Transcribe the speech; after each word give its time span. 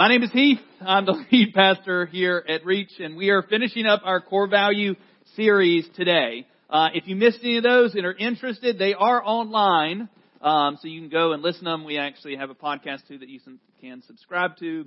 My 0.00 0.08
name 0.08 0.22
is 0.22 0.32
Heath. 0.32 0.60
I'm 0.80 1.04
the 1.04 1.12
lead 1.30 1.52
pastor 1.52 2.06
here 2.06 2.42
at 2.48 2.64
Reach, 2.64 2.88
and 3.00 3.18
we 3.18 3.28
are 3.28 3.42
finishing 3.42 3.84
up 3.84 4.00
our 4.02 4.22
core 4.22 4.46
value 4.48 4.94
series 5.36 5.86
today. 5.94 6.46
Uh, 6.70 6.88
if 6.94 7.06
you 7.06 7.16
missed 7.16 7.40
any 7.42 7.58
of 7.58 7.64
those 7.64 7.94
and 7.94 8.06
are 8.06 8.14
interested, 8.14 8.78
they 8.78 8.94
are 8.94 9.22
online, 9.22 10.08
um, 10.40 10.78
so 10.80 10.88
you 10.88 11.02
can 11.02 11.10
go 11.10 11.34
and 11.34 11.42
listen 11.42 11.64
to 11.64 11.70
them. 11.72 11.84
We 11.84 11.98
actually 11.98 12.36
have 12.36 12.48
a 12.48 12.54
podcast 12.54 13.08
too 13.08 13.18
that 13.18 13.28
you 13.28 13.40
can 13.82 14.02
subscribe 14.06 14.56
to. 14.60 14.86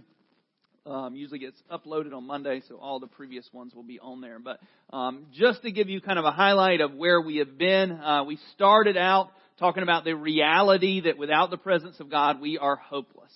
Um, 0.87 1.15
usually 1.15 1.37
gets 1.37 1.61
uploaded 1.71 2.11
on 2.11 2.25
Monday, 2.25 2.63
so 2.67 2.77
all 2.77 2.99
the 2.99 3.05
previous 3.05 3.47
ones 3.53 3.75
will 3.75 3.83
be 3.83 3.99
on 3.99 4.19
there. 4.19 4.39
But 4.39 4.61
um, 4.91 5.27
just 5.31 5.61
to 5.61 5.71
give 5.71 5.89
you 5.89 6.01
kind 6.01 6.17
of 6.17 6.25
a 6.25 6.31
highlight 6.31 6.81
of 6.81 6.95
where 6.95 7.21
we 7.21 7.37
have 7.37 7.55
been, 7.55 7.91
uh, 7.91 8.23
we 8.23 8.39
started 8.55 8.97
out 8.97 9.29
talking 9.59 9.83
about 9.83 10.05
the 10.05 10.15
reality 10.15 11.01
that 11.01 11.19
without 11.19 11.51
the 11.51 11.57
presence 11.57 11.99
of 11.99 12.09
God, 12.09 12.41
we 12.41 12.57
are 12.57 12.77
hopeless. 12.77 13.31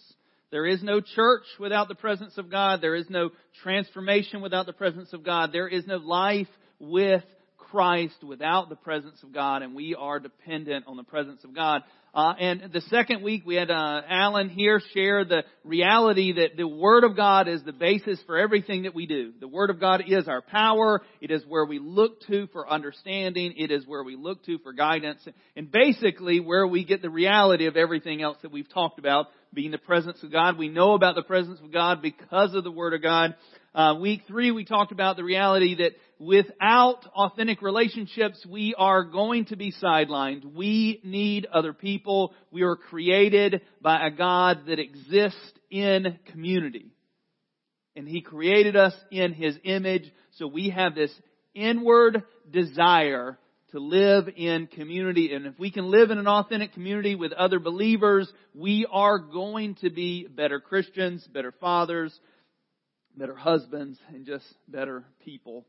There 0.52 0.66
is 0.66 0.82
no 0.82 1.02
church 1.02 1.43
without 1.59 1.88
the 1.88 1.95
presence 1.95 2.38
of 2.38 2.50
God. 2.50 2.82
There 2.82 2.95
is 2.95 3.09
no 3.09 3.32
transformation 3.63 4.41
without 4.41 4.66
the 4.66 4.73
presence 4.73 5.12
of 5.13 5.23
God. 5.23 5.52
There 5.52 5.67
is 5.67 5.85
no 5.85 5.98
life 5.98 6.48
with 6.80 7.23
Christ 7.71 8.23
without 8.23 8.70
the 8.70 8.76
presence 8.76 9.21
of 9.23 9.34
God, 9.34 9.62
and 9.62 9.76
we 9.76 9.95
are 9.95 10.20
dependent 10.20 10.85
on 10.88 10.98
the 10.98 11.03
presence 11.03 11.44
of 11.44 11.53
God. 11.53 11.84
Uh, 12.13 12.34
and 12.40 12.71
the 12.73 12.81
second 12.81 13.21
week 13.21 13.43
we 13.45 13.55
had 13.55 13.70
uh, 13.70 14.02
Alan 14.09 14.49
here 14.49 14.81
share 14.93 15.23
the 15.23 15.43
reality 15.63 16.34
that 16.34 16.57
the 16.57 16.67
Word 16.67 17.03
of 17.03 17.16
God 17.16 17.48
is 17.48 17.62
the 17.63 17.73
basis 17.73 18.20
for 18.26 18.38
everything 18.38 18.84
that 18.84 18.95
we 18.95 19.05
do. 19.05 19.34
The 19.40 19.48
Word 19.48 19.70
of 19.70 19.80
God 19.80 20.03
is 20.07 20.27
our 20.27 20.41
power. 20.41 21.02
It 21.21 21.30
is 21.30 21.43
where 21.48 21.66
we 21.66 21.77
look 21.77 22.21
to 22.27 22.48
for 22.48 22.67
understanding. 22.67 23.53
It 23.57 23.70
is 23.70 23.85
where 23.85 24.04
we 24.04 24.15
look 24.15 24.43
to 24.45 24.57
for 24.59 24.73
guidance, 24.73 25.27
and 25.55 25.71
basically 25.71 26.40
where 26.40 26.65
we 26.65 26.85
get 26.85 27.02
the 27.02 27.09
reality 27.09 27.68
of 27.68 27.77
everything 27.77 28.21
else 28.21 28.38
that 28.41 28.52
we've 28.52 28.70
talked 28.73 28.98
about, 28.98 29.27
being 29.54 29.71
the 29.71 29.77
presence 29.77 30.23
of 30.23 30.31
God. 30.31 30.57
We 30.57 30.70
know 30.70 30.93
about 30.93 31.15
the 31.15 31.23
presence 31.23 31.59
of 31.59 31.71
God 31.71 32.02
because 32.02 32.55
of 32.55 32.63
the 32.63 32.71
Word 32.71 32.93
of 32.93 33.04
God. 33.04 33.35
Uh, 33.76 33.93
week 33.99 34.23
three, 34.27 34.49
we 34.49 34.65
talked 34.65 34.91
about 34.91 35.18
the 35.18 35.23
reality 35.23 35.76
that 35.76 35.91
without 36.20 37.05
authentic 37.15 37.62
relationships, 37.62 38.46
we 38.49 38.76
are 38.77 39.04
going 39.04 39.46
to 39.46 39.55
be 39.55 39.73
sidelined. 39.82 40.54
We 40.54 40.99
need 41.04 41.46
other 41.46 41.73
people. 41.73 42.34
We 42.51 42.63
are 42.63 42.76
created 42.76 43.62
by 43.82 44.05
a 44.05 44.12
God 44.12 44.68
that 44.68 44.79
exists 44.79 45.40
in 45.70 46.18
community. 46.32 46.91
And 47.95 48.07
He 48.07 48.21
created 48.21 48.76
us 48.76 48.93
in 49.12 49.34
His 49.34 49.57
image, 49.63 50.12
so 50.38 50.48
we 50.48 50.70
have 50.70 50.95
this 50.95 51.13
inward 51.54 52.23
desire 52.51 53.38
to 53.71 53.79
live 53.79 54.29
in 54.35 54.68
community. 54.68 55.34
And 55.34 55.45
if 55.45 55.60
we 55.60 55.71
can 55.71 55.91
live 55.91 56.10
in 56.12 56.20
an 56.20 56.27
authentic 56.27 56.73
community 56.73 57.15
with 57.15 57.34
other 57.34 57.60
believers, 57.60 58.32
we 58.54 58.88
are 58.90 59.20
going 59.20 59.76
to 59.82 59.90
be 59.90 60.26
better 60.27 60.60
Christians, 60.60 61.27
better 61.27 61.51
fathers, 61.51 62.18
better 63.15 63.35
husbands, 63.35 63.99
and 64.09 64.25
just 64.25 64.45
better 64.68 65.03
people. 65.25 65.66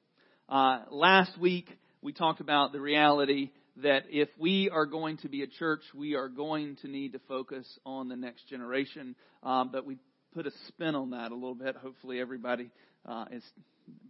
Uh, 0.49 0.81
last 0.91 1.39
week, 1.39 1.69
we 2.01 2.11
talked 2.11 2.41
about 2.41 2.73
the 2.73 2.81
reality 2.81 3.51
that 3.83 4.05
if 4.09 4.31
we 4.39 4.71
are 4.71 4.87
going 4.87 5.19
to 5.19 5.29
be 5.29 5.43
a 5.43 5.47
church, 5.47 5.83
we 5.95 6.15
are 6.15 6.29
going 6.29 6.77
to 6.77 6.89
need 6.89 7.13
to 7.13 7.19
focus 7.29 7.67
on 7.85 8.09
the 8.09 8.17
next 8.17 8.49
generation. 8.49 9.15
Um, 9.43 9.69
but 9.71 9.85
we 9.85 9.99
put 10.33 10.47
a 10.47 10.51
spin 10.69 10.95
on 10.95 11.11
that 11.11 11.33
a 11.33 11.35
little 11.35 11.55
bit. 11.55 11.77
Hopefully, 11.77 12.19
everybody 12.19 12.71
uh, 13.07 13.27
is 13.31 13.43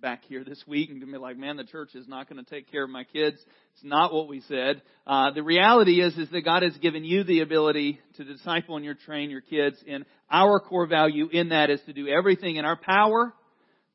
back 0.00 0.22
here 0.28 0.44
this 0.44 0.62
week 0.64 0.90
and 0.90 1.00
to 1.00 1.06
be 1.06 1.18
like, 1.18 1.36
man, 1.36 1.56
the 1.56 1.64
church 1.64 1.96
is 1.96 2.06
not 2.06 2.28
going 2.28 2.42
to 2.42 2.48
take 2.48 2.70
care 2.70 2.84
of 2.84 2.90
my 2.90 3.02
kids. 3.02 3.36
It's 3.74 3.84
not 3.84 4.14
what 4.14 4.28
we 4.28 4.40
said. 4.42 4.80
Uh, 5.08 5.32
the 5.32 5.42
reality 5.42 6.00
is, 6.00 6.16
is 6.16 6.30
that 6.30 6.44
God 6.44 6.62
has 6.62 6.76
given 6.76 7.04
you 7.04 7.24
the 7.24 7.40
ability 7.40 7.98
to 8.16 8.24
disciple 8.24 8.76
and 8.76 8.84
your 8.84 8.94
train 8.94 9.28
your 9.28 9.40
kids. 9.40 9.76
And 9.88 10.04
our 10.30 10.60
core 10.60 10.86
value 10.86 11.28
in 11.32 11.48
that 11.48 11.68
is 11.68 11.80
to 11.86 11.92
do 11.92 12.06
everything 12.06 12.56
in 12.56 12.64
our 12.64 12.76
power 12.76 13.34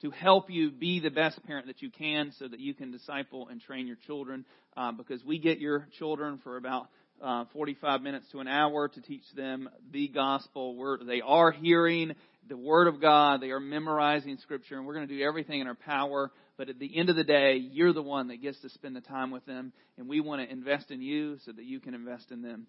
to 0.03 0.11
help 0.11 0.49
you 0.49 0.69
be 0.69 0.99
the 0.99 1.09
best 1.09 1.41
parent 1.45 1.67
that 1.67 1.81
you 1.81 1.89
can 1.89 2.33
so 2.37 2.47
that 2.47 2.59
you 2.59 2.73
can 2.73 2.91
disciple 2.91 3.47
and 3.47 3.61
train 3.61 3.87
your 3.87 3.95
children. 4.05 4.45
Uh, 4.75 4.91
because 4.91 5.23
we 5.23 5.39
get 5.39 5.59
your 5.59 5.87
children 5.97 6.39
for 6.43 6.57
about 6.57 6.87
uh, 7.23 7.45
45 7.53 8.01
minutes 8.01 8.25
to 8.31 8.39
an 8.39 8.47
hour 8.47 8.89
to 8.89 9.01
teach 9.01 9.23
them 9.35 9.69
the 9.91 10.09
gospel. 10.09 10.75
We're, 10.75 11.01
they 11.03 11.21
are 11.21 11.51
hearing 11.51 12.13
the 12.49 12.57
Word 12.57 12.87
of 12.87 12.99
God. 12.99 13.41
They 13.41 13.51
are 13.51 13.61
memorizing 13.61 14.37
Scripture, 14.41 14.77
and 14.77 14.85
we're 14.85 14.95
going 14.95 15.07
to 15.07 15.17
do 15.17 15.23
everything 15.23 15.61
in 15.61 15.67
our 15.67 15.75
power. 15.75 16.31
But 16.57 16.69
at 16.69 16.79
the 16.79 16.97
end 16.97 17.09
of 17.09 17.15
the 17.15 17.23
day, 17.23 17.55
you're 17.55 17.93
the 17.93 18.01
one 18.01 18.27
that 18.27 18.41
gets 18.41 18.59
to 18.61 18.69
spend 18.69 18.95
the 18.95 19.01
time 19.01 19.31
with 19.31 19.45
them, 19.45 19.71
and 19.97 20.09
we 20.09 20.19
want 20.19 20.41
to 20.41 20.51
invest 20.51 20.91
in 20.91 21.01
you 21.01 21.37
so 21.45 21.53
that 21.53 21.63
you 21.63 21.79
can 21.79 21.93
invest 21.93 22.31
in 22.31 22.41
them. 22.41 22.67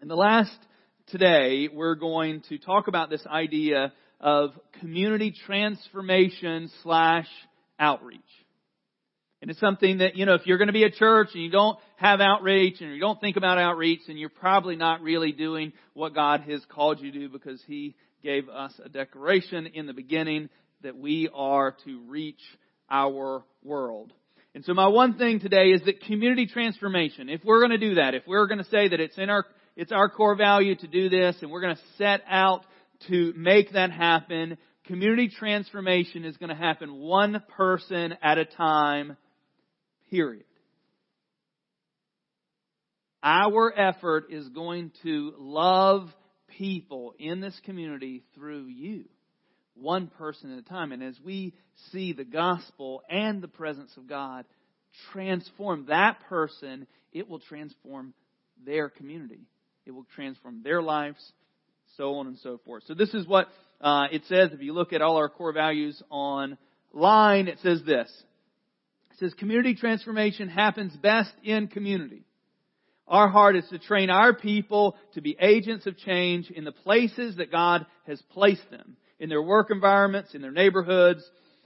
And 0.00 0.10
the 0.10 0.16
last 0.16 0.56
today, 1.06 1.68
we're 1.72 1.94
going 1.94 2.42
to 2.50 2.58
talk 2.58 2.86
about 2.86 3.08
this 3.08 3.26
idea 3.26 3.92
of 4.20 4.50
community 4.80 5.34
transformation 5.46 6.70
slash 6.82 7.28
outreach. 7.78 8.20
And 9.42 9.50
it's 9.50 9.60
something 9.60 9.98
that, 9.98 10.16
you 10.16 10.26
know, 10.26 10.34
if 10.34 10.46
you're 10.46 10.58
going 10.58 10.68
to 10.68 10.74
be 10.74 10.84
a 10.84 10.90
church 10.90 11.28
and 11.32 11.42
you 11.42 11.50
don't 11.50 11.78
have 11.96 12.20
outreach 12.20 12.80
and 12.80 12.92
you 12.92 13.00
don't 13.00 13.18
think 13.20 13.36
about 13.36 13.56
outreach, 13.56 14.00
then 14.06 14.18
you're 14.18 14.28
probably 14.28 14.76
not 14.76 15.00
really 15.00 15.32
doing 15.32 15.72
what 15.94 16.14
God 16.14 16.42
has 16.42 16.62
called 16.68 17.00
you 17.00 17.10
to 17.10 17.18
do 17.18 17.28
because 17.30 17.62
He 17.66 17.96
gave 18.22 18.50
us 18.50 18.78
a 18.84 18.90
declaration 18.90 19.66
in 19.66 19.86
the 19.86 19.94
beginning 19.94 20.50
that 20.82 20.96
we 20.96 21.30
are 21.32 21.74
to 21.86 22.00
reach 22.06 22.40
our 22.90 23.42
world. 23.62 24.12
And 24.54 24.64
so 24.64 24.74
my 24.74 24.88
one 24.88 25.16
thing 25.16 25.40
today 25.40 25.70
is 25.70 25.80
that 25.86 26.02
community 26.02 26.46
transformation, 26.46 27.30
if 27.30 27.42
we're 27.44 27.60
going 27.60 27.70
to 27.70 27.78
do 27.78 27.94
that, 27.94 28.14
if 28.14 28.24
we're 28.26 28.46
going 28.46 28.58
to 28.58 28.64
say 28.64 28.88
that 28.88 29.00
it's 29.00 29.16
in 29.16 29.30
our, 29.30 29.46
it's 29.76 29.92
our 29.92 30.10
core 30.10 30.34
value 30.34 30.74
to 30.74 30.86
do 30.86 31.08
this 31.08 31.36
and 31.40 31.50
we're 31.50 31.60
going 31.60 31.76
to 31.76 31.82
set 31.96 32.22
out 32.28 32.64
to 33.08 33.32
make 33.36 33.72
that 33.72 33.90
happen, 33.90 34.58
community 34.86 35.28
transformation 35.28 36.24
is 36.24 36.36
going 36.36 36.50
to 36.50 36.54
happen 36.54 36.94
one 36.94 37.42
person 37.56 38.14
at 38.22 38.38
a 38.38 38.44
time, 38.44 39.16
period. 40.10 40.44
Our 43.22 43.72
effort 43.78 44.26
is 44.30 44.48
going 44.48 44.92
to 45.02 45.34
love 45.38 46.08
people 46.58 47.14
in 47.18 47.40
this 47.40 47.58
community 47.64 48.22
through 48.34 48.66
you, 48.66 49.04
one 49.74 50.08
person 50.08 50.52
at 50.52 50.58
a 50.58 50.68
time. 50.68 50.92
And 50.92 51.02
as 51.02 51.18
we 51.22 51.54
see 51.92 52.12
the 52.12 52.24
gospel 52.24 53.02
and 53.10 53.42
the 53.42 53.48
presence 53.48 53.90
of 53.96 54.08
God 54.08 54.46
transform 55.12 55.86
that 55.86 56.20
person, 56.28 56.86
it 57.12 57.28
will 57.28 57.40
transform 57.40 58.14
their 58.64 58.88
community. 58.88 59.46
It 59.86 59.90
will 59.92 60.06
transform 60.14 60.62
their 60.62 60.82
lives 60.82 61.32
so 62.00 62.14
on 62.14 62.26
and 62.26 62.38
so 62.38 62.58
forth. 62.64 62.82
So 62.86 62.94
this 62.94 63.12
is 63.12 63.26
what 63.26 63.48
uh, 63.80 64.06
it 64.10 64.22
says. 64.26 64.50
If 64.52 64.62
you 64.62 64.72
look 64.72 64.94
at 64.94 65.02
all 65.02 65.16
our 65.18 65.28
core 65.28 65.52
values 65.52 66.02
online, 66.08 66.56
it 67.46 67.58
says 67.62 67.82
this. 67.84 68.10
It 69.10 69.18
says 69.18 69.34
community 69.34 69.74
transformation 69.74 70.48
happens 70.48 70.96
best 70.96 71.32
in 71.44 71.68
community. 71.68 72.24
Our 73.06 73.28
heart 73.28 73.56
is 73.56 73.68
to 73.68 73.78
train 73.78 74.08
our 74.08 74.32
people 74.32 74.96
to 75.12 75.20
be 75.20 75.36
agents 75.38 75.86
of 75.86 75.98
change 75.98 76.50
in 76.50 76.64
the 76.64 76.72
places 76.72 77.36
that 77.36 77.52
God 77.52 77.84
has 78.06 78.22
placed 78.30 78.70
them, 78.70 78.96
in 79.18 79.28
their 79.28 79.42
work 79.42 79.70
environments, 79.70 80.34
in 80.34 80.40
their 80.40 80.52
neighborhoods, 80.52 81.22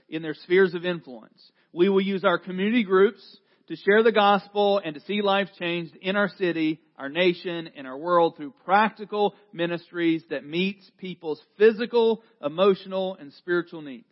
in 0.09 0.21
their 0.21 0.33
spheres 0.33 0.73
of 0.73 0.83
influence. 0.83 1.51
We 1.71 1.87
will 1.87 2.01
use 2.01 2.25
our 2.25 2.39
community 2.39 2.83
groups 2.83 3.21
to 3.67 3.75
share 3.75 4.03
the 4.03 4.11
gospel 4.11 4.79
and 4.83 4.95
to 4.95 5.01
see 5.01 5.21
life 5.21 5.47
changed 5.57 5.95
in 6.01 6.15
our 6.15 6.29
city, 6.37 6.79
our 6.97 7.09
nation, 7.09 7.69
and 7.75 7.87
our 7.87 7.97
world 7.97 8.37
through 8.37 8.53
practical 8.63 9.33
ministries 9.51 10.23
that 10.29 10.45
meets 10.45 10.89
people's 10.97 11.41
physical, 11.57 12.21
emotional, 12.43 13.15
and 13.19 13.33
spiritual 13.33 13.81
needs. 13.81 14.05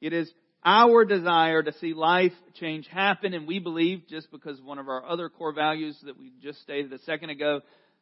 It 0.00 0.12
is 0.12 0.30
our 0.64 1.04
desire 1.04 1.62
to 1.62 1.72
see 1.78 1.94
life 1.94 2.32
change 2.54 2.86
happen, 2.86 3.34
and 3.34 3.46
we 3.46 3.58
believe, 3.58 4.02
just 4.08 4.30
because 4.30 4.60
one 4.60 4.78
of 4.78 4.88
our 4.88 5.04
other 5.04 5.28
core 5.28 5.52
values 5.52 5.98
that 6.04 6.18
we 6.18 6.32
just 6.42 6.60
stated 6.62 6.92
a 6.92 6.98
second 7.00 7.30
ago, 7.30 7.60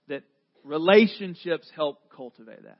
that 0.09 0.23
relationships 0.65 1.71
help 1.75 1.99
cultivate 2.15 2.65
that. 2.65 2.79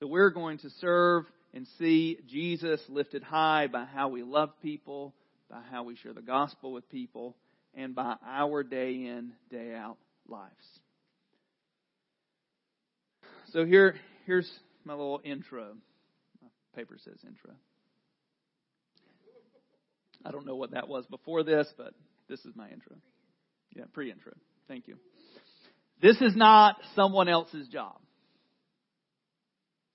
So 0.00 0.06
we're 0.06 0.30
going 0.30 0.58
to 0.58 0.70
serve 0.80 1.24
and 1.54 1.66
see 1.78 2.18
Jesus 2.28 2.80
lifted 2.88 3.22
high 3.22 3.66
by 3.66 3.84
how 3.84 4.08
we 4.08 4.22
love 4.22 4.50
people, 4.62 5.14
by 5.50 5.60
how 5.70 5.82
we 5.82 5.96
share 5.96 6.12
the 6.12 6.22
gospel 6.22 6.72
with 6.72 6.88
people, 6.88 7.36
and 7.74 7.94
by 7.94 8.14
our 8.26 8.62
day 8.62 8.92
in, 8.92 9.32
day 9.50 9.74
out 9.74 9.98
lives. 10.28 10.52
So 13.52 13.64
here, 13.64 13.96
here's 14.26 14.50
my 14.84 14.94
little 14.94 15.20
intro. 15.24 15.74
My 16.40 16.48
paper 16.76 16.96
says 17.02 17.18
intro. 17.26 17.52
I 20.24 20.30
don't 20.30 20.46
know 20.46 20.54
what 20.54 20.72
that 20.72 20.88
was 20.88 21.04
before 21.06 21.42
this, 21.42 21.66
but 21.76 21.94
this 22.28 22.40
is 22.44 22.54
my 22.54 22.68
intro. 22.68 22.96
Yeah, 23.74 23.84
pre 23.92 24.10
intro. 24.10 24.32
Thank 24.68 24.86
you. 24.86 24.96
This 26.00 26.20
is 26.20 26.36
not 26.36 26.76
someone 26.94 27.28
else's 27.28 27.66
job. 27.68 27.98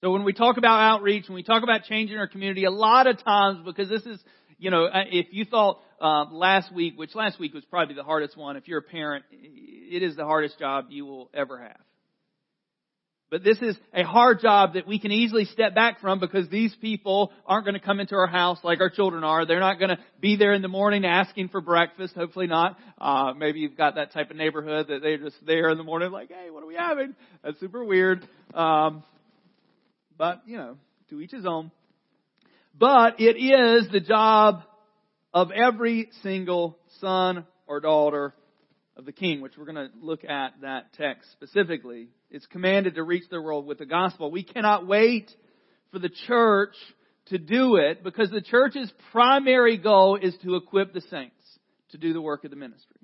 So 0.02 0.12
when 0.12 0.24
we 0.24 0.34
talk 0.34 0.58
about 0.58 0.82
outreach, 0.82 1.28
when 1.28 1.36
we 1.36 1.44
talk 1.44 1.64
about 1.64 1.84
changing 1.84 2.18
our 2.18 2.28
community, 2.28 2.66
a 2.66 2.72
lot 2.72 3.08
of 3.08 3.24
times, 3.24 3.60
because 3.66 3.90
this 3.90 4.04
is 4.04 4.22
you 4.58 4.72
know, 4.72 4.86
uh, 4.86 5.04
if 5.12 5.28
you 5.32 5.46
thought 5.46 5.80
uh, 6.02 6.26
last 6.32 6.74
week, 6.74 6.98
which 6.98 7.16
last 7.16 7.40
week 7.40 7.54
was 7.54 7.66
probably 7.66 7.96
the 7.96 8.04
hardest 8.04 8.38
one, 8.38 8.58
if 8.58 8.68
you're 8.68 8.80
a 8.80 8.84
parent, 8.84 9.26
it 9.32 10.04
is 10.04 10.16
the 10.16 10.26
hardest 10.26 10.60
job 10.60 10.88
you 10.90 11.06
will 11.06 11.30
ever 11.34 11.60
have. 11.60 11.78
But 13.32 13.44
this 13.44 13.58
is 13.60 13.76
a 13.94 14.04
hard 14.04 14.40
job 14.40 14.76
that 14.76 14.88
we 14.88 15.00
can 15.00 15.12
easily 15.12 15.46
step 15.46 15.74
back 15.74 16.00
from 16.00 16.20
because 16.20 16.48
these 16.50 16.74
people 16.80 17.34
aren't 17.46 17.66
going 17.66 17.74
to 17.74 17.86
come 17.86 18.00
into 18.00 18.16
our 18.16 18.28
house 18.28 18.60
like 18.64 18.80
our 18.82 18.90
children 18.90 19.24
are. 19.24 19.46
They're 19.46 19.60
not 19.60 19.80
going 19.80 19.90
to 19.90 19.98
be 20.22 20.36
there 20.38 20.54
in 20.54 20.62
the 20.62 20.68
morning 20.68 21.06
asking 21.06 21.50
for 21.50 21.60
breakfast. 21.60 22.14
Hopefully 22.14 22.46
not. 22.46 22.78
Uh, 23.00 23.34
maybe 23.36 23.60
you've 23.60 23.76
got 23.76 23.96
that 23.96 24.14
type 24.14 24.30
of 24.30 24.38
neighborhood 24.38 24.88
that 24.90 25.02
they're 25.02 25.18
just 25.18 25.38
there 25.46 25.70
in 25.70 25.78
the 25.78 25.84
morning 25.84 26.12
like, 26.12 26.30
hey, 26.30 26.52
what 26.52 26.64
are 26.64 26.68
we 26.68 26.76
having? 26.76 27.16
That's 27.44 27.60
super 27.60 27.84
weird. 27.84 28.28
Um, 28.54 29.04
but, 30.18 30.44
you 30.46 30.58
know, 30.58 30.78
to 31.10 31.20
each 31.20 31.32
his 31.32 31.48
own. 31.48 31.72
But 32.78 33.20
it 33.20 33.38
is 33.38 33.90
the 33.92 34.02
job 34.02 34.62
of 35.34 35.52
every 35.52 36.10
single 36.24 36.78
son 37.00 37.46
or 37.68 37.80
daughter 37.80 38.34
of 38.98 39.06
the 39.06 39.12
king, 39.12 39.42
which 39.42 39.54
we're 39.58 39.66
going 39.66 39.76
to 39.76 39.90
look 40.02 40.24
at 40.24 40.62
that 40.62 40.94
text 40.94 41.32
specifically. 41.32 42.10
It's 42.30 42.46
commanded 42.48 42.96
to 42.96 43.04
reach 43.04 43.24
the 43.30 43.42
world 43.42 43.66
with 43.66 43.78
the 43.78 43.86
gospel. 43.86 44.30
We 44.30 44.44
cannot 44.44 44.88
wait 44.88 45.32
for 45.92 46.00
the 46.00 46.12
church 46.28 46.76
to 47.28 47.38
do 47.38 47.78
it 47.78 48.04
because 48.04 48.30
the 48.30 48.42
church's 48.42 48.92
primary 49.12 49.78
goal 49.78 50.18
is 50.22 50.36
to 50.44 50.56
equip 50.56 50.94
the 50.94 51.02
saints 51.02 51.34
to 51.90 51.98
do 51.98 52.14
the 52.14 52.22
work 52.22 52.44
of 52.44 52.52
the 52.52 52.58
ministry. 52.58 53.02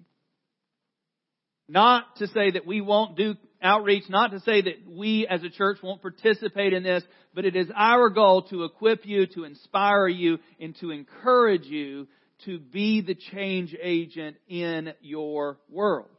Not 1.68 2.18
to 2.18 2.28
say 2.28 2.52
that 2.52 2.68
we 2.68 2.82
won't 2.82 3.16
do 3.16 3.36
outreach, 3.62 4.04
not 4.10 4.32
to 4.32 4.40
say 4.42 4.62
that 4.62 4.88
we 4.88 5.28
as 5.28 5.44
a 5.44 5.50
church 5.50 5.78
won't 5.82 6.02
participate 6.02 6.74
in 6.74 6.84
this, 6.84 7.04
but 7.34 7.46
it 7.46 7.56
is 7.56 7.70
our 7.76 8.10
goal 8.10 8.44
to 8.44 8.64
equip 8.64 9.06
you, 9.06 9.28
to 9.28 9.44
inspire 9.44 10.08
you, 10.08 10.40
and 10.60 10.76
to 10.80 10.92
encourage 10.92 11.66
you 11.66 12.08
to 12.46 12.60
be 12.60 13.02
the 13.02 13.16
change 13.16 13.76
agent 13.82 14.36
in 14.48 14.94
your 15.02 15.60
world. 15.70 16.10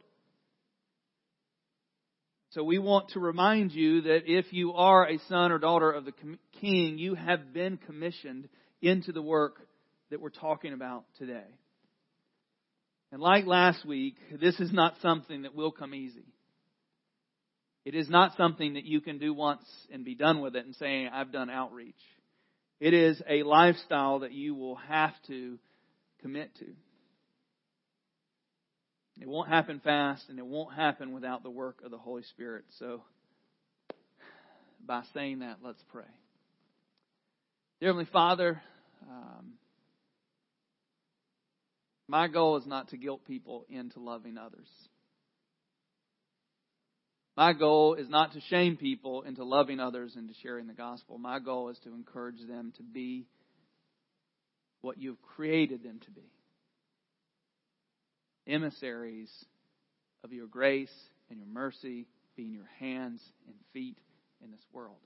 So 2.51 2.63
we 2.63 2.77
want 2.77 3.09
to 3.09 3.19
remind 3.19 3.71
you 3.71 4.01
that 4.01 4.21
if 4.27 4.53
you 4.53 4.73
are 4.73 5.09
a 5.09 5.17
son 5.27 5.51
or 5.51 5.57
daughter 5.57 5.91
of 5.91 6.05
the 6.05 6.13
king, 6.61 6.99
you 6.99 7.15
have 7.15 7.51
been 7.51 7.77
commissioned 7.77 8.47
into 8.81 9.11
the 9.11 9.23
work 9.23 9.55
that 10.11 10.21
we're 10.21 10.29
talking 10.29 10.73
about 10.73 11.05
today. 11.17 11.47
And 13.11 13.21
like 13.21 13.45
last 13.47 13.85
week, 13.85 14.15
this 14.39 14.59
is 14.59 14.71
not 14.71 14.95
something 15.01 15.43
that 15.43 15.55
will 15.55 15.71
come 15.71 15.95
easy. 15.95 16.32
It 17.85 17.95
is 17.95 18.09
not 18.09 18.37
something 18.37 18.75
that 18.75 18.85
you 18.85 19.01
can 19.01 19.17
do 19.17 19.33
once 19.33 19.65
and 19.91 20.05
be 20.05 20.15
done 20.15 20.41
with 20.41 20.55
it 20.55 20.65
and 20.65 20.75
say, 20.75 21.07
I've 21.11 21.31
done 21.31 21.49
outreach. 21.49 21.95
It 22.79 22.93
is 22.93 23.21
a 23.29 23.43
lifestyle 23.43 24.19
that 24.19 24.31
you 24.31 24.55
will 24.55 24.75
have 24.75 25.13
to 25.27 25.59
commit 26.21 26.55
to. 26.55 26.65
It 29.21 29.27
won't 29.27 29.49
happen 29.49 29.79
fast 29.83 30.23
and 30.29 30.39
it 30.39 30.45
won't 30.45 30.73
happen 30.73 31.13
without 31.13 31.43
the 31.43 31.49
work 31.49 31.81
of 31.83 31.91
the 31.91 31.97
Holy 31.97 32.23
Spirit. 32.23 32.65
So, 32.79 33.03
by 34.85 35.03
saying 35.13 35.39
that, 35.39 35.57
let's 35.63 35.83
pray. 35.91 36.03
Dear 37.79 37.89
Heavenly 37.89 38.09
Father, 38.11 38.61
um, 39.09 39.53
my 42.07 42.27
goal 42.27 42.57
is 42.57 42.65
not 42.65 42.89
to 42.89 42.97
guilt 42.97 43.25
people 43.27 43.65
into 43.69 43.99
loving 43.99 44.37
others. 44.37 44.67
My 47.35 47.53
goal 47.53 47.95
is 47.95 48.09
not 48.09 48.33
to 48.33 48.41
shame 48.41 48.77
people 48.77 49.23
into 49.23 49.43
loving 49.43 49.79
others 49.79 50.13
and 50.15 50.27
to 50.29 50.35
sharing 50.43 50.67
the 50.67 50.73
gospel. 50.73 51.17
My 51.17 51.39
goal 51.39 51.69
is 51.69 51.79
to 51.83 51.93
encourage 51.93 52.39
them 52.47 52.73
to 52.77 52.83
be 52.83 53.25
what 54.81 54.99
you've 54.99 55.21
created 55.35 55.83
them 55.83 55.99
to 56.05 56.11
be 56.11 56.29
emissaries 58.45 59.31
of 60.23 60.33
your 60.33 60.47
grace 60.47 60.93
and 61.29 61.39
your 61.39 61.47
mercy, 61.47 62.05
being 62.35 62.53
your 62.53 62.69
hands 62.79 63.21
and 63.47 63.55
feet 63.71 63.97
in 64.43 64.51
this 64.51 64.65
world. 64.71 64.97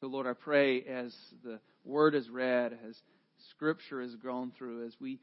So, 0.00 0.08
Lord, 0.08 0.26
I 0.26 0.32
pray 0.32 0.82
as 0.82 1.14
the 1.44 1.60
word 1.84 2.14
is 2.14 2.28
read, 2.28 2.76
as 2.88 2.96
scripture 3.50 4.00
is 4.00 4.14
gone 4.16 4.52
through, 4.58 4.86
as 4.86 4.94
we 5.00 5.20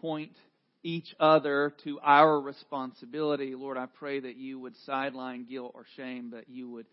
point 0.00 0.36
each 0.84 1.14
other 1.18 1.74
to 1.82 1.98
our 2.00 2.40
responsibility, 2.40 3.54
Lord, 3.54 3.78
I 3.78 3.86
pray 3.86 4.20
that 4.20 4.36
you 4.36 4.60
would 4.60 4.76
sideline 4.84 5.46
guilt 5.46 5.72
or 5.74 5.86
shame, 5.96 6.30
but 6.30 6.48
you 6.48 6.70
would 6.70 6.86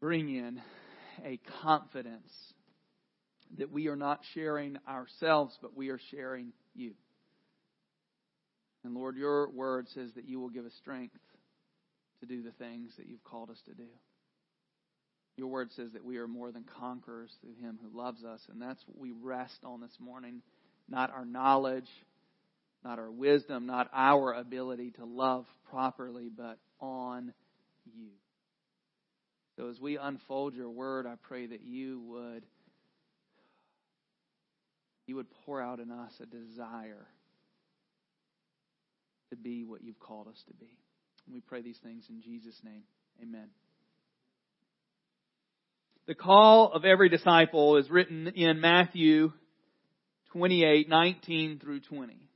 bring 0.00 0.28
in 0.34 0.60
a 1.24 1.38
confidence 1.62 2.32
that 3.58 3.70
we 3.70 3.86
are 3.86 3.96
not 3.96 4.20
sharing 4.34 4.76
ourselves, 4.88 5.56
but 5.62 5.76
we 5.76 5.88
are 5.88 6.00
sharing 6.10 6.52
you. 6.74 6.92
And 8.84 8.94
Lord, 8.94 9.16
your 9.16 9.48
word 9.50 9.88
says 9.94 10.10
that 10.16 10.28
you 10.28 10.40
will 10.40 10.50
give 10.50 10.66
us 10.66 10.74
strength 10.80 11.16
to 12.20 12.26
do 12.26 12.42
the 12.42 12.52
things 12.52 12.92
that 12.98 13.06
you've 13.06 13.24
called 13.24 13.50
us 13.50 13.60
to 13.66 13.74
do. 13.74 13.88
Your 15.36 15.48
word 15.48 15.70
says 15.76 15.92
that 15.92 16.04
we 16.04 16.16
are 16.16 16.26
more 16.26 16.50
than 16.50 16.64
conquerors 16.80 17.30
through 17.40 17.54
him 17.60 17.78
who 17.82 17.96
loves 17.96 18.24
us, 18.24 18.40
and 18.50 18.60
that's 18.60 18.82
what 18.86 18.98
we 18.98 19.12
rest 19.12 19.58
on 19.64 19.80
this 19.80 19.96
morning. 20.00 20.42
Not 20.88 21.12
our 21.12 21.24
knowledge, 21.24 21.88
not 22.86 23.00
our 23.00 23.10
wisdom, 23.10 23.66
not 23.66 23.90
our 23.92 24.32
ability 24.32 24.92
to 24.92 25.04
love 25.04 25.44
properly, 25.70 26.30
but 26.34 26.58
on 26.80 27.32
you. 27.84 28.10
So 29.56 29.68
as 29.70 29.80
we 29.80 29.96
unfold 29.96 30.54
your 30.54 30.70
word, 30.70 31.04
I 31.06 31.14
pray 31.20 31.46
that 31.46 31.62
you 31.62 32.00
would 32.06 32.44
you 35.06 35.16
would 35.16 35.26
pour 35.44 35.60
out 35.60 35.80
in 35.80 35.90
us 35.90 36.12
a 36.20 36.26
desire 36.26 37.06
to 39.30 39.36
be 39.36 39.64
what 39.64 39.82
you've 39.82 40.00
called 40.00 40.28
us 40.28 40.42
to 40.48 40.54
be. 40.54 40.70
And 41.26 41.34
we 41.34 41.40
pray 41.40 41.62
these 41.62 41.78
things 41.82 42.04
in 42.08 42.20
Jesus' 42.22 42.60
name. 42.64 42.82
Amen. 43.22 43.48
The 46.06 46.14
call 46.14 46.72
of 46.72 46.84
every 46.84 47.08
disciple 47.08 47.78
is 47.78 47.90
written 47.90 48.28
in 48.28 48.60
Matthew 48.60 49.32
28, 50.32 50.88
19 50.88 51.58
through 51.60 51.80
20. 51.80 52.26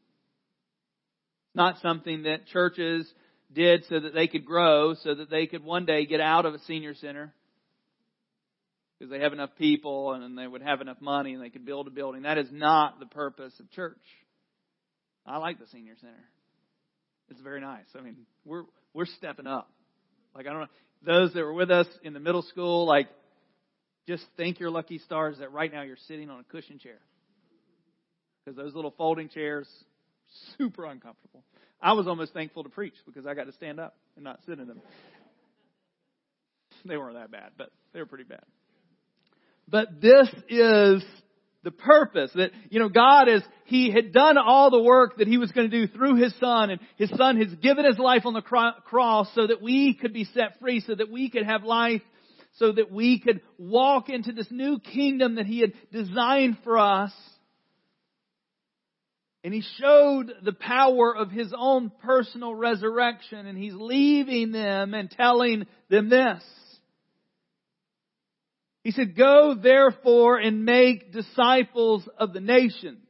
It's 1.51 1.57
not 1.57 1.79
something 1.83 2.23
that 2.25 2.47
churches 2.47 3.13
did 3.53 3.85
so 3.89 3.99
that 3.99 4.15
they 4.15 4.29
could 4.29 4.45
grow, 4.45 4.95
so 4.95 5.15
that 5.15 5.31
they 5.31 5.47
could 5.47 5.65
one 5.65 5.85
day 5.85 6.07
get 6.07 6.21
out 6.21 6.47
of 6.47 6.55
a 6.55 6.61
senior 6.61 6.95
center 6.95 7.33
because 8.97 9.11
they 9.11 9.19
have 9.21 9.33
enough 9.33 9.51
people 9.59 10.13
and 10.13 10.39
they 10.39 10.47
would 10.47 10.63
have 10.63 10.81
enough 10.81 11.01
money 11.01 11.33
and 11.33 11.43
they 11.43 11.51
could 11.51 11.65
build 11.65 11.89
a 11.89 11.91
building. 11.91 12.23
That 12.23 12.39
is 12.39 12.49
not 12.53 13.01
the 13.01 13.07
purpose 13.07 13.53
of 13.59 13.69
church. 13.73 13.99
I 15.27 15.39
like 15.39 15.59
the 15.59 15.67
senior 15.73 15.95
center. 16.01 16.25
It's 17.31 17.41
very 17.41 17.61
nice. 17.61 17.87
I 17.99 18.03
mean, 18.03 18.17
we're 18.45 18.65
we're 18.95 19.07
stepping 19.07 19.47
up. 19.47 19.71
Like 20.35 20.47
I 20.47 20.51
don't 20.51 20.61
know 20.61 20.67
those 21.05 21.33
that 21.33 21.43
were 21.43 21.55
with 21.55 21.71
us 21.71 21.87
in 22.03 22.13
the 22.13 22.21
middle 22.21 22.43
school. 22.43 22.87
Like, 22.87 23.09
just 24.07 24.25
thank 24.37 24.61
your 24.61 24.71
lucky 24.71 24.99
stars 24.99 25.39
that 25.39 25.53
right 25.53 25.73
now 25.73 25.83
you're 25.83 25.97
sitting 26.07 26.31
on 26.31 26.41
a 26.41 26.45
cushion 26.45 26.79
chair 26.79 26.99
because 28.45 28.57
those 28.57 28.75
little 28.75 28.95
folding 28.97 29.29
chairs 29.29 29.69
super 30.59 30.85
uncomfortable. 30.85 31.43
I 31.81 31.95
was 31.95 32.07
almost 32.07 32.33
thankful 32.33 32.65
to 32.65 32.69
preach 32.69 32.95
because 33.07 33.27
I 33.27 33.35
got 33.35 33.45
to 33.45 33.53
stand 33.53 33.81
up 33.81 33.97
and 34.17 34.25
not 34.25 34.41
sit 34.47 34.59
in 34.59 34.69
them. 34.69 34.81
They 36.85 36.97
weren't 36.97 37.17
that 37.17 37.31
bad, 37.31 37.53
but 37.59 37.71
they 37.93 38.01
were 38.01 38.07
pretty 38.07 38.25
bad. 38.25 38.45
But 39.69 40.01
this 40.01 40.29
is 40.49 41.05
the 41.63 41.71
purpose 41.71 42.31
that, 42.35 42.51
you 42.71 42.81
know, 42.81 42.89
God 42.89 43.29
is, 43.29 43.43
He 43.67 43.91
had 43.91 44.13
done 44.13 44.37
all 44.39 44.71
the 44.71 44.83
work 44.83 45.19
that 45.19 45.29
He 45.29 45.39
was 45.39 45.53
going 45.53 45.71
to 45.71 45.87
do 45.87 45.93
through 45.93 46.17
His 46.17 46.35
Son 46.41 46.71
and 46.71 46.81
His 46.97 47.11
Son 47.11 47.37
has 47.37 47.55
given 47.57 47.85
His 47.85 47.99
life 47.99 48.23
on 48.25 48.33
the 48.33 48.43
cross 48.43 49.29
so 49.35 49.47
that 49.47 49.61
we 49.63 49.95
could 49.95 50.13
be 50.13 50.25
set 50.25 50.59
free, 50.61 50.81
so 50.81 50.95
that 50.95 51.11
we 51.11 51.29
could 51.31 51.45
have 51.45 51.63
life, 51.63 52.03
so 52.57 52.73
that 52.73 52.91
we 52.91 53.21
could 53.21 53.43
walk 53.59 54.09
into 54.09 54.33
this 54.33 54.49
new 54.51 54.81
kingdom 54.81 55.37
that 55.37 55.47
He 55.47 55.61
had 55.61 55.73
designed 55.93 56.59
for 56.65 56.79
us. 56.79 57.13
And 59.43 59.55
He 59.55 59.63
showed 59.79 60.33
the 60.43 60.53
power 60.53 61.15
of 61.17 61.31
His 61.31 61.53
own 61.57 61.91
personal 62.03 62.55
resurrection 62.55 63.47
and 63.47 63.57
He's 63.57 63.75
leaving 63.75 64.53
them 64.53 64.95
and 64.95 65.11
telling 65.11 65.67
them 65.89 66.09
this. 66.09 66.43
He 68.83 68.93
said, 68.93 69.17
Go 69.17 69.55
therefore 69.55 70.39
and 70.39 70.65
make 70.65 71.13
disciples 71.13 72.09
of 72.19 72.33
the 72.33 72.41
nations, 72.41 73.05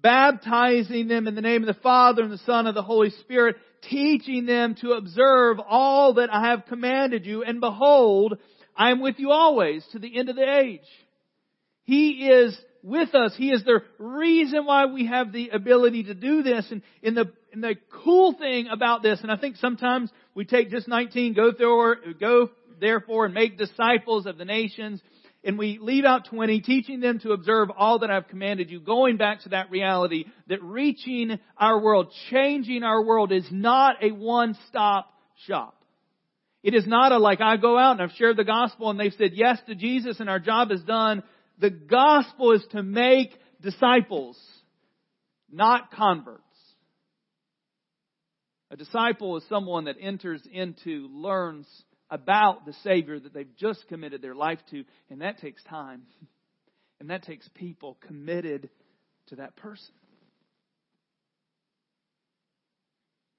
baptizing 0.00 1.08
them 1.08 1.28
in 1.28 1.34
the 1.34 1.40
name 1.40 1.62
of 1.62 1.74
the 1.74 1.80
Father 1.82 2.22
and 2.22 2.32
the 2.32 2.38
Son 2.38 2.66
and 2.66 2.76
the 2.76 2.82
Holy 2.82 3.10
Spirit, 3.10 3.56
teaching 3.88 4.46
them 4.46 4.74
to 4.80 4.92
observe 4.92 5.58
all 5.60 6.14
that 6.14 6.32
I 6.32 6.48
have 6.50 6.66
commanded 6.66 7.26
you, 7.26 7.44
and 7.44 7.60
behold, 7.60 8.38
I 8.76 8.90
am 8.90 9.00
with 9.00 9.16
you 9.18 9.30
always 9.30 9.84
to 9.92 9.98
the 9.98 10.16
end 10.16 10.28
of 10.28 10.36
the 10.36 10.58
age. 10.62 10.80
He 11.84 12.28
is 12.28 12.58
with 12.88 13.14
us. 13.14 13.34
He 13.36 13.50
is 13.50 13.64
the 13.64 13.80
reason 13.98 14.64
why 14.64 14.86
we 14.86 15.06
have 15.06 15.32
the 15.32 15.50
ability 15.50 16.04
to 16.04 16.14
do 16.14 16.42
this. 16.42 16.66
And, 16.70 16.82
in 17.02 17.14
the, 17.14 17.32
and 17.52 17.62
the 17.62 17.76
cool 18.04 18.32
thing 18.32 18.68
about 18.68 19.02
this, 19.02 19.20
and 19.22 19.30
I 19.30 19.36
think 19.36 19.56
sometimes 19.56 20.10
we 20.34 20.44
take 20.44 20.70
just 20.70 20.88
19, 20.88 21.34
go 21.34 21.52
through, 21.52 22.14
go 22.20 22.50
therefore 22.80 23.26
and 23.26 23.34
make 23.34 23.58
disciples 23.58 24.26
of 24.26 24.38
the 24.38 24.44
nations. 24.44 25.00
And 25.44 25.56
we 25.56 25.78
leave 25.80 26.04
out 26.04 26.26
20, 26.28 26.60
teaching 26.62 27.00
them 27.00 27.20
to 27.20 27.32
observe 27.32 27.68
all 27.76 28.00
that 28.00 28.10
I've 28.10 28.28
commanded 28.28 28.70
you, 28.70 28.80
going 28.80 29.18
back 29.18 29.42
to 29.42 29.50
that 29.50 29.70
reality 29.70 30.24
that 30.48 30.62
reaching 30.62 31.38
our 31.56 31.80
world, 31.80 32.12
changing 32.30 32.82
our 32.82 33.02
world 33.04 33.30
is 33.30 33.46
not 33.50 34.02
a 34.02 34.10
one-stop 34.10 35.12
shop. 35.46 35.74
It 36.62 36.74
is 36.74 36.86
not 36.86 37.12
a 37.12 37.18
like 37.18 37.40
I 37.40 37.56
go 37.56 37.78
out 37.78 37.92
and 37.92 38.02
I've 38.02 38.16
shared 38.16 38.36
the 38.36 38.44
gospel 38.44 38.90
and 38.90 38.98
they've 38.98 39.14
said 39.16 39.32
yes 39.34 39.58
to 39.66 39.74
Jesus 39.74 40.18
and 40.18 40.28
our 40.28 40.40
job 40.40 40.72
is 40.72 40.82
done. 40.82 41.22
The 41.58 41.70
gospel 41.70 42.52
is 42.52 42.64
to 42.70 42.82
make 42.82 43.30
disciples, 43.60 44.38
not 45.50 45.90
converts. 45.90 46.42
A 48.70 48.76
disciple 48.76 49.36
is 49.38 49.44
someone 49.48 49.84
that 49.84 49.96
enters 50.00 50.42
into, 50.52 51.08
learns 51.10 51.66
about 52.10 52.66
the 52.66 52.74
Savior 52.84 53.18
that 53.18 53.32
they've 53.32 53.56
just 53.56 53.86
committed 53.88 54.22
their 54.22 54.34
life 54.34 54.60
to, 54.70 54.84
and 55.10 55.22
that 55.22 55.38
takes 55.38 55.62
time. 55.64 56.02
And 57.00 57.10
that 57.10 57.22
takes 57.22 57.48
people 57.54 57.96
committed 58.08 58.70
to 59.28 59.36
that 59.36 59.54
person. 59.54 59.94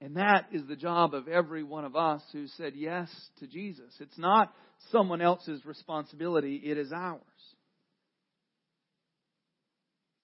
And 0.01 0.15
that 0.15 0.45
is 0.53 0.65
the 0.65 0.77
job 0.77 1.13
of 1.13 1.27
every 1.27 1.63
one 1.63 1.83
of 1.83 1.95
us 1.95 2.21
who 2.31 2.47
said 2.47 2.73
yes 2.75 3.09
to 3.39 3.47
Jesus. 3.47 3.93
It's 3.99 4.17
not 4.17 4.53
someone 4.91 5.21
else's 5.21 5.65
responsibility, 5.65 6.55
it 6.55 6.77
is 6.77 6.93
ours. 6.93 7.21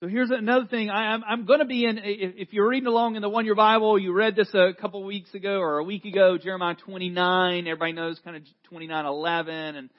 So 0.02 0.10
here's 0.10 0.30
another 0.30 0.66
thing. 0.66 0.90
I, 0.90 1.14
am 1.14 1.24
I'm 1.26 1.46
going 1.46 1.60
to 1.60 1.66
be 1.66 1.86
in, 1.86 1.98
if 2.04 2.52
you're 2.52 2.68
reading 2.68 2.88
along 2.88 3.16
in 3.16 3.22
the 3.22 3.30
one 3.30 3.46
year 3.46 3.56
Bible, 3.56 3.98
you 3.98 4.12
read 4.12 4.36
this 4.36 4.54
a 4.54 4.74
couple 4.74 5.02
weeks 5.06 5.34
ago 5.34 5.60
or 5.60 5.78
a 5.78 5.86
week 5.86 6.04
ago, 6.04 6.38
Jeremiah 6.38 6.76
29. 6.76 7.66
Everybody 7.66 7.94
knows 7.94 8.20
kind 8.26 8.36
of 8.36 8.44
29:11 8.74 9.78
and 9.78 9.90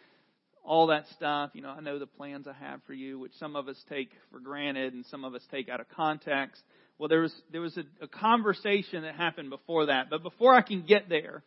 all 0.63 0.89
that 0.89 1.07
stuff. 1.17 1.53
You 1.55 1.63
know, 1.63 1.71
I 1.71 1.81
know 1.81 1.99
the 1.99 2.07
plans 2.07 2.47
I 2.47 2.53
have 2.53 2.83
for 2.87 2.93
you, 2.93 3.19
which 3.19 3.33
some 3.39 3.57
of 3.57 3.69
us 3.69 3.83
take 3.89 4.11
for 4.31 4.39
granted 4.39 4.93
and 4.93 5.07
some 5.07 5.25
of 5.25 5.35
us 5.35 5.41
take 5.51 5.71
out 5.71 5.81
of 5.81 5.89
context. 5.89 6.63
Well, 6.99 7.09
there 7.09 7.23
was, 7.23 7.35
there 7.51 7.63
was 7.63 7.79
a, 7.79 7.85
a 8.05 8.09
conversation 8.09 9.03
that 9.03 9.15
happened 9.15 9.49
before 9.49 9.87
that. 9.87 10.11
But 10.11 10.23
before 10.23 10.55
I 10.55 10.61
can 10.61 10.85
get 10.85 11.09
there, 11.09 11.43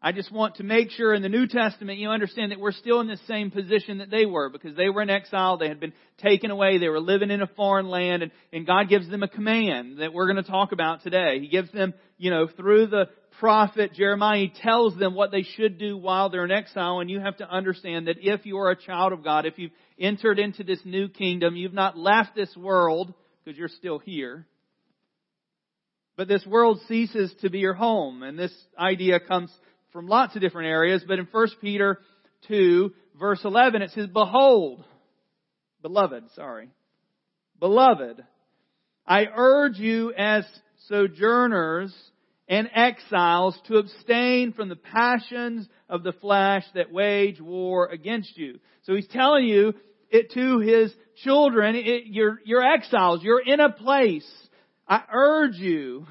I 0.00 0.12
just 0.12 0.30
want 0.30 0.56
to 0.56 0.62
make 0.62 0.90
sure 0.92 1.12
in 1.12 1.22
the 1.22 1.28
New 1.28 1.48
Testament 1.48 1.98
you 1.98 2.10
understand 2.10 2.52
that 2.52 2.60
we're 2.60 2.70
still 2.70 3.00
in 3.00 3.08
the 3.08 3.18
same 3.26 3.50
position 3.50 3.98
that 3.98 4.10
they 4.10 4.26
were 4.26 4.48
because 4.48 4.76
they 4.76 4.88
were 4.88 5.02
in 5.02 5.10
exile. 5.10 5.58
They 5.58 5.66
had 5.66 5.80
been 5.80 5.92
taken 6.18 6.52
away. 6.52 6.78
They 6.78 6.88
were 6.88 7.00
living 7.00 7.32
in 7.32 7.42
a 7.42 7.48
foreign 7.48 7.88
land 7.88 8.22
and, 8.22 8.30
and 8.52 8.64
God 8.64 8.88
gives 8.88 9.10
them 9.10 9.24
a 9.24 9.28
command 9.28 9.98
that 9.98 10.12
we're 10.12 10.32
going 10.32 10.42
to 10.42 10.48
talk 10.48 10.70
about 10.70 11.02
today. 11.02 11.40
He 11.40 11.48
gives 11.48 11.72
them, 11.72 11.94
you 12.16 12.30
know, 12.30 12.46
through 12.46 12.86
the 12.86 13.06
prophet 13.40 13.92
Jeremiah, 13.92 14.38
he 14.38 14.52
tells 14.62 14.96
them 14.96 15.14
what 15.14 15.32
they 15.32 15.42
should 15.42 15.78
do 15.78 15.96
while 15.96 16.28
they're 16.30 16.44
in 16.44 16.50
exile 16.52 17.00
and 17.00 17.10
you 17.10 17.18
have 17.18 17.36
to 17.38 17.48
understand 17.48 18.06
that 18.06 18.16
if 18.20 18.46
you 18.46 18.58
are 18.58 18.70
a 18.70 18.76
child 18.76 19.12
of 19.12 19.24
God, 19.24 19.46
if 19.46 19.58
you've 19.58 19.72
entered 19.98 20.38
into 20.38 20.62
this 20.62 20.80
new 20.84 21.08
kingdom, 21.08 21.56
you've 21.56 21.72
not 21.72 21.98
left 21.98 22.36
this 22.36 22.56
world 22.56 23.12
because 23.44 23.58
you're 23.58 23.68
still 23.68 23.98
here. 23.98 24.46
But 26.16 26.28
this 26.28 26.46
world 26.46 26.80
ceases 26.86 27.34
to 27.40 27.50
be 27.50 27.58
your 27.58 27.74
home 27.74 28.22
and 28.22 28.38
this 28.38 28.52
idea 28.78 29.18
comes 29.18 29.52
from 29.92 30.06
lots 30.06 30.34
of 30.34 30.42
different 30.42 30.68
areas, 30.68 31.04
but 31.06 31.18
in 31.18 31.28
1 31.30 31.48
Peter 31.60 31.98
2, 32.48 32.92
verse 33.18 33.40
11, 33.44 33.82
it 33.82 33.90
says, 33.90 34.06
Behold, 34.06 34.84
beloved, 35.82 36.24
sorry, 36.34 36.70
beloved, 37.58 38.22
I 39.06 39.26
urge 39.34 39.78
you 39.78 40.12
as 40.12 40.44
sojourners 40.88 41.94
and 42.48 42.68
exiles 42.74 43.58
to 43.66 43.76
abstain 43.76 44.52
from 44.52 44.68
the 44.68 44.76
passions 44.76 45.68
of 45.88 46.02
the 46.02 46.12
flesh 46.12 46.64
that 46.74 46.92
wage 46.92 47.40
war 47.40 47.88
against 47.88 48.36
you. 48.36 48.58
So 48.84 48.94
he's 48.94 49.08
telling 49.08 49.46
you 49.46 49.74
it 50.10 50.32
to 50.32 50.60
his 50.60 50.94
children, 51.22 51.74
it, 51.76 52.04
you're, 52.06 52.38
you're 52.44 52.64
exiles, 52.64 53.22
you're 53.22 53.42
in 53.44 53.60
a 53.60 53.70
place. 53.70 54.28
I 54.86 55.02
urge 55.12 55.56
you 55.56 56.06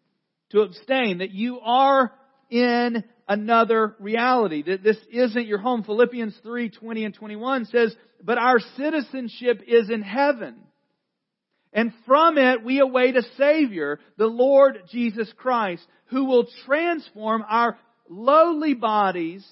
to 0.50 0.60
abstain, 0.60 1.18
that 1.18 1.30
you 1.30 1.60
are 1.60 2.12
in 2.50 3.04
another 3.26 3.94
reality. 3.98 4.62
That 4.62 4.82
this 4.82 4.98
isn't 5.10 5.46
your 5.46 5.58
home. 5.58 5.82
Philippians 5.84 6.36
3, 6.42 6.70
20 6.70 7.04
and 7.04 7.14
21 7.14 7.66
says, 7.66 7.94
but 8.22 8.38
our 8.38 8.58
citizenship 8.76 9.62
is 9.66 9.90
in 9.90 10.02
heaven. 10.02 10.56
And 11.72 11.92
from 12.06 12.38
it 12.38 12.64
we 12.64 12.80
await 12.80 13.16
a 13.16 13.22
Savior, 13.36 14.00
the 14.16 14.26
Lord 14.26 14.82
Jesus 14.90 15.32
Christ, 15.36 15.86
who 16.06 16.24
will 16.24 16.46
transform 16.66 17.44
our 17.48 17.78
lowly 18.08 18.74
bodies 18.74 19.46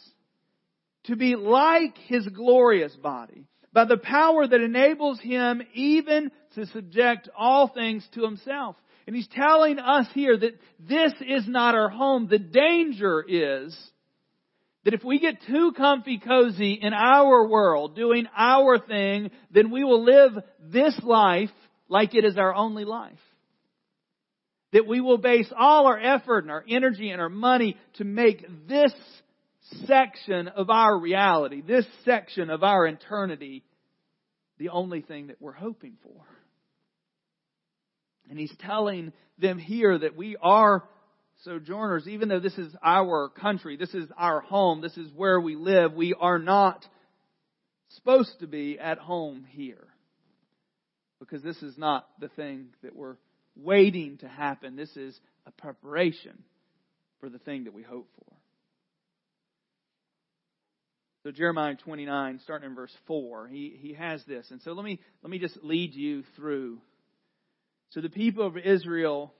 to 1.05 1.17
be 1.17 1.37
like 1.37 1.97
His 2.07 2.27
glorious 2.29 2.95
body 2.97 3.47
by 3.73 3.85
the 3.85 3.99
power 3.99 4.47
that 4.47 4.61
enables 4.61 5.21
Him 5.21 5.63
even 5.75 6.31
to 6.55 6.67
subject 6.67 7.29
all 7.37 7.69
things 7.69 8.07
to 8.15 8.23
Himself. 8.23 8.77
And 9.07 9.15
he's 9.15 9.29
telling 9.29 9.79
us 9.79 10.07
here 10.15 10.37
that 10.37 10.59
this 10.81 11.13
is 11.21 11.47
not 11.47 11.75
our 11.75 11.89
home. 11.89 12.27
The 12.29 12.39
danger 12.39 13.25
is 13.27 13.77
that 14.85 14.95
if 14.95 15.05
we 15.05 15.19
get 15.19 15.43
too 15.47 15.73
comfy 15.77 16.19
cozy 16.19 16.75
in 16.75 16.93
our 16.93 17.47
world, 17.47 17.95
doing 17.95 18.27
our 18.37 18.79
thing, 18.79 19.31
then 19.51 19.71
we 19.71 19.85
will 19.85 20.05
live 20.05 20.33
this 20.61 20.99
life 21.03 21.51
like 21.89 22.15
it 22.15 22.25
is 22.25 22.37
our 22.37 22.55
only 22.55 22.85
life. 22.85 23.19
That 24.73 24.87
we 24.87 25.01
will 25.01 25.19
base 25.19 25.53
all 25.57 25.87
our 25.87 25.99
effort 25.99 26.45
and 26.45 26.51
our 26.51 26.65
energy 26.69 27.11
and 27.11 27.21
our 27.21 27.29
money 27.29 27.77
to 27.95 28.05
make 28.05 28.45
this 28.69 28.93
section 29.87 30.49
of 30.49 30.71
our 30.71 30.99
reality, 30.99 31.63
this 31.63 31.87
section 32.05 32.51
of 32.51 32.63
our 32.63 32.87
eternity, 32.87 33.65
the 34.59 34.69
only 34.69 35.01
thing 35.01 35.29
that 35.29 35.41
we're 35.41 35.53
hoping 35.53 35.97
for. 36.03 36.25
And 38.29 38.39
he's 38.39 38.55
telling 38.61 39.13
them 39.39 39.59
here 39.59 39.99
that 39.99 40.17
we 40.17 40.37
are 40.41 40.85
sojourners, 41.45 42.09
even 42.09 42.29
though 42.29 42.41
this 42.41 42.57
is 42.57 42.75
our 42.83 43.29
country, 43.29 43.77
this 43.77 43.95
is 43.95 44.09
our 44.17 44.41
home, 44.41 44.81
this 44.81 44.97
is 44.97 45.11
where 45.15 45.41
we 45.41 45.57
live, 45.57 45.93
we 45.93 46.15
are 46.15 46.39
not 46.39 46.85
supposed 47.91 48.33
to 48.41 48.47
be 48.47 48.79
at 48.79 48.99
home 48.99 49.47
here. 49.51 49.87
Because 51.19 51.43
this 51.43 51.63
is 51.63 51.79
not 51.79 52.07
the 52.21 52.29
thing 52.29 52.69
that 52.83 52.95
we're 52.95 53.17
waiting 53.57 54.19
to 54.19 54.29
happen. 54.29 54.77
This 54.77 54.95
is 54.97 55.19
a 55.47 55.51
preparation 55.51 56.43
for 57.21 57.29
the 57.29 57.39
thing 57.39 57.65
that 57.65 57.75
we 57.75 57.83
hope 57.83 58.09
for. 58.19 58.37
So 61.23 61.33
Jeremiah 61.33 61.75
29, 61.75 62.41
starting 62.45 62.71
in 62.71 62.77
verse 62.77 62.95
4, 63.07 63.49
he, 63.49 63.77
he 63.81 63.95
has 63.95 64.23
this. 64.29 64.47
And 64.51 64.61
so 64.63 64.73
let 64.73 64.85
me, 64.85 65.01
let 65.23 65.31
me 65.31 65.39
just 65.39 65.59
lead 65.65 65.95
you 65.95 66.23
through 66.37 66.79
so 67.91 68.01
the 68.01 68.09
people 68.09 68.47
of 68.47 68.57
Israel, 68.57 69.33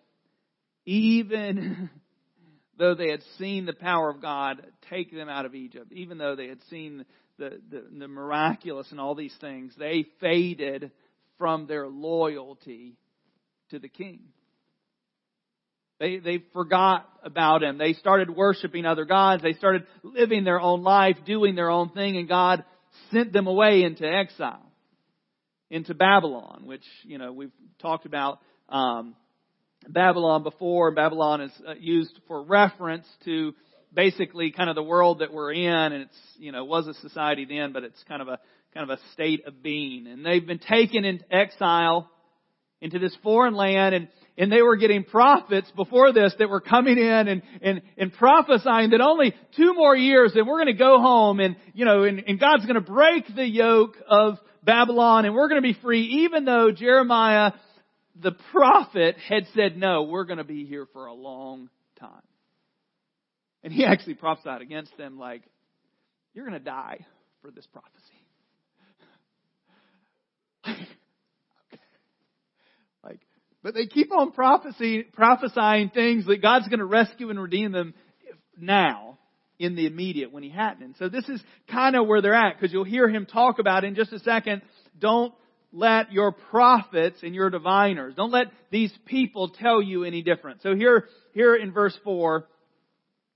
even 0.85 1.91
though 2.79 2.95
they 2.95 3.11
had 3.11 3.23
seen 3.39 3.67
the 3.67 3.73
power 3.73 4.11
of 4.11 4.21
God 4.21 4.65
take 4.91 5.13
them 5.13 5.29
out 5.29 5.47
of 5.47 5.55
Egypt, 5.55 5.93
even 5.93 6.19
though 6.19 6.37
they 6.37 6.49
had 6.49 6.63
seen 6.71 7.05
the, 7.39 7.61
the, 7.71 7.85
the 7.99 8.09
miraculous 8.09 8.91
and 8.91 9.01
all 9.01 9.15
these 9.15 9.35
things, 9.41 9.75
they 9.79 10.07
faded 10.21 10.91
from 11.39 11.67
their 11.67 11.87
loyalty 11.87 12.97
to 13.71 13.79
the 13.79 13.89
king. 13.89 14.21
They, 15.99 16.19
they 16.19 16.43
forgot 16.53 17.09
about 17.23 17.63
him. 17.63 17.79
They 17.79 17.95
started 17.95 18.29
worshiping 18.29 18.85
other 18.85 19.07
gods. 19.07 19.43
They 19.43 19.55
started 19.55 19.87
living 20.03 20.45
their 20.45 20.61
own 20.61 20.83
life, 20.83 21.17
doing 21.25 21.55
their 21.55 21.71
own 21.71 21.91
thing, 21.91 22.19
and 22.19 22.29
God 22.29 22.65
sent 23.11 23.33
them 23.33 23.47
away 23.47 23.83
into 23.83 24.07
exile 24.07 24.66
into 25.71 25.95
Babylon, 25.95 26.63
which, 26.65 26.85
you 27.03 27.19
know, 27.19 27.33
we've 27.33 27.53
talked 27.81 28.07
about 28.07 28.39
um, 28.69 29.15
Babylon 29.89 30.43
before. 30.43 30.93
Babylon 30.93 31.41
is 31.41 31.53
uh, 31.67 31.75
used 31.79 32.19
for 32.29 32.43
reference 32.43 33.07
to 33.25 33.55
basically 33.93 34.51
kind 34.51 34.69
of 34.69 34.77
the 34.77 34.83
world 34.83 35.21
that 35.21 35.33
we're 35.33 35.53
in, 35.53 35.93
and 35.93 36.03
it's, 36.03 36.19
you 36.39 36.53
know, 36.53 36.65
was 36.65 36.87
a 36.87 36.95
society 36.95 37.45
then, 37.45 37.73
but 37.73 37.83
it's 37.85 38.03
kind 38.07 38.23
of 38.23 38.29
a, 38.29 38.39
kind 38.75 38.91
of 38.91 38.99
a 38.99 39.13
state 39.13 39.47
of 39.47 39.63
being. 39.63 40.07
And 40.07 40.25
they've 40.25 40.47
been 40.47 40.59
taken 40.59 41.05
into 41.05 41.25
exile 41.35 42.11
into 42.81 42.99
this 42.99 43.17
foreign 43.23 43.55
land, 43.55 43.95
and, 43.95 44.09
and 44.39 44.53
they 44.53 44.63
were 44.63 44.77
getting 44.77 45.05
prophets 45.05 45.71
before 45.75 46.13
this 46.13 46.35
that 46.39 46.49
were 46.49 46.61
coming 46.61 46.99
in 46.99 47.29
and, 47.29 47.43
and, 47.63 47.83
and 47.97 48.13
prophesying 48.13 48.91
that 48.91 49.01
only 49.01 49.35
two 49.57 49.75
more 49.75 49.97
years 49.97 50.33
and 50.35 50.47
we're 50.47 50.63
going 50.63 50.75
to 50.75 50.79
go 50.79 51.01
home 51.01 51.41
and, 51.41 51.57
you 51.73 51.85
know, 51.85 52.05
and, 52.05 52.23
and 52.27 52.39
God's 52.39 52.65
going 52.65 52.75
to 52.75 52.81
break 52.81 53.25
the 53.35 53.47
yoke 53.47 53.97
of 54.09 54.39
Babylon 54.63 55.25
and 55.25 55.35
we're 55.35 55.49
going 55.49 55.63
to 55.63 55.67
be 55.67 55.79
free 55.81 56.25
even 56.25 56.45
though 56.45 56.71
Jeremiah, 56.71 57.53
the 58.21 58.33
prophet, 58.53 59.17
had 59.29 59.45
said, 59.55 59.77
no, 59.77 60.03
we're 60.03 60.25
going 60.25 60.39
to 60.39 60.45
be 60.45 60.65
here 60.65 60.87
for 60.93 61.07
a 61.07 61.15
long 61.15 61.71
time. 61.99 62.11
And 63.63 63.73
he 63.73 63.85
actually 63.85 64.15
prophesied 64.15 64.63
against 64.63 64.97
them 64.97 65.19
like, 65.19 65.43
you're 66.35 66.47
going 66.47 66.59
to 66.59 66.65
die 66.65 67.07
for 67.43 67.51
this 67.51 67.67
prophecy. 67.67 67.93
okay. 70.69 71.83
Like, 73.03 73.21
but 73.67 73.75
they 73.75 73.87
keep 73.87 74.13
on 74.13 74.31
prophesying, 74.31 75.91
things 75.93 76.25
that 76.27 76.41
God's 76.41 76.69
going 76.69 76.79
to 76.79 76.85
rescue 76.85 77.31
and 77.31 77.43
redeem 77.43 77.73
them 77.73 77.95
now 78.57 79.19
in 79.59 79.75
the 79.75 79.87
immediate 79.87 80.33
when 80.33 80.45
he 80.45 80.51
hadn't. 80.51 80.99
So 80.99 81.09
this 81.09 81.29
is 81.29 81.43
kind 81.69 81.97
of 81.97 82.07
where 82.07 82.23
they're 82.23 82.33
at 82.33 82.55
because 82.55 82.73
you'll 82.73 82.85
hear 82.85 83.09
him 83.09 83.27
talk 83.27 83.59
about 83.59 83.83
in 83.83 83.97
just 83.97 84.13
a 84.13 84.21
second. 84.21 84.63
Don't 85.01 85.35
let 85.73 86.13
your 86.13 86.31
prophets 86.31 87.19
and 87.25 87.35
your 87.35 87.51
diviners, 87.51 88.15
don't 88.15 88.31
let 88.31 88.53
these 88.71 88.93
people 89.05 89.49
tell 89.49 89.83
you 89.83 90.05
any 90.05 90.23
different. 90.23 90.63
So 90.63 90.77
here, 90.77 91.09
here 91.35 91.57
in 91.57 91.73
verse 91.73 91.99
4, 92.05 92.47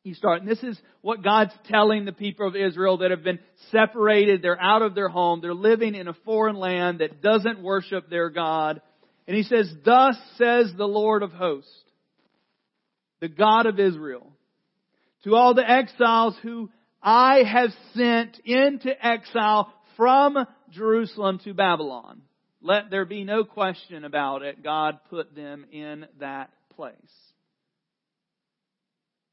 You 0.05 0.15
start, 0.15 0.43
and 0.43 0.49
this 0.49 0.63
is 0.63 0.81
what 1.01 1.25
God's 1.25 1.55
telling 1.67 2.05
the 2.05 2.13
people 2.13 2.47
of 2.47 2.55
Israel 2.55 2.99
that 2.99 3.11
have 3.11 3.25
been 3.25 3.41
separated. 3.73 4.43
They're 4.43 4.63
out 4.63 4.83
of 4.83 4.95
their 4.95 5.09
home. 5.09 5.41
They're 5.41 5.55
living 5.55 5.97
in 5.97 6.07
a 6.07 6.15
foreign 6.25 6.55
land 6.55 7.01
that 7.01 7.21
doesn't 7.21 7.61
worship 7.61 8.09
their 8.09 8.31
God. 8.31 8.81
And 9.31 9.37
he 9.37 9.45
says, 9.45 9.73
Thus 9.85 10.17
says 10.39 10.73
the 10.77 10.89
Lord 10.89 11.23
of 11.23 11.31
hosts, 11.31 11.71
the 13.21 13.29
God 13.29 13.67
of 13.67 13.79
Israel, 13.79 14.27
to 15.23 15.37
all 15.37 15.55
the 15.55 15.71
exiles 15.71 16.35
who 16.43 16.69
I 17.01 17.45
have 17.45 17.71
sent 17.95 18.41
into 18.45 18.91
exile 19.07 19.73
from 19.97 20.37
Jerusalem 20.73 21.39
to 21.45 21.55
Babylon. 21.55 22.23
Let 22.61 22.91
there 22.91 23.05
be 23.05 23.23
no 23.23 23.45
question 23.45 24.05
about 24.05 24.43
it. 24.43 24.65
God 24.65 24.99
put 25.11 25.33
them 25.37 25.65
in 25.71 26.07
that 26.19 26.51
place. 26.75 26.97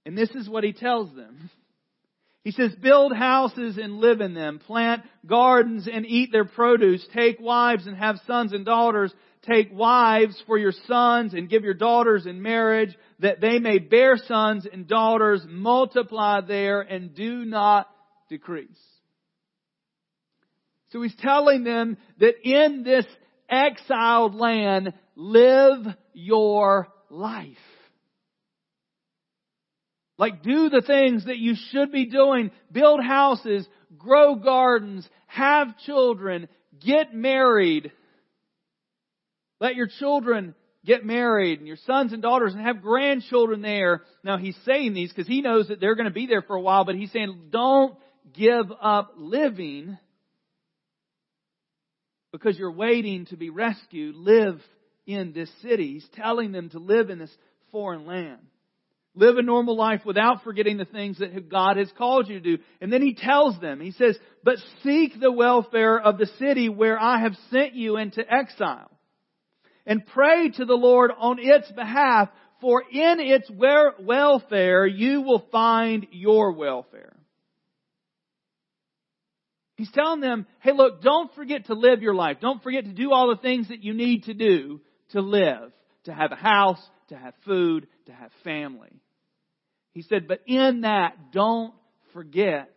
And 0.06 0.16
this 0.16 0.30
is 0.30 0.48
what 0.48 0.64
he 0.64 0.74
tells 0.74 1.12
them. 1.16 1.50
He 2.44 2.52
says, 2.52 2.72
build 2.76 3.14
houses 3.14 3.80
and 3.82 3.98
live 3.98 4.22
in 4.22 4.36
them. 4.36 4.60
Plant 4.60 5.02
gardens 5.26 5.90
and 5.92 6.06
eat 6.06 6.32
their 6.32 6.46
produce. 6.46 7.04
Take 7.16 7.40
wives 7.40 7.88
and 7.88 7.98
have 7.98 8.22
sons 8.28 8.54
and 8.54 8.64
daughters. 8.64 9.12
Take 9.48 9.72
wives 9.72 10.42
for 10.46 10.58
your 10.58 10.74
sons 10.88 11.34
and 11.34 11.50
give 11.50 11.64
your 11.64 11.74
daughters 11.74 12.26
in 12.26 12.42
marriage 12.42 12.96
that 13.20 13.40
they 13.40 13.60
may 13.60 13.80
bear 13.80 14.18
sons 14.18 14.68
and 14.72 14.88
daughters, 14.88 15.42
multiply 15.48 16.42
there 16.42 16.82
and 16.82 17.16
do 17.16 17.46
not 17.46 17.90
decrease. 18.30 18.68
So 20.90 21.02
he's 21.02 21.16
telling 21.20 21.64
them 21.64 21.98
that 22.20 22.36
in 22.44 22.84
this 22.84 23.06
exiled 23.50 24.36
land, 24.36 24.94
live 25.16 25.86
your 26.14 26.88
life. 27.10 27.48
Like 30.18 30.44
do 30.44 30.70
the 30.70 30.82
things 30.86 31.26
that 31.26 31.38
you 31.38 31.56
should 31.72 31.92
be 31.92 32.06
doing. 32.06 32.52
Build 32.72 33.02
houses, 33.04 33.68
grow 33.98 34.36
gardens, 34.36 35.08
have 35.28 35.78
children, 35.86 36.48
get 36.84 37.14
married. 37.14 37.92
Let 39.60 39.76
your 39.76 39.88
children 40.00 40.56
get 40.86 41.06
married 41.06 41.60
and 41.60 41.68
your 41.68 41.78
sons 41.86 42.14
and 42.14 42.22
daughters 42.22 42.54
and 42.54 42.62
have 42.62 42.82
grandchildren 42.82 43.62
there. 43.62 44.04
Now 44.24 44.38
he's 44.38 44.58
saying 44.66 44.94
these 44.94 45.12
because 45.12 45.28
he 45.28 45.42
knows 45.42 45.68
that 45.68 45.80
they're 45.80 45.96
going 45.96 46.06
to 46.06 46.12
be 46.12 46.28
there 46.28 46.42
for 46.42 46.56
a 46.56 46.62
while, 46.62 46.86
but 46.86 46.96
he's 46.96 47.12
saying 47.12 47.50
don't 47.50 47.98
give 48.34 48.72
up 48.82 49.14
living 49.18 49.98
because 52.32 52.58
you're 52.58 52.72
waiting 52.72 53.26
to 53.28 53.38
be 53.38 53.50
rescued. 53.50 54.16
Live 54.16 54.62
in 55.06 55.34
this 55.34 55.50
city. 55.62 55.94
He's 55.94 56.08
telling 56.16 56.52
them 56.52 56.70
to 56.72 56.80
live 56.80 57.10
in 57.10 57.20
this 57.20 57.36
foreign 57.72 58.06
land. 58.06 58.40
Live 59.16 59.38
a 59.38 59.42
normal 59.42 59.76
life 59.76 60.02
without 60.06 60.44
forgetting 60.44 60.78
the 60.78 60.86
things 60.86 61.18
that 61.18 61.50
God 61.50 61.78
has 61.78 61.92
called 61.98 62.28
you 62.28 62.40
to 62.40 62.58
do. 62.58 62.64
And 62.80 62.94
then 62.94 63.02
he 63.02 63.16
tells 63.16 63.60
them, 63.60 63.82
he 63.82 63.92
says, 63.92 64.16
but 64.44 64.58
seek 64.84 65.20
the 65.20 65.32
welfare 65.32 66.00
of 66.00 66.20
the 66.20 66.28
city 66.38 66.70
where 66.70 67.00
I 67.00 67.22
have 67.22 67.34
sent 67.50 67.74
you 67.74 67.98
into 67.98 68.22
exile. 68.32 68.92
And 69.88 70.06
pray 70.06 70.50
to 70.50 70.66
the 70.66 70.76
Lord 70.76 71.12
on 71.18 71.40
its 71.40 71.72
behalf, 71.72 72.30
for 72.62 72.84
in 72.92 73.20
its 73.20 73.50
welfare 73.50 74.86
you 74.86 75.22
will 75.22 75.48
find 75.52 76.06
your 76.12 76.52
welfare. 76.52 77.16
He's 79.78 79.92
telling 79.92 80.22
them, 80.22 80.46
hey 80.60 80.74
look, 80.74 81.02
don't 81.02 81.34
forget 81.36 81.68
to 81.68 81.74
live 81.74 82.02
your 82.02 82.16
life. 82.16 82.38
Don't 82.42 82.62
forget 82.62 82.86
to 82.86 82.94
do 82.94 83.12
all 83.14 83.30
the 83.30 83.42
things 83.42 83.70
that 83.70 83.84
you 83.84 83.94
need 83.94 84.26
to 84.26 84.34
do 84.34 84.82
to 85.12 85.22
live. 85.22 85.72
To 86.04 86.14
have 86.14 86.32
a 86.32 86.36
house, 86.36 86.82
to 87.10 87.18
have 87.18 87.34
food, 87.46 87.88
to 88.06 88.14
have 88.14 88.32
family. 88.46 89.02
He 89.92 90.04
said, 90.04 90.28
but 90.28 90.42
in 90.48 90.82
that, 90.82 91.32
don't 91.34 91.74
forget 92.14 92.70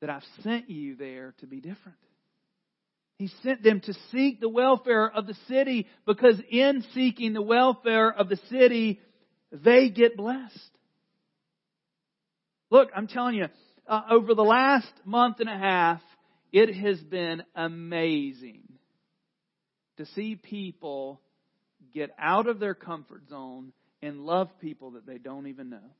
that 0.00 0.10
I've 0.10 0.24
sent 0.42 0.68
you 0.68 0.96
there 0.96 1.34
to 1.38 1.46
be 1.46 1.60
different. 1.60 1.98
He 3.18 3.30
sent 3.42 3.62
them 3.62 3.80
to 3.80 3.94
seek 4.10 4.40
the 4.40 4.48
welfare 4.48 5.08
of 5.08 5.26
the 5.26 5.36
city 5.48 5.86
because 6.06 6.40
in 6.50 6.84
seeking 6.94 7.32
the 7.32 7.42
welfare 7.42 8.12
of 8.12 8.28
the 8.28 8.38
city, 8.50 9.00
they 9.52 9.90
get 9.90 10.16
blessed. 10.16 10.70
Look, 12.70 12.88
I'm 12.96 13.06
telling 13.06 13.34
you, 13.34 13.46
uh, 13.86 14.02
over 14.10 14.34
the 14.34 14.42
last 14.42 14.92
month 15.04 15.40
and 15.40 15.48
a 15.48 15.56
half, 15.56 16.00
it 16.52 16.74
has 16.74 16.98
been 17.00 17.42
amazing 17.54 18.62
to 19.98 20.06
see 20.14 20.36
people 20.36 21.20
get 21.94 22.10
out 22.18 22.46
of 22.46 22.58
their 22.58 22.74
comfort 22.74 23.28
zone 23.28 23.72
and 24.00 24.20
love 24.20 24.48
people 24.60 24.92
that 24.92 25.06
they 25.06 25.18
don't 25.18 25.46
even 25.46 25.70
know. 25.70 25.94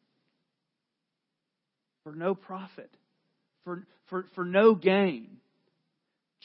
For 2.05 2.15
no 2.15 2.35
profit, 2.35 2.91
for, 3.65 3.87
for, 4.09 4.27
for 4.35 4.45
no 4.45 4.75
gain. 4.75 5.37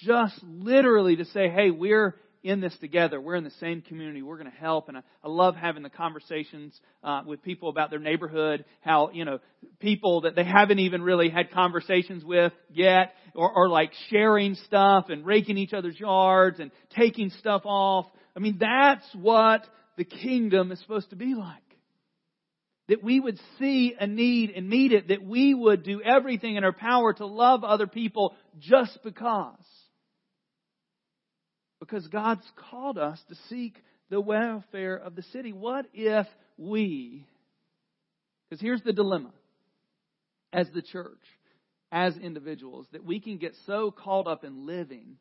Just 0.03 0.41
literally 0.43 1.15
to 1.17 1.25
say, 1.25 1.49
hey, 1.49 1.71
we're 1.71 2.15
in 2.43 2.62
this 2.62 2.75
together. 2.79 3.19
We're 3.19 3.36
in 3.36 3.43
the 3.43 3.51
same 3.60 3.81
community. 3.81 4.21
We're 4.21 4.38
going 4.38 4.51
to 4.51 4.57
help. 4.57 4.89
And 4.89 4.97
I, 4.97 5.01
I 5.23 5.27
love 5.27 5.55
having 5.55 5.83
the 5.83 5.89
conversations 5.89 6.79
uh, 7.03 7.21
with 7.25 7.41
people 7.41 7.69
about 7.69 7.89
their 7.89 7.99
neighborhood, 7.99 8.63
how, 8.81 9.10
you 9.12 9.25
know, 9.25 9.39
people 9.79 10.21
that 10.21 10.36
they 10.36 10.43
haven't 10.43 10.79
even 10.79 11.01
really 11.01 11.29
had 11.29 11.51
conversations 11.51 12.23
with 12.23 12.53
yet, 12.71 13.13
or, 13.33 13.51
or 13.51 13.69
like 13.69 13.91
sharing 14.10 14.55
stuff 14.55 15.07
and 15.10 15.25
raking 15.25 15.57
each 15.57 15.73
other's 15.73 15.99
yards 15.99 16.60
and 16.60 16.71
taking 16.95 17.31
stuff 17.31 17.63
off. 17.65 18.05
I 18.36 18.39
mean, 18.39 18.57
that's 18.60 19.07
what 19.13 19.65
the 19.97 20.05
kingdom 20.05 20.71
is 20.71 20.79
supposed 20.79 21.10
to 21.10 21.15
be 21.15 21.33
like. 21.33 21.63
That 22.88 23.03
we 23.03 23.19
would 23.19 23.38
see 23.60 23.95
a 23.99 24.07
need 24.07 24.51
and 24.51 24.69
meet 24.69 24.93
it, 24.93 25.10
that 25.10 25.21
we 25.21 25.53
would 25.53 25.83
do 25.83 26.01
everything 26.01 26.55
in 26.55 26.63
our 26.63 26.71
power 26.71 27.12
to 27.13 27.25
love 27.25 27.65
other 27.65 27.88
people 27.88 28.36
just 28.60 28.99
because. 29.03 29.55
Because 31.79 32.07
God's 32.07 32.45
called 32.69 32.97
us 32.97 33.19
to 33.29 33.35
seek 33.49 33.75
the 34.09 34.21
welfare 34.21 34.95
of 34.95 35.15
the 35.15 35.23
city. 35.23 35.53
What 35.53 35.85
if 35.93 36.25
we, 36.57 37.25
because 38.49 38.61
here's 38.61 38.81
the 38.81 38.93
dilemma 38.93 39.31
as 40.51 40.67
the 40.73 40.81
church, 40.81 41.21
as 41.91 42.17
individuals, 42.17 42.87
that 42.93 43.05
we 43.05 43.19
can 43.19 43.37
get 43.37 43.53
so 43.65 43.91
caught 43.91 44.27
up 44.27 44.43
in 44.43 44.65
living, 44.65 45.17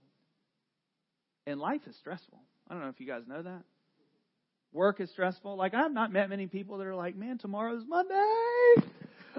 and 1.47 1.61
life 1.61 1.83
is 1.87 1.97
stressful. 1.97 2.41
I 2.69 2.75
don't 2.75 2.83
know 2.83 2.89
if 2.89 3.01
you 3.01 3.07
guys 3.07 3.23
know 3.29 3.43
that. 3.43 3.63
Work 4.73 5.01
is 5.01 5.11
stressful. 5.11 5.57
Like, 5.57 5.75
I've 5.75 5.93
not 5.93 6.13
met 6.13 6.29
many 6.29 6.47
people 6.47 6.79
that 6.79 6.87
are 6.87 6.95
like, 6.95 7.17
man, 7.17 7.39
tomorrow's 7.39 7.85
Monday. 7.87 8.15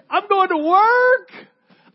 I'm 0.09 0.27
going 0.27 0.49
to 0.49 0.57
work. 0.57 1.47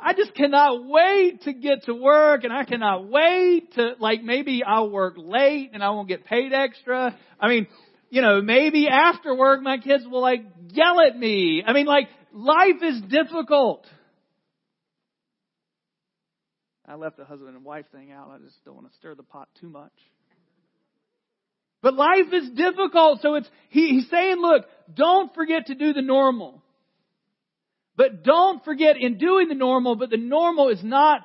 I 0.04 0.14
just 0.14 0.34
cannot 0.34 0.84
wait 0.84 1.42
to 1.42 1.52
get 1.52 1.84
to 1.84 1.94
work 1.94 2.42
and 2.42 2.52
I 2.52 2.64
cannot 2.64 3.08
wait 3.08 3.72
to, 3.74 3.92
like, 4.00 4.22
maybe 4.22 4.62
I'll 4.66 4.90
work 4.90 5.14
late 5.16 5.70
and 5.72 5.82
I 5.82 5.90
won't 5.90 6.08
get 6.08 6.24
paid 6.24 6.52
extra. 6.52 7.16
I 7.40 7.48
mean, 7.48 7.68
you 8.10 8.20
know, 8.20 8.42
maybe 8.42 8.88
after 8.88 9.34
work 9.34 9.62
my 9.62 9.78
kids 9.78 10.04
will 10.04 10.20
like 10.20 10.44
yell 10.70 11.00
at 11.00 11.16
me. 11.16 11.62
I 11.64 11.72
mean, 11.72 11.86
like, 11.86 12.08
life 12.32 12.82
is 12.82 13.00
difficult. 13.02 13.86
I 16.86 16.96
left 16.96 17.16
the 17.16 17.24
husband 17.24 17.54
and 17.54 17.64
wife 17.64 17.86
thing 17.92 18.10
out. 18.10 18.30
I 18.30 18.38
just 18.38 18.62
don't 18.64 18.74
want 18.74 18.90
to 18.90 18.96
stir 18.96 19.14
the 19.14 19.22
pot 19.22 19.48
too 19.60 19.68
much. 19.68 19.92
But 21.80 21.94
life 21.94 22.32
is 22.32 22.50
difficult, 22.50 23.20
so 23.22 23.34
it's, 23.34 23.48
he, 23.68 23.88
he's 23.88 24.10
saying, 24.10 24.36
look, 24.38 24.66
don't 24.94 25.34
forget 25.34 25.66
to 25.66 25.74
do 25.74 25.92
the 25.92 26.02
normal. 26.02 26.62
But 27.96 28.22
don't 28.22 28.64
forget 28.64 28.96
in 28.96 29.18
doing 29.18 29.48
the 29.48 29.54
normal, 29.54 29.96
but 29.96 30.10
the 30.10 30.16
normal 30.16 30.68
is 30.70 30.82
not 30.82 31.22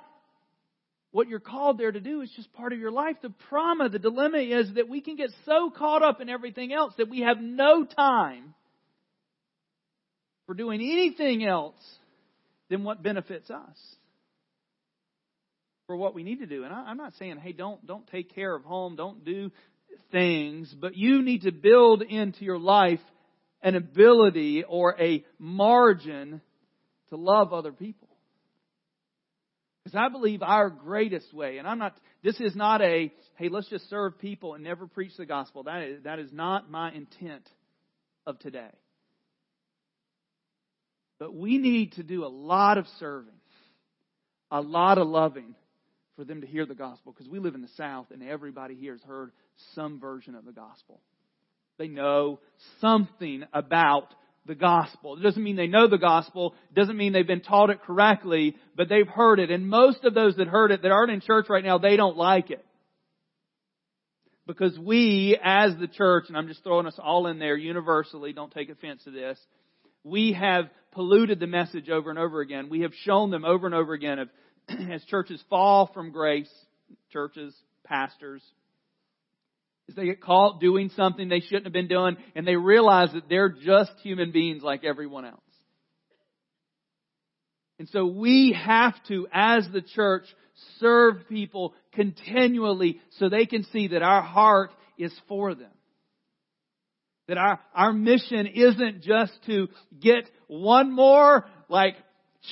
what 1.11 1.27
you're 1.27 1.39
called 1.39 1.77
there 1.77 1.91
to 1.91 1.99
do. 1.99 2.21
It's 2.21 2.35
just 2.35 2.51
part 2.53 2.73
of 2.73 2.79
your 2.79 2.91
life. 2.91 3.15
The 3.21 3.33
trauma, 3.49 3.89
the 3.89 3.99
dilemma 3.99 4.39
is 4.39 4.73
that 4.75 4.89
we 4.89 5.01
can 5.01 5.15
get 5.15 5.31
so 5.45 5.69
caught 5.69 6.03
up 6.03 6.21
in 6.21 6.29
everything 6.29 6.73
else 6.73 6.93
that 6.97 7.09
we 7.09 7.21
have 7.21 7.39
no 7.39 7.85
time 7.85 8.53
for 10.45 10.53
doing 10.53 10.81
anything 10.81 11.45
else 11.45 11.81
than 12.69 12.83
what 12.83 13.01
benefits 13.01 13.49
us. 13.49 13.77
For 15.87 15.95
what 15.95 16.13
we 16.13 16.23
need 16.23 16.39
to 16.39 16.45
do. 16.45 16.65
And 16.65 16.73
I, 16.73 16.91
am 16.91 16.97
not 16.97 17.13
saying, 17.17 17.37
hey, 17.37 17.53
don't, 17.53 17.85
don't 17.87 18.05
take 18.07 18.35
care 18.35 18.53
of 18.53 18.65
home, 18.65 18.97
don't 18.97 19.23
do 19.23 19.51
things, 20.11 20.73
but 20.79 20.97
you 20.97 21.21
need 21.21 21.43
to 21.43 21.51
build 21.51 22.01
into 22.01 22.43
your 22.43 22.59
life 22.59 22.99
an 23.61 23.75
ability 23.75 24.65
or 24.67 24.95
a 24.99 25.23
margin 25.39 26.41
to 27.09 27.15
love 27.15 27.53
other 27.53 27.71
people. 27.71 28.07
Because 29.83 29.97
I 29.97 30.09
believe 30.09 30.41
our 30.41 30.69
greatest 30.69 31.33
way, 31.33 31.59
and 31.59 31.67
I'm 31.67 31.79
not, 31.79 31.95
this 32.21 32.39
is 32.41 32.55
not 32.55 32.81
a, 32.81 33.11
hey, 33.35 33.49
let's 33.49 33.69
just 33.69 33.89
serve 33.89 34.19
people 34.19 34.53
and 34.53 34.63
never 34.63 34.85
preach 34.85 35.15
the 35.17 35.25
gospel. 35.25 35.63
That 35.63 35.81
is, 35.83 36.03
that 36.03 36.19
is 36.19 36.31
not 36.33 36.69
my 36.69 36.91
intent 36.91 37.47
of 38.25 38.37
today. 38.39 38.69
But 41.19 41.33
we 41.33 41.57
need 41.57 41.93
to 41.93 42.03
do 42.03 42.25
a 42.25 42.27
lot 42.27 42.77
of 42.77 42.85
serving, 42.99 43.33
a 44.51 44.61
lot 44.61 44.97
of 44.97 45.07
loving 45.07 45.55
for 46.17 46.25
them 46.25 46.41
to 46.41 46.47
hear 46.47 46.65
the 46.65 46.75
gospel 46.75 47.13
because 47.13 47.29
we 47.29 47.39
live 47.39 47.55
in 47.55 47.61
the 47.61 47.69
South 47.77 48.07
and 48.11 48.21
everybody 48.21 48.75
here 48.75 48.93
has 48.93 49.03
heard 49.03 49.31
some 49.73 49.99
version 49.99 50.35
of 50.35 50.45
the 50.45 50.51
gospel. 50.51 50.99
They 51.77 51.87
know 51.87 52.39
something 52.81 53.43
about 53.53 54.13
the 54.47 54.55
gospel. 54.55 55.17
It 55.17 55.23
doesn't 55.23 55.43
mean 55.43 55.55
they 55.55 55.67
know 55.67 55.87
the 55.87 55.97
gospel. 55.97 56.55
It 56.69 56.75
doesn't 56.75 56.97
mean 56.97 57.13
they've 57.13 57.27
been 57.27 57.41
taught 57.41 57.69
it 57.69 57.81
correctly, 57.83 58.55
but 58.75 58.89
they've 58.89 59.07
heard 59.07 59.39
it. 59.39 59.51
And 59.51 59.69
most 59.69 60.03
of 60.03 60.13
those 60.13 60.37
that 60.37 60.47
heard 60.47 60.71
it 60.71 60.81
that 60.81 60.91
aren't 60.91 61.11
in 61.11 61.21
church 61.21 61.47
right 61.49 61.63
now, 61.63 61.77
they 61.77 61.95
don't 61.97 62.17
like 62.17 62.49
it. 62.49 62.63
Because 64.47 64.79
we, 64.79 65.37
as 65.43 65.75
the 65.77 65.87
church, 65.87 66.25
and 66.29 66.37
I'm 66.37 66.47
just 66.47 66.63
throwing 66.63 66.87
us 66.87 66.97
all 66.97 67.27
in 67.27 67.37
there 67.37 67.57
universally, 67.57 68.31
don't 68.31 68.51
take 68.51 68.69
offense 68.69 69.03
to 69.03 69.11
this, 69.11 69.37
we 70.05 70.33
have 70.33 70.69
polluted 70.91 71.39
the 71.39 71.47
message 71.47 71.89
over 71.89 72.09
and 72.09 72.17
over 72.17 72.39
again. 72.39 72.69
We 72.69 72.81
have 72.81 72.93
shown 73.03 73.29
them 73.29 73.43
over 73.43 73.65
and 73.65 73.75
over 73.75 73.93
again 73.93 74.19
of, 74.19 74.29
as 74.91 75.03
churches 75.05 75.43
fall 75.49 75.91
from 75.93 76.11
grace, 76.11 76.49
churches, 77.11 77.53
pastors, 77.83 78.41
as 79.89 79.95
they 79.95 80.05
get 80.05 80.21
caught 80.21 80.59
doing 80.59 80.89
something 80.95 81.29
they 81.29 81.39
shouldn't 81.39 81.65
have 81.65 81.73
been 81.73 81.87
doing, 81.87 82.17
and 82.35 82.47
they 82.47 82.55
realize 82.55 83.09
that 83.13 83.29
they're 83.29 83.49
just 83.49 83.91
human 84.01 84.31
beings 84.31 84.63
like 84.63 84.83
everyone 84.83 85.25
else. 85.25 85.39
And 87.79 87.87
so 87.89 88.05
we 88.05 88.57
have 88.59 88.95
to, 89.07 89.27
as 89.31 89.67
the 89.71 89.81
church, 89.81 90.23
serve 90.79 91.27
people 91.29 91.75
continually 91.93 92.99
so 93.19 93.29
they 93.29 93.45
can 93.45 93.63
see 93.65 93.89
that 93.89 94.01
our 94.01 94.23
heart 94.23 94.71
is 94.97 95.13
for 95.27 95.53
them. 95.53 95.69
That 97.27 97.37
our, 97.37 97.59
our 97.75 97.93
mission 97.93 98.47
isn't 98.47 99.03
just 99.03 99.33
to 99.45 99.67
get 99.99 100.29
one 100.47 100.91
more, 100.91 101.45
like, 101.69 101.95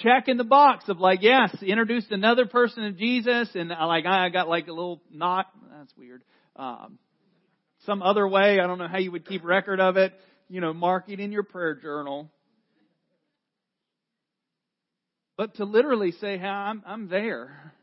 check 0.04 0.28
in 0.28 0.38
the 0.38 0.44
box 0.44 0.90
of 0.90 1.00
like, 1.00 1.20
yes, 1.22 1.56
introduced 1.62 2.12
another 2.12 2.46
person 2.46 2.84
to 2.84 2.92
Jesus 2.92 3.50
and 3.56 3.72
uh, 3.72 3.88
like, 3.88 4.06
I 4.06 4.30
got 4.30 4.50
like 4.50 4.68
a 4.68 4.74
little 4.74 5.02
knot. 5.12 5.48
That's 5.72 5.94
weird. 5.98 6.24
Um, 6.56 7.00
some 7.86 8.02
other 8.02 8.28
way. 8.28 8.60
I 8.60 8.68
don't 8.68 8.78
know 8.78 8.88
how 8.88 8.98
you 8.98 9.12
would 9.12 9.28
keep 9.28 9.44
record 9.44 9.80
of 9.80 9.98
it. 9.98 10.14
You 10.50 10.62
know, 10.62 10.74
mark 10.74 11.06
it 11.10 11.20
in 11.20 11.32
your 11.32 11.44
prayer 11.44 11.76
journal. 11.76 12.30
But 15.38 15.56
to 15.56 15.66
literally 15.66 16.12
say, 16.12 16.38
hey, 16.38 16.48
I'm, 16.48 16.82
I'm 16.86 17.10
there. 17.10 17.74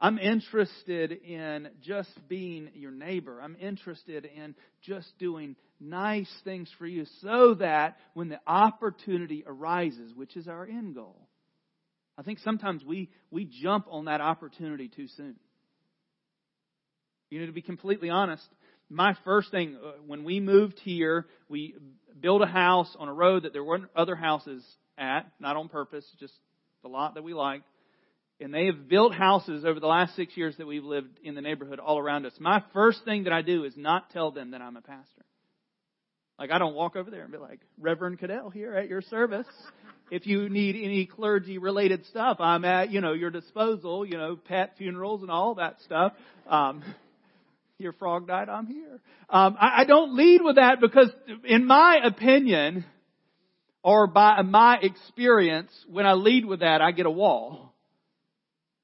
I'm 0.00 0.18
interested 0.18 1.12
in 1.12 1.68
just 1.82 2.10
being 2.28 2.70
your 2.74 2.90
neighbor. 2.90 3.40
I'm 3.40 3.56
interested 3.60 4.26
in 4.26 4.54
just 4.82 5.10
doing 5.18 5.56
nice 5.80 6.30
things 6.44 6.70
for 6.78 6.86
you 6.86 7.06
so 7.22 7.54
that 7.54 7.96
when 8.14 8.28
the 8.28 8.40
opportunity 8.46 9.44
arises, 9.46 10.12
which 10.14 10.36
is 10.36 10.48
our 10.48 10.66
end 10.66 10.94
goal, 10.94 11.28
I 12.18 12.22
think 12.22 12.38
sometimes 12.40 12.84
we, 12.84 13.10
we 13.30 13.48
jump 13.62 13.86
on 13.90 14.06
that 14.06 14.20
opportunity 14.20 14.88
too 14.88 15.08
soon. 15.16 15.36
You 17.30 17.40
know, 17.40 17.46
to 17.46 17.52
be 17.52 17.62
completely 17.62 18.08
honest, 18.10 18.46
my 18.88 19.16
first 19.24 19.50
thing, 19.50 19.76
uh, 19.82 19.92
when 20.06 20.24
we 20.24 20.40
moved 20.40 20.78
here, 20.82 21.26
we 21.48 21.74
built 22.20 22.42
a 22.42 22.46
house 22.46 22.94
on 22.98 23.08
a 23.08 23.12
road 23.12 23.42
that 23.42 23.52
there 23.52 23.64
weren't 23.64 23.88
other 23.94 24.16
houses 24.16 24.64
at, 24.96 25.26
not 25.40 25.56
on 25.56 25.68
purpose, 25.68 26.04
just 26.18 26.34
the 26.82 26.88
lot 26.88 27.14
that 27.14 27.24
we 27.24 27.34
liked. 27.34 27.64
And 28.40 28.52
they 28.52 28.66
have 28.66 28.88
built 28.88 29.14
houses 29.14 29.64
over 29.64 29.80
the 29.80 29.86
last 29.86 30.14
six 30.14 30.36
years 30.36 30.56
that 30.58 30.66
we've 30.66 30.84
lived 30.84 31.18
in 31.22 31.34
the 31.34 31.40
neighborhood 31.40 31.78
all 31.78 31.98
around 31.98 32.26
us. 32.26 32.32
My 32.38 32.62
first 32.74 33.04
thing 33.04 33.24
that 33.24 33.32
I 33.32 33.42
do 33.42 33.64
is 33.64 33.74
not 33.76 34.10
tell 34.10 34.30
them 34.30 34.50
that 34.50 34.60
I'm 34.60 34.76
a 34.76 34.82
pastor. 34.82 35.24
Like 36.38 36.50
I 36.50 36.58
don't 36.58 36.74
walk 36.74 36.96
over 36.96 37.10
there 37.10 37.22
and 37.22 37.32
be 37.32 37.38
like, 37.38 37.60
Reverend 37.80 38.18
Cadell 38.18 38.50
here 38.50 38.74
at 38.74 38.88
your 38.88 39.00
service. 39.00 39.46
If 40.10 40.26
you 40.26 40.48
need 40.50 40.76
any 40.76 41.06
clergy 41.06 41.58
related 41.58 42.04
stuff, 42.06 42.36
I'm 42.38 42.64
at, 42.64 42.90
you 42.90 43.00
know, 43.00 43.14
your 43.14 43.30
disposal, 43.30 44.04
you 44.04 44.18
know, 44.18 44.36
pet 44.36 44.74
funerals 44.76 45.22
and 45.22 45.30
all 45.30 45.54
that 45.54 45.80
stuff. 45.84 46.12
Um, 46.46 46.84
your 47.78 47.92
frog 47.92 48.26
died, 48.26 48.48
I'm 48.48 48.66
here. 48.66 49.00
Um, 49.28 49.56
I, 49.60 49.82
I 49.82 49.84
don't 49.84 50.16
lead 50.16 50.40
with 50.42 50.56
that 50.56 50.80
because 50.80 51.10
in 51.44 51.66
my 51.66 52.00
opinion, 52.04 52.84
or 53.82 54.06
by 54.06 54.42
my 54.42 54.78
experience, 54.80 55.70
when 55.88 56.06
I 56.06 56.14
lead 56.14 56.44
with 56.44 56.60
that, 56.60 56.80
I 56.80 56.90
get 56.92 57.06
a 57.06 57.10
wall. 57.10 57.74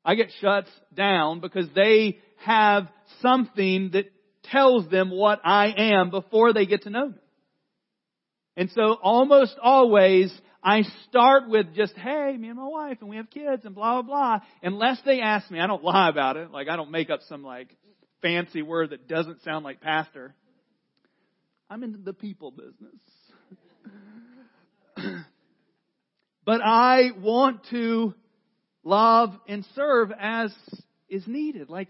I 0.04 0.14
get 0.14 0.30
shut 0.40 0.66
down 0.94 1.40
because 1.40 1.66
they 1.74 2.18
have 2.44 2.88
something 3.20 3.90
that 3.92 4.06
tells 4.44 4.88
them 4.90 5.10
what 5.10 5.40
I 5.44 5.72
am 5.76 6.10
before 6.10 6.52
they 6.52 6.66
get 6.66 6.82
to 6.82 6.90
know 6.90 7.08
me. 7.08 7.14
And 8.56 8.70
so 8.70 8.98
almost 9.02 9.56
always 9.62 10.32
I 10.62 10.82
start 11.08 11.48
with 11.48 11.74
just, 11.74 11.94
hey, 11.94 12.36
me 12.38 12.48
and 12.48 12.58
my 12.58 12.68
wife 12.68 12.98
and 13.00 13.08
we 13.08 13.16
have 13.16 13.30
kids 13.30 13.64
and 13.64 13.74
blah, 13.74 14.02
blah, 14.02 14.02
blah. 14.02 14.46
Unless 14.62 14.98
they 15.04 15.20
ask 15.20 15.50
me, 15.50 15.58
I 15.58 15.66
don't 15.66 15.82
lie 15.82 16.08
about 16.08 16.36
it. 16.36 16.50
Like 16.50 16.68
I 16.68 16.76
don't 16.76 16.90
make 16.90 17.10
up 17.10 17.20
some 17.28 17.42
like 17.42 17.74
fancy 18.22 18.62
word 18.62 18.90
that 18.90 19.08
doesn't 19.08 19.42
sound 19.42 19.64
like 19.64 19.80
pastor. 19.80 20.34
I'm 21.68 21.82
into 21.82 21.98
the 21.98 22.12
people 22.12 22.50
business. 22.52 23.00
but 26.44 26.60
I 26.62 27.10
want 27.18 27.66
to 27.70 28.14
love 28.84 29.30
and 29.48 29.66
serve 29.74 30.12
as 30.18 30.52
is 31.08 31.26
needed. 31.26 31.68
Like, 31.68 31.88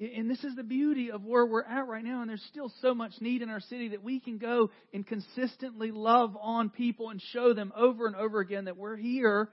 and 0.00 0.30
this 0.30 0.42
is 0.42 0.56
the 0.56 0.62
beauty 0.62 1.10
of 1.10 1.24
where 1.24 1.46
we're 1.46 1.62
at 1.62 1.86
right 1.86 2.04
now, 2.04 2.20
and 2.20 2.28
there's 2.28 2.44
still 2.50 2.72
so 2.82 2.94
much 2.94 3.12
need 3.20 3.42
in 3.42 3.48
our 3.48 3.60
city 3.60 3.88
that 3.88 4.02
we 4.02 4.20
can 4.20 4.38
go 4.38 4.70
and 4.92 5.06
consistently 5.06 5.90
love 5.90 6.36
on 6.40 6.70
people 6.70 7.10
and 7.10 7.20
show 7.32 7.54
them 7.54 7.72
over 7.76 8.06
and 8.06 8.16
over 8.16 8.40
again 8.40 8.64
that 8.64 8.76
we're 8.76 8.96
here 8.96 9.48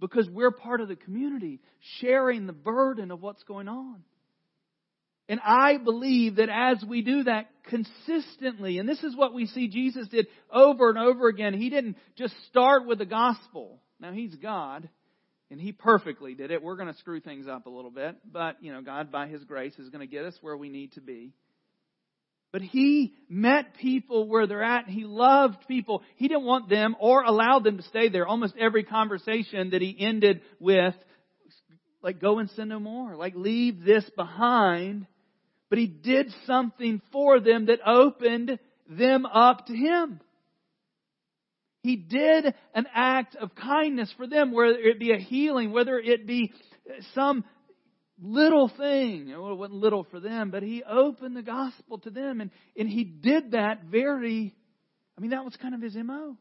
because 0.00 0.28
we're 0.30 0.50
part 0.52 0.80
of 0.80 0.88
the 0.88 0.96
community, 0.96 1.60
sharing 2.00 2.46
the 2.46 2.52
burden 2.52 3.10
of 3.10 3.20
what's 3.20 3.42
going 3.44 3.68
on. 3.68 4.02
And 5.28 5.40
I 5.42 5.78
believe 5.78 6.36
that 6.36 6.50
as 6.50 6.84
we 6.86 7.02
do 7.02 7.24
that 7.24 7.46
consistently, 7.64 8.78
and 8.78 8.88
this 8.88 9.02
is 9.02 9.16
what 9.16 9.32
we 9.32 9.46
see 9.46 9.68
Jesus 9.68 10.06
did 10.08 10.26
over 10.52 10.90
and 10.90 10.98
over 10.98 11.28
again, 11.28 11.54
He 11.54 11.70
didn't 11.70 11.96
just 12.16 12.34
start 12.48 12.86
with 12.86 12.98
the 12.98 13.06
gospel. 13.06 13.80
Now, 14.00 14.12
He's 14.12 14.34
God. 14.34 14.88
And 15.50 15.60
he 15.60 15.72
perfectly 15.72 16.34
did 16.34 16.50
it. 16.50 16.62
We're 16.62 16.74
going 16.74 16.92
to 16.92 16.98
screw 16.98 17.20
things 17.20 17.46
up 17.46 17.66
a 17.66 17.70
little 17.70 17.90
bit, 17.90 18.16
but 18.24 18.56
you 18.60 18.72
know, 18.72 18.80
God 18.80 19.12
by 19.12 19.28
his 19.28 19.44
grace 19.44 19.74
is 19.78 19.88
going 19.90 20.00
to 20.00 20.06
get 20.10 20.24
us 20.24 20.36
where 20.40 20.56
we 20.56 20.68
need 20.68 20.94
to 20.94 21.00
be. 21.00 21.32
But 22.50 22.62
he 22.62 23.14
met 23.28 23.74
people 23.80 24.28
where 24.28 24.46
they're 24.46 24.62
at. 24.62 24.88
He 24.88 25.04
loved 25.04 25.66
people. 25.66 26.02
He 26.16 26.28
didn't 26.28 26.44
want 26.44 26.68
them 26.68 26.94
or 27.00 27.22
allowed 27.22 27.64
them 27.64 27.76
to 27.76 27.82
stay 27.84 28.08
there. 28.08 28.26
Almost 28.26 28.54
every 28.58 28.84
conversation 28.84 29.70
that 29.70 29.82
he 29.82 29.96
ended 29.98 30.40
with, 30.60 30.94
like, 32.00 32.20
go 32.20 32.38
and 32.38 32.48
sin 32.50 32.68
no 32.68 32.78
more. 32.78 33.16
Like, 33.16 33.34
leave 33.34 33.84
this 33.84 34.08
behind. 34.16 35.06
But 35.74 35.80
he 35.80 35.88
did 35.88 36.32
something 36.46 37.02
for 37.10 37.40
them 37.40 37.66
that 37.66 37.80
opened 37.84 38.60
them 38.88 39.26
up 39.26 39.66
to 39.66 39.72
him. 39.74 40.20
He 41.82 41.96
did 41.96 42.54
an 42.76 42.86
act 42.94 43.34
of 43.34 43.56
kindness 43.56 44.14
for 44.16 44.28
them, 44.28 44.52
whether 44.52 44.78
it 44.78 45.00
be 45.00 45.10
a 45.10 45.18
healing, 45.18 45.72
whether 45.72 45.98
it 45.98 46.28
be 46.28 46.52
some 47.16 47.42
little 48.22 48.68
thing. 48.68 49.30
Well, 49.30 49.50
it 49.50 49.56
wasn't 49.56 49.80
little 49.80 50.04
for 50.12 50.20
them, 50.20 50.52
but 50.52 50.62
he 50.62 50.84
opened 50.84 51.36
the 51.36 51.42
gospel 51.42 51.98
to 51.98 52.10
them 52.10 52.40
and, 52.40 52.52
and 52.78 52.88
he 52.88 53.02
did 53.02 53.50
that 53.50 53.82
very, 53.82 54.54
I 55.18 55.20
mean, 55.20 55.32
that 55.32 55.44
was 55.44 55.56
kind 55.56 55.74
of 55.74 55.82
his 55.82 55.96
MO. 55.96 56.36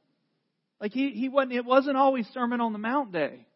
Like 0.80 0.92
he, 0.92 1.10
he 1.10 1.28
wasn't, 1.28 1.54
it 1.54 1.66
wasn't 1.66 1.98
always 1.98 2.28
Sermon 2.36 2.62
on 2.62 2.72
the 2.72 2.78
Mount 2.78 3.12
day 3.12 3.48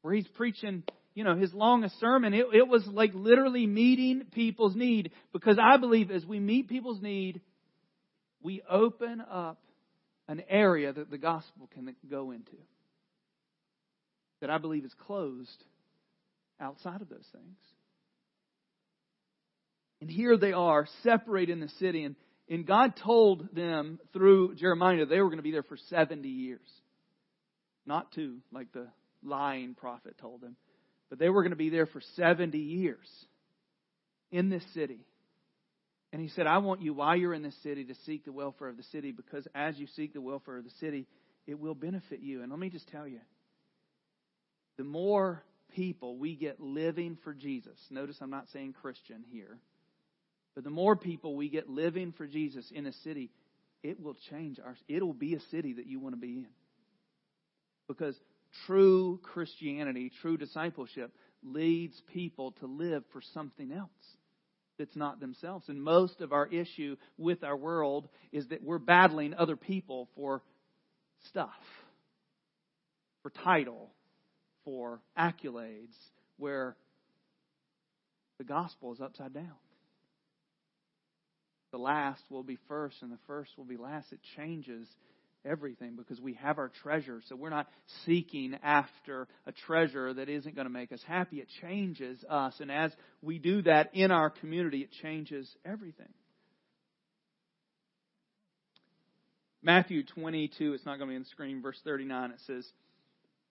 where 0.00 0.14
he's 0.14 0.28
preaching, 0.28 0.84
you 1.16 1.24
know, 1.24 1.34
his 1.34 1.52
longest 1.54 1.98
sermon. 1.98 2.34
It, 2.34 2.46
it 2.52 2.68
was 2.68 2.86
like 2.86 3.12
literally 3.14 3.66
meeting 3.66 4.24
people's 4.32 4.76
need 4.76 5.10
because 5.32 5.58
I 5.58 5.78
believe 5.78 6.10
as 6.10 6.26
we 6.26 6.38
meet 6.38 6.68
people's 6.68 7.00
need, 7.00 7.40
we 8.42 8.62
open 8.70 9.22
up 9.22 9.58
an 10.28 10.42
area 10.46 10.92
that 10.92 11.10
the 11.10 11.16
gospel 11.16 11.70
can 11.72 11.96
go 12.08 12.32
into 12.32 12.56
that 14.42 14.50
I 14.50 14.58
believe 14.58 14.84
is 14.84 14.92
closed 15.06 15.64
outside 16.60 17.00
of 17.00 17.08
those 17.08 17.26
things. 17.32 17.56
And 20.02 20.10
here 20.10 20.36
they 20.36 20.52
are, 20.52 20.86
separated 21.02 21.52
in 21.52 21.60
the 21.60 21.70
city, 21.80 22.04
and, 22.04 22.14
and 22.50 22.66
God 22.66 22.92
told 23.02 23.54
them 23.54 23.98
through 24.12 24.56
Jeremiah 24.56 25.06
they 25.06 25.22
were 25.22 25.30
going 25.30 25.38
to 25.38 25.42
be 25.42 25.52
there 25.52 25.62
for 25.62 25.78
70 25.88 26.28
years. 26.28 26.60
Not 27.86 28.12
two, 28.12 28.40
like 28.52 28.70
the 28.72 28.88
lying 29.24 29.74
prophet 29.74 30.16
told 30.20 30.42
them, 30.42 30.56
but 31.08 31.18
they 31.18 31.28
were 31.28 31.42
going 31.42 31.50
to 31.50 31.56
be 31.56 31.70
there 31.70 31.86
for 31.86 32.00
70 32.16 32.58
years 32.58 33.06
in 34.30 34.48
this 34.48 34.64
city. 34.74 35.00
And 36.12 36.22
he 36.22 36.28
said, 36.28 36.46
I 36.46 36.58
want 36.58 36.82
you, 36.82 36.94
while 36.94 37.16
you're 37.16 37.34
in 37.34 37.42
this 37.42 37.56
city, 37.62 37.84
to 37.84 37.94
seek 38.06 38.24
the 38.24 38.32
welfare 38.32 38.68
of 38.68 38.76
the 38.76 38.82
city 38.84 39.12
because 39.12 39.46
as 39.54 39.76
you 39.78 39.86
seek 39.96 40.14
the 40.14 40.20
welfare 40.20 40.56
of 40.56 40.64
the 40.64 40.70
city, 40.80 41.06
it 41.46 41.58
will 41.58 41.74
benefit 41.74 42.20
you. 42.20 42.42
And 42.42 42.50
let 42.50 42.58
me 42.58 42.70
just 42.70 42.88
tell 42.88 43.06
you 43.06 43.20
the 44.78 44.84
more 44.84 45.42
people 45.74 46.16
we 46.16 46.36
get 46.36 46.60
living 46.60 47.18
for 47.24 47.34
Jesus, 47.34 47.78
notice 47.90 48.16
I'm 48.20 48.30
not 48.30 48.46
saying 48.52 48.74
Christian 48.80 49.24
here, 49.30 49.58
but 50.54 50.64
the 50.64 50.70
more 50.70 50.96
people 50.96 51.36
we 51.36 51.48
get 51.48 51.68
living 51.68 52.12
for 52.16 52.26
Jesus 52.26 52.70
in 52.74 52.86
a 52.86 52.92
city, 53.04 53.30
it 53.82 54.00
will 54.00 54.16
change 54.30 54.58
our, 54.58 54.76
it'll 54.88 55.12
be 55.12 55.34
a 55.34 55.40
city 55.50 55.74
that 55.74 55.86
you 55.86 56.00
want 56.00 56.14
to 56.14 56.20
be 56.20 56.38
in. 56.38 56.46
Because 57.88 58.16
true 58.66 59.20
Christianity, 59.22 60.10
true 60.22 60.36
discipleship 60.36 61.12
leads 61.42 62.00
people 62.12 62.52
to 62.52 62.66
live 62.66 63.04
for 63.12 63.20
something 63.34 63.72
else 63.72 63.90
that's 64.78 64.96
not 64.96 65.20
themselves. 65.20 65.68
And 65.68 65.82
most 65.82 66.20
of 66.20 66.32
our 66.32 66.46
issue 66.46 66.96
with 67.16 67.44
our 67.44 67.56
world 67.56 68.08
is 68.32 68.46
that 68.48 68.62
we're 68.62 68.78
battling 68.78 69.34
other 69.34 69.56
people 69.56 70.08
for 70.14 70.42
stuff, 71.28 71.50
for 73.22 73.30
title, 73.30 73.90
for 74.64 75.00
accolades, 75.18 75.94
where 76.36 76.76
the 78.38 78.44
gospel 78.44 78.92
is 78.92 79.00
upside 79.00 79.32
down. 79.32 79.54
The 81.72 81.78
last 81.78 82.22
will 82.30 82.42
be 82.42 82.58
first, 82.68 82.96
and 83.02 83.10
the 83.10 83.18
first 83.26 83.50
will 83.56 83.64
be 83.64 83.76
last. 83.76 84.12
It 84.12 84.20
changes 84.36 84.86
everything 85.46 85.96
because 85.96 86.20
we 86.20 86.34
have 86.34 86.58
our 86.58 86.70
treasure. 86.82 87.20
So 87.28 87.36
we're 87.36 87.50
not 87.50 87.68
seeking 88.04 88.56
after 88.62 89.28
a 89.46 89.52
treasure 89.52 90.12
that 90.12 90.28
isn't 90.28 90.54
going 90.54 90.66
to 90.66 90.72
make 90.72 90.92
us 90.92 91.00
happy. 91.06 91.36
It 91.36 91.48
changes 91.60 92.22
us. 92.28 92.54
And 92.60 92.70
as 92.70 92.92
we 93.22 93.38
do 93.38 93.62
that 93.62 93.94
in 93.94 94.10
our 94.10 94.30
community, 94.30 94.78
it 94.78 94.90
changes 95.02 95.48
everything. 95.64 96.12
Matthew 99.62 100.04
22, 100.04 100.74
it's 100.74 100.86
not 100.86 100.98
going 100.98 101.08
to 101.08 101.12
be 101.12 101.16
on 101.16 101.22
the 101.22 101.28
screen, 101.28 101.60
verse 101.60 101.80
39, 101.82 102.30
it 102.30 102.40
says, 102.46 102.64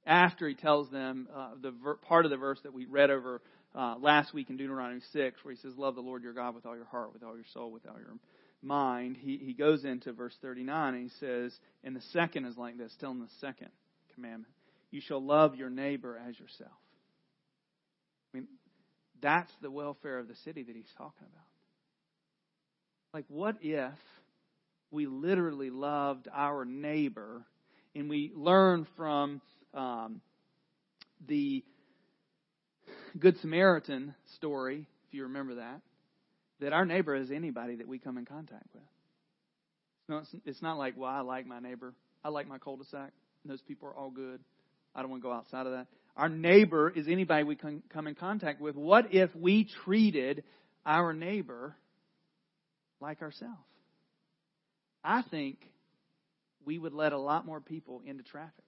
after 0.06 0.48
he 0.48 0.56
tells 0.56 0.90
them 0.90 1.28
uh, 1.36 1.50
the 1.62 1.72
ver- 1.72 1.96
part 1.96 2.26
of 2.26 2.32
the 2.32 2.38
verse 2.38 2.60
that 2.64 2.74
we 2.74 2.86
read 2.86 3.10
over 3.10 3.42
uh, 3.74 3.96
last 4.00 4.34
week 4.34 4.50
in 4.50 4.56
Deuteronomy 4.56 5.02
6, 5.12 5.44
where 5.44 5.54
he 5.54 5.60
says, 5.60 5.74
Love 5.78 5.96
the 5.96 6.02
Lord 6.02 6.24
your 6.24 6.34
God 6.34 6.56
with 6.56 6.66
all 6.66 6.76
your 6.76 6.86
heart, 6.86 7.12
with 7.12 7.24
all 7.24 7.36
your 7.36 7.46
soul, 7.54 7.72
with 7.72 7.86
all 7.88 7.98
your 7.98 8.12
mind, 8.62 9.18
he, 9.20 9.38
he 9.38 9.54
goes 9.54 9.86
into 9.86 10.12
verse 10.14 10.36
39 10.42 10.94
and 10.94 11.04
he 11.04 11.10
says, 11.20 11.54
and 11.84 11.96
the 11.96 12.02
second 12.14 12.46
is 12.46 12.58
like 12.58 12.78
this. 12.78 12.94
Tell 13.00 13.12
him 13.12 13.20
the 13.20 13.30
second 13.40 13.70
commandment. 14.14 14.54
You 14.92 15.02
shall 15.02 15.24
love 15.24 15.56
your 15.56 15.70
neighbor 15.70 16.20
as 16.28 16.40
yourself. 16.40 16.72
I 18.34 18.38
mean, 18.38 18.48
that's 19.22 19.52
the 19.62 19.72
welfare 19.72 20.20
of 20.20 20.28
the 20.28 20.36
city 20.44 20.64
that 20.64 20.76
he's 20.76 20.92
talking 20.98 21.28
about. 21.28 21.46
Like, 23.14 23.26
what 23.30 23.58
if 23.62 23.94
we 24.92 25.06
literally 25.06 25.70
loved 25.70 26.28
our 26.34 26.66
neighbor 26.66 27.46
and 27.96 28.10
we 28.10 28.32
learn 28.36 28.88
from 28.98 29.42
um, 29.74 30.22
the 31.28 31.64
Good 33.18 33.38
Samaritan 33.40 34.14
story, 34.36 34.86
if 35.08 35.14
you 35.14 35.24
remember 35.24 35.56
that, 35.56 35.82
that 36.60 36.74
our 36.74 36.86
neighbor 36.86 37.16
is 37.16 37.32
anybody 37.32 37.76
that 37.76 37.88
we 37.88 38.00
come 38.00 38.18
in 38.18 38.26
contact 38.26 38.68
with. 38.74 38.84
No, 40.08 40.18
it's, 40.18 40.36
it's 40.46 40.62
not 40.62 40.78
like, 40.78 40.96
well, 40.98 41.10
I 41.10 41.22
like 41.22 41.46
my 41.46 41.60
neighbor. 41.60 41.94
I 42.24 42.30
like 42.30 42.48
my 42.48 42.58
cul-de-sac. 42.58 43.12
Those 43.44 43.62
people 43.62 43.90
are 43.90 43.96
all 43.96 44.10
good. 44.10 44.40
I 44.96 45.02
don't 45.02 45.12
want 45.12 45.22
to 45.22 45.28
go 45.28 45.34
outside 45.34 45.66
of 45.66 45.74
that. 45.74 45.88
Our 46.16 46.30
neighbor 46.30 46.90
is 46.90 47.08
anybody 47.08 47.44
we 47.44 47.56
can 47.56 47.84
come 47.90 48.08
in 48.08 48.16
contact 48.16 48.62
with. 48.62 48.76
What 48.76 49.14
if 49.14 49.36
we 49.36 49.68
treated 49.84 50.44
our 50.86 51.14
neighbor 51.14 51.76
like 53.02 53.22
ourselves? 53.22 53.56
I 55.04 55.22
think 55.24 55.58
we 56.66 56.80
would 56.80 56.94
let 56.94 57.14
a 57.14 57.18
lot 57.18 57.46
more 57.46 57.60
people 57.60 58.02
into 58.06 58.24
traffic. 58.24 58.65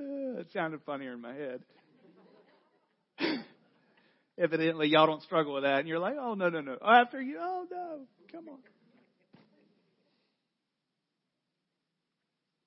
Eh, 0.00 0.40
it 0.40 0.48
sounded 0.52 0.80
funnier 0.86 1.12
in 1.12 1.20
my 1.20 1.34
head. 1.34 1.62
Evidently, 4.38 4.88
y'all 4.88 5.06
don't 5.06 5.22
struggle 5.22 5.54
with 5.54 5.64
that, 5.64 5.80
and 5.80 5.88
you're 5.88 5.98
like, 5.98 6.16
oh, 6.18 6.34
no, 6.34 6.48
no, 6.48 6.60
no. 6.60 6.78
After 6.84 7.20
you, 7.20 7.38
oh, 7.40 7.66
no, 7.70 8.00
come 8.32 8.48
on. 8.48 8.58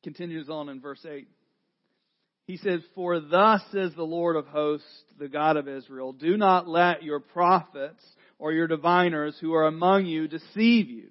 Continues 0.03 0.49
on 0.49 0.69
in 0.69 0.81
verse 0.81 1.03
8. 1.09 1.27
He 2.45 2.57
says, 2.57 2.81
For 2.93 3.21
thus 3.21 3.61
says 3.71 3.93
the 3.95 4.03
Lord 4.03 4.35
of 4.35 4.47
hosts, 4.47 4.85
the 5.17 5.29
God 5.29 5.55
of 5.55 5.67
Israel, 5.67 6.11
do 6.11 6.35
not 6.35 6.67
let 6.67 7.01
your 7.01 7.21
prophets 7.21 8.03
or 8.37 8.51
your 8.51 8.67
diviners 8.67 9.37
who 9.39 9.53
are 9.53 9.65
among 9.65 10.05
you 10.05 10.27
deceive 10.27 10.89
you. 10.89 11.07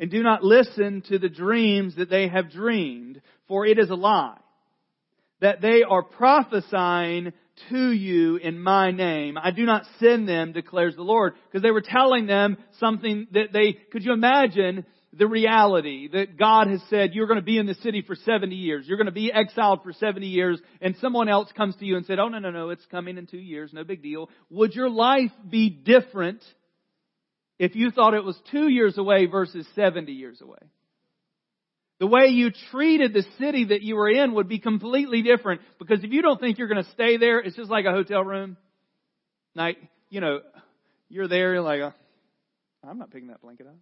And 0.00 0.10
do 0.10 0.22
not 0.22 0.42
listen 0.42 1.02
to 1.08 1.18
the 1.18 1.28
dreams 1.28 1.96
that 1.96 2.08
they 2.08 2.28
have 2.28 2.50
dreamed, 2.50 3.20
for 3.46 3.66
it 3.66 3.78
is 3.78 3.90
a 3.90 3.94
lie 3.94 4.38
that 5.40 5.60
they 5.60 5.82
are 5.82 6.02
prophesying 6.02 7.32
to 7.70 7.92
you 7.92 8.36
in 8.36 8.58
my 8.58 8.90
name. 8.90 9.36
I 9.36 9.50
do 9.50 9.64
not 9.64 9.84
send 9.98 10.28
them, 10.28 10.52
declares 10.52 10.96
the 10.96 11.02
Lord. 11.02 11.34
Because 11.46 11.62
they 11.62 11.70
were 11.70 11.82
telling 11.82 12.26
them 12.26 12.56
something 12.78 13.26
that 13.32 13.52
they, 13.52 13.72
could 13.72 14.04
you 14.04 14.12
imagine 14.12 14.84
the 15.12 15.26
reality 15.26 16.08
that 16.08 16.36
God 16.38 16.68
has 16.68 16.82
said, 16.90 17.14
you're 17.14 17.26
going 17.26 17.38
to 17.38 17.44
be 17.44 17.58
in 17.58 17.66
the 17.66 17.74
city 17.76 18.02
for 18.02 18.14
70 18.14 18.54
years. 18.54 18.86
You're 18.86 18.98
going 18.98 19.06
to 19.06 19.12
be 19.12 19.32
exiled 19.32 19.82
for 19.82 19.92
70 19.92 20.26
years. 20.26 20.60
And 20.80 20.96
someone 21.00 21.28
else 21.28 21.50
comes 21.56 21.74
to 21.76 21.84
you 21.84 21.96
and 21.96 22.06
said, 22.06 22.18
oh 22.18 22.28
no, 22.28 22.38
no, 22.38 22.50
no, 22.50 22.70
it's 22.70 22.86
coming 22.90 23.16
in 23.16 23.26
two 23.26 23.38
years. 23.38 23.72
No 23.72 23.84
big 23.84 24.02
deal. 24.02 24.28
Would 24.50 24.74
your 24.74 24.90
life 24.90 25.32
be 25.48 25.70
different 25.70 26.42
if 27.58 27.74
you 27.74 27.90
thought 27.90 28.14
it 28.14 28.24
was 28.24 28.38
two 28.50 28.68
years 28.68 28.98
away 28.98 29.26
versus 29.26 29.66
70 29.74 30.12
years 30.12 30.40
away? 30.40 30.58
The 32.00 32.06
way 32.06 32.26
you 32.28 32.50
treated 32.70 33.12
the 33.12 33.24
city 33.38 33.66
that 33.66 33.82
you 33.82 33.96
were 33.96 34.08
in 34.08 34.34
would 34.34 34.48
be 34.48 34.60
completely 34.60 35.22
different 35.22 35.60
because 35.78 36.04
if 36.04 36.12
you 36.12 36.22
don't 36.22 36.40
think 36.40 36.58
you're 36.58 36.68
going 36.68 36.84
to 36.84 36.90
stay 36.92 37.16
there, 37.16 37.40
it's 37.40 37.56
just 37.56 37.70
like 37.70 37.86
a 37.86 37.90
hotel 37.90 38.22
room. 38.22 38.56
Like, 39.54 39.78
you 40.08 40.20
know, 40.20 40.40
you're 41.08 41.26
there, 41.26 41.54
you're 41.54 41.62
like, 41.62 41.80
uh, 41.80 41.90
I'm 42.88 42.98
not 42.98 43.10
picking 43.10 43.28
that 43.28 43.42
blanket 43.42 43.66
up. 43.66 43.74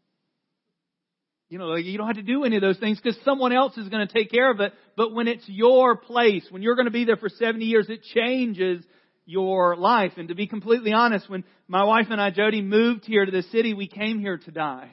You 1.48 1.58
know, 1.58 1.66
like 1.66 1.84
you 1.84 1.96
don't 1.98 2.06
have 2.06 2.16
to 2.16 2.22
do 2.22 2.44
any 2.44 2.56
of 2.56 2.62
those 2.62 2.78
things 2.78 2.98
because 3.00 3.18
someone 3.24 3.52
else 3.52 3.76
is 3.76 3.88
going 3.88 4.06
to 4.06 4.12
take 4.12 4.30
care 4.30 4.50
of 4.50 4.60
it. 4.60 4.72
But 4.96 5.12
when 5.12 5.28
it's 5.28 5.44
your 5.46 5.96
place, 5.96 6.44
when 6.50 6.62
you're 6.62 6.74
going 6.74 6.86
to 6.86 6.90
be 6.90 7.04
there 7.04 7.16
for 7.16 7.28
70 7.28 7.64
years, 7.64 7.86
it 7.88 8.02
changes 8.02 8.82
your 9.26 9.76
life. 9.76 10.12
And 10.16 10.28
to 10.28 10.34
be 10.34 10.46
completely 10.46 10.92
honest, 10.92 11.28
when 11.28 11.44
my 11.68 11.84
wife 11.84 12.06
and 12.10 12.20
I, 12.20 12.30
Jody, 12.30 12.62
moved 12.62 13.04
here 13.04 13.24
to 13.24 13.30
the 13.30 13.42
city, 13.42 13.74
we 13.74 13.86
came 13.86 14.18
here 14.18 14.38
to 14.38 14.50
die. 14.50 14.90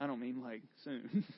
I 0.00 0.06
don't 0.06 0.20
mean 0.20 0.42
like 0.42 0.62
soon. 0.84 1.24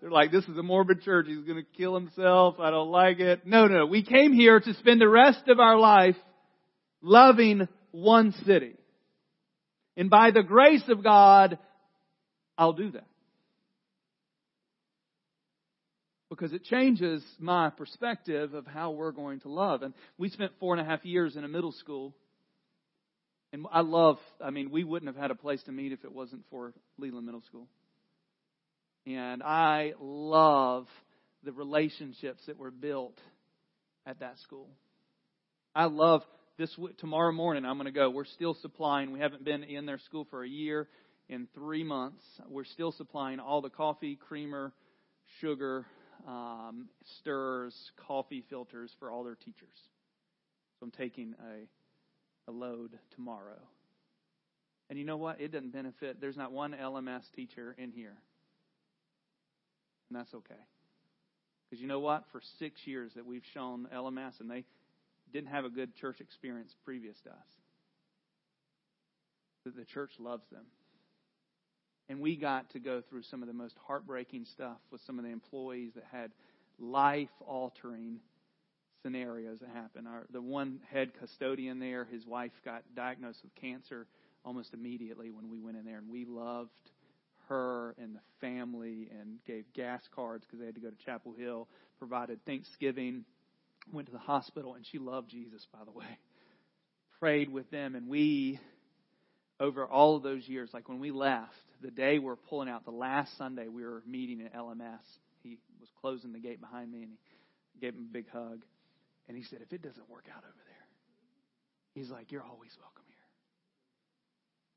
They're 0.00 0.10
like, 0.10 0.30
this 0.30 0.44
is 0.44 0.56
a 0.56 0.62
morbid 0.62 1.02
church. 1.02 1.26
He's 1.26 1.44
going 1.44 1.56
to 1.56 1.76
kill 1.76 1.94
himself. 1.94 2.60
I 2.60 2.70
don't 2.70 2.90
like 2.90 3.18
it. 3.18 3.46
No, 3.46 3.66
no. 3.66 3.86
We 3.86 4.04
came 4.04 4.32
here 4.32 4.60
to 4.60 4.74
spend 4.74 5.00
the 5.00 5.08
rest 5.08 5.48
of 5.48 5.58
our 5.58 5.78
life 5.78 6.16
loving 7.02 7.66
one 7.90 8.32
city. 8.44 8.74
And 9.96 10.10
by 10.10 10.30
the 10.30 10.42
grace 10.42 10.84
of 10.88 11.02
God, 11.02 11.58
I'll 12.56 12.74
do 12.74 12.92
that. 12.92 13.06
Because 16.30 16.52
it 16.52 16.62
changes 16.64 17.24
my 17.38 17.70
perspective 17.70 18.54
of 18.54 18.66
how 18.66 18.90
we're 18.90 19.12
going 19.12 19.40
to 19.40 19.48
love. 19.48 19.82
And 19.82 19.94
we 20.18 20.28
spent 20.28 20.52
four 20.60 20.74
and 20.74 20.80
a 20.80 20.88
half 20.88 21.04
years 21.04 21.36
in 21.36 21.42
a 21.42 21.48
middle 21.48 21.72
school 21.72 22.14
and 23.52 23.66
I 23.72 23.80
love, 23.80 24.18
I 24.40 24.50
mean, 24.50 24.70
we 24.70 24.84
wouldn't 24.84 25.12
have 25.12 25.20
had 25.20 25.30
a 25.30 25.34
place 25.34 25.62
to 25.64 25.72
meet 25.72 25.92
if 25.92 26.04
it 26.04 26.12
wasn't 26.12 26.44
for 26.50 26.74
Leland 26.98 27.26
Middle 27.26 27.42
School. 27.42 27.66
And 29.06 29.42
I 29.42 29.94
love 30.00 30.86
the 31.44 31.52
relationships 31.52 32.42
that 32.46 32.58
were 32.58 32.70
built 32.70 33.18
at 34.04 34.20
that 34.20 34.38
school. 34.40 34.68
I 35.74 35.86
love 35.86 36.22
this 36.58 36.74
tomorrow 36.98 37.32
morning 37.32 37.64
I'm 37.64 37.76
going 37.76 37.86
to 37.86 37.92
go. 37.92 38.10
We're 38.10 38.24
still 38.24 38.54
supplying. 38.60 39.12
We 39.12 39.20
haven't 39.20 39.44
been 39.44 39.62
in 39.62 39.86
their 39.86 39.98
school 39.98 40.26
for 40.30 40.42
a 40.42 40.48
year 40.48 40.88
in 41.28 41.46
3 41.54 41.84
months. 41.84 42.22
We're 42.48 42.64
still 42.64 42.92
supplying 42.92 43.38
all 43.38 43.62
the 43.62 43.70
coffee, 43.70 44.18
creamer, 44.28 44.72
sugar, 45.40 45.86
um, 46.26 46.88
stirs, 47.20 47.74
coffee 48.06 48.44
filters 48.50 48.90
for 48.98 49.10
all 49.10 49.24
their 49.24 49.36
teachers. 49.36 49.68
So 50.78 50.84
I'm 50.86 50.90
taking 50.90 51.34
a 51.40 51.66
a 52.48 52.50
load 52.50 52.98
tomorrow. 53.14 53.60
And 54.90 54.98
you 54.98 55.04
know 55.04 55.18
what? 55.18 55.40
It 55.40 55.52
doesn't 55.52 55.72
benefit. 55.72 56.20
There's 56.20 56.36
not 56.36 56.50
one 56.50 56.72
LMS 56.72 57.30
teacher 57.36 57.76
in 57.78 57.92
here. 57.92 58.16
And 60.08 60.18
that's 60.18 60.32
okay. 60.34 60.54
Because 61.68 61.82
you 61.82 61.86
know 61.86 62.00
what? 62.00 62.24
For 62.32 62.40
six 62.58 62.86
years 62.86 63.12
that 63.14 63.26
we've 63.26 63.44
shown 63.52 63.86
LMS, 63.94 64.40
and 64.40 64.50
they 64.50 64.64
didn't 65.32 65.50
have 65.50 65.66
a 65.66 65.70
good 65.70 65.94
church 65.96 66.20
experience 66.20 66.74
previous 66.84 67.20
to 67.24 67.30
us. 67.30 67.36
That 69.64 69.76
the 69.76 69.84
church 69.84 70.12
loves 70.18 70.48
them. 70.50 70.64
And 72.08 72.20
we 72.20 72.36
got 72.36 72.70
to 72.70 72.78
go 72.78 73.02
through 73.02 73.24
some 73.24 73.42
of 73.42 73.48
the 73.48 73.54
most 73.54 73.76
heartbreaking 73.86 74.46
stuff 74.46 74.78
with 74.90 75.02
some 75.06 75.18
of 75.18 75.26
the 75.26 75.30
employees 75.30 75.92
that 75.94 76.04
had 76.10 76.30
life 76.78 77.28
altering 77.46 78.20
scenarios 79.02 79.58
that 79.60 79.70
happen. 79.70 80.06
Our, 80.06 80.26
the 80.32 80.42
one 80.42 80.80
head 80.90 81.12
custodian 81.18 81.78
there, 81.78 82.04
his 82.04 82.26
wife 82.26 82.52
got 82.64 82.82
diagnosed 82.94 83.40
with 83.42 83.54
cancer 83.54 84.06
almost 84.44 84.72
immediately 84.72 85.30
when 85.30 85.50
we 85.50 85.60
went 85.60 85.76
in 85.76 85.84
there, 85.84 85.98
and 85.98 86.08
we 86.08 86.24
loved 86.24 86.70
her 87.48 87.94
and 87.98 88.14
the 88.14 88.20
family 88.40 89.08
and 89.18 89.38
gave 89.46 89.64
gas 89.74 90.02
cards 90.14 90.44
because 90.44 90.60
they 90.60 90.66
had 90.66 90.74
to 90.74 90.80
go 90.80 90.90
to 90.90 91.04
Chapel 91.04 91.34
Hill, 91.36 91.68
provided 91.98 92.44
Thanksgiving, 92.44 93.24
went 93.92 94.06
to 94.06 94.12
the 94.12 94.18
hospital, 94.18 94.74
and 94.74 94.86
she 94.86 94.98
loved 94.98 95.30
Jesus, 95.30 95.66
by 95.72 95.84
the 95.84 95.90
way. 95.90 96.18
Prayed 97.18 97.50
with 97.50 97.70
them, 97.70 97.94
and 97.94 98.08
we, 98.08 98.60
over 99.58 99.86
all 99.86 100.16
of 100.16 100.22
those 100.22 100.46
years, 100.46 100.70
like 100.72 100.88
when 100.88 101.00
we 101.00 101.10
left, 101.10 101.52
the 101.82 101.90
day 101.90 102.18
we're 102.18 102.36
pulling 102.36 102.68
out, 102.68 102.84
the 102.84 102.90
last 102.90 103.36
Sunday 103.36 103.68
we 103.68 103.84
were 103.84 104.02
meeting 104.06 104.42
at 104.42 104.54
LMS, 104.54 105.00
he 105.42 105.58
was 105.80 105.88
closing 106.00 106.32
the 106.32 106.38
gate 106.38 106.60
behind 106.60 106.92
me, 106.92 107.02
and 107.02 107.12
he 107.72 107.80
gave 107.80 107.94
him 107.94 108.06
a 108.08 108.12
big 108.12 108.28
hug. 108.30 108.62
And 109.28 109.36
he 109.36 109.44
said, 109.44 109.60
if 109.62 109.72
it 109.72 109.82
doesn't 109.82 110.08
work 110.08 110.24
out 110.34 110.42
over 110.42 110.62
there, 110.66 110.86
he's 111.94 112.10
like, 112.10 112.32
you're 112.32 112.42
always 112.42 112.70
welcome 112.80 113.04
here. 113.08 113.16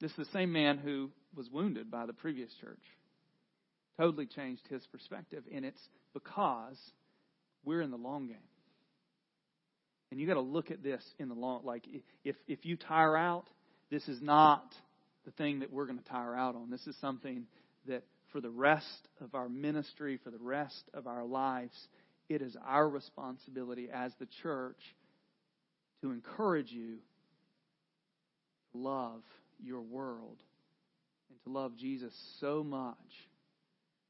This 0.01 0.11
is 0.11 0.27
the 0.27 0.37
same 0.37 0.51
man 0.51 0.77
who 0.77 1.09
was 1.35 1.49
wounded 1.49 1.89
by 1.89 2.05
the 2.05 2.13
previous 2.13 2.51
church. 2.59 2.83
Totally 3.97 4.25
changed 4.25 4.63
his 4.69 4.85
perspective, 4.87 5.43
and 5.53 5.63
it's 5.63 5.81
because 6.13 6.77
we're 7.63 7.81
in 7.81 7.91
the 7.91 7.97
long 7.97 8.27
game. 8.27 8.37
And 10.09 10.19
you 10.19 10.27
got 10.27 10.33
to 10.33 10.41
look 10.41 10.71
at 10.71 10.83
this 10.83 11.03
in 11.19 11.29
the 11.29 11.35
long 11.35 11.61
like 11.63 11.87
if 12.25 12.35
if 12.47 12.65
you 12.65 12.75
tire 12.75 13.15
out, 13.15 13.45
this 13.89 14.07
is 14.09 14.21
not 14.21 14.65
the 15.25 15.31
thing 15.31 15.59
that 15.59 15.71
we're 15.71 15.85
going 15.85 15.99
to 15.99 16.05
tire 16.05 16.35
out 16.35 16.55
on. 16.55 16.69
This 16.69 16.85
is 16.87 16.95
something 16.99 17.45
that 17.87 18.03
for 18.31 18.41
the 18.41 18.49
rest 18.49 19.07
of 19.21 19.35
our 19.35 19.47
ministry, 19.47 20.19
for 20.23 20.31
the 20.31 20.39
rest 20.39 20.83
of 20.93 21.07
our 21.07 21.23
lives, 21.23 21.75
it 22.33 22.41
is 22.41 22.55
our 22.65 22.87
responsibility 22.87 23.89
as 23.93 24.13
the 24.19 24.27
church 24.41 24.79
to 26.01 26.11
encourage 26.11 26.71
you 26.71 26.97
to 28.71 28.77
love 28.77 29.21
your 29.61 29.81
world 29.81 30.37
and 31.29 31.43
to 31.43 31.49
love 31.49 31.75
Jesus 31.77 32.13
so 32.39 32.63
much 32.63 32.95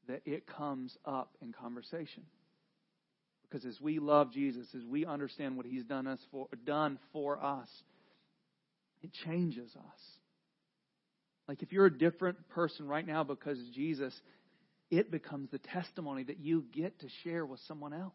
that 0.08 0.22
it 0.24 0.46
comes 0.46 0.96
up 1.04 1.36
in 1.42 1.52
conversation. 1.52 2.22
Because 3.42 3.66
as 3.66 3.80
we 3.80 3.98
love 3.98 4.32
Jesus, 4.32 4.66
as 4.74 4.84
we 4.84 5.04
understand 5.04 5.56
what 5.56 5.66
He's 5.66 5.84
done 5.84 6.06
us 6.06 6.20
for 6.30 6.48
done 6.64 6.98
for 7.12 7.42
us, 7.42 7.68
it 9.02 9.10
changes 9.26 9.70
us. 9.76 10.00
Like 11.48 11.62
if 11.62 11.72
you're 11.72 11.86
a 11.86 11.98
different 11.98 12.48
person 12.50 12.86
right 12.86 13.06
now 13.06 13.24
because 13.24 13.58
Jesus, 13.74 14.14
it 14.92 15.10
becomes 15.10 15.50
the 15.50 15.58
testimony 15.58 16.22
that 16.22 16.38
you 16.38 16.66
get 16.70 17.00
to 17.00 17.06
share 17.24 17.46
with 17.46 17.58
someone 17.66 17.94
else. 17.94 18.12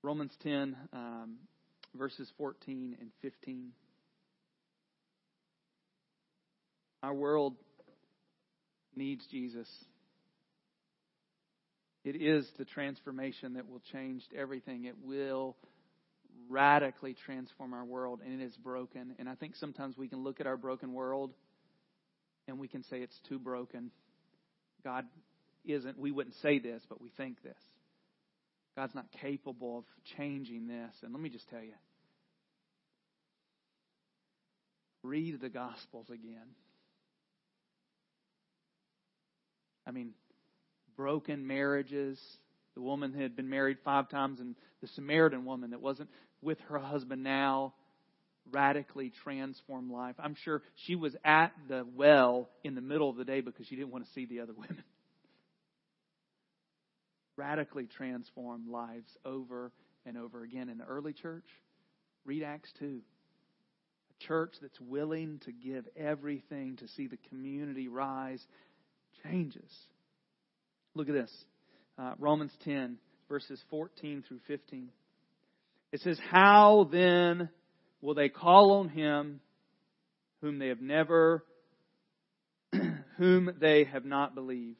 Romans 0.00 0.32
10, 0.44 0.76
um, 0.92 1.38
verses 1.96 2.30
14 2.38 2.96
and 3.00 3.10
15. 3.20 3.72
Our 7.02 7.14
world 7.14 7.56
needs 8.94 9.26
Jesus. 9.32 9.68
It 12.04 12.14
is 12.14 12.46
the 12.58 12.64
transformation 12.64 13.54
that 13.54 13.68
will 13.68 13.82
change 13.92 14.22
everything. 14.38 14.84
It 14.84 14.94
will 15.02 15.56
radically 16.48 17.16
transform 17.26 17.74
our 17.74 17.84
world, 17.84 18.20
and 18.24 18.40
it 18.40 18.44
is 18.44 18.54
broken. 18.58 19.16
And 19.18 19.28
I 19.28 19.34
think 19.34 19.56
sometimes 19.56 19.98
we 19.98 20.06
can 20.06 20.22
look 20.22 20.38
at 20.38 20.46
our 20.46 20.56
broken 20.56 20.92
world 20.92 21.32
and 22.48 22.58
we 22.58 22.68
can 22.68 22.82
say 22.84 22.98
it's 22.98 23.18
too 23.28 23.38
broken. 23.38 23.90
God 24.82 25.06
isn't, 25.64 25.98
we 25.98 26.10
wouldn't 26.10 26.36
say 26.42 26.58
this, 26.58 26.82
but 26.88 27.00
we 27.00 27.10
think 27.16 27.42
this. 27.42 27.56
God's 28.76 28.94
not 28.94 29.06
capable 29.20 29.78
of 29.78 29.84
changing 30.16 30.66
this. 30.66 30.94
And 31.02 31.12
let 31.12 31.22
me 31.22 31.28
just 31.28 31.48
tell 31.48 31.62
you 31.62 31.72
read 35.04 35.40
the 35.40 35.50
Gospels 35.50 36.06
again. 36.08 36.48
I 39.86 39.90
mean, 39.90 40.12
broken 40.96 41.46
marriages. 41.46 42.18
The 42.74 42.80
woman 42.80 43.12
had 43.12 43.36
been 43.36 43.50
married 43.50 43.76
five 43.84 44.08
times, 44.08 44.40
and 44.40 44.56
the 44.80 44.88
Samaritan 44.88 45.44
woman 45.44 45.70
that 45.70 45.82
wasn't 45.82 46.08
with 46.42 46.58
her 46.68 46.78
husband 46.78 47.22
now 47.22 47.74
radically 48.50 49.12
transformed 49.22 49.90
life. 49.90 50.14
I'm 50.18 50.36
sure 50.44 50.62
she 50.86 50.96
was 50.96 51.14
at 51.24 51.52
the 51.68 51.86
well 51.94 52.48
in 52.62 52.74
the 52.74 52.80
middle 52.80 53.10
of 53.10 53.16
the 53.16 53.24
day 53.24 53.40
because 53.40 53.66
she 53.66 53.76
didn't 53.76 53.90
want 53.90 54.06
to 54.06 54.12
see 54.12 54.26
the 54.26 54.40
other 54.40 54.52
women. 54.52 54.84
Radically 57.36 57.86
transformed 57.86 58.68
lives 58.68 59.10
over 59.24 59.72
and 60.06 60.16
over 60.16 60.42
again. 60.42 60.68
In 60.68 60.78
the 60.78 60.84
early 60.84 61.12
church, 61.12 61.46
read 62.24 62.42
Acts 62.42 62.72
2. 62.78 63.00
A 64.10 64.26
church 64.26 64.54
that's 64.62 64.80
willing 64.80 65.40
to 65.44 65.52
give 65.52 65.86
everything 65.96 66.76
to 66.76 66.88
see 66.88 67.08
the 67.08 67.18
community 67.28 67.88
rise 67.88 68.44
changes. 69.24 69.70
Look 70.94 71.08
at 71.08 71.14
this 71.14 71.32
uh, 71.98 72.14
Romans 72.18 72.52
10, 72.64 72.96
verses 73.28 73.60
14 73.70 74.24
through 74.26 74.40
15. 74.46 74.88
It 75.92 76.00
says, 76.00 76.18
How 76.30 76.88
then 76.90 77.48
will 78.04 78.14
they 78.14 78.28
call 78.28 78.72
on 78.72 78.90
him 78.90 79.40
whom 80.42 80.58
they 80.58 80.68
have 80.68 80.82
never, 80.82 81.42
whom 83.16 83.50
they 83.58 83.84
have 83.84 84.04
not 84.04 84.34
believed? 84.34 84.76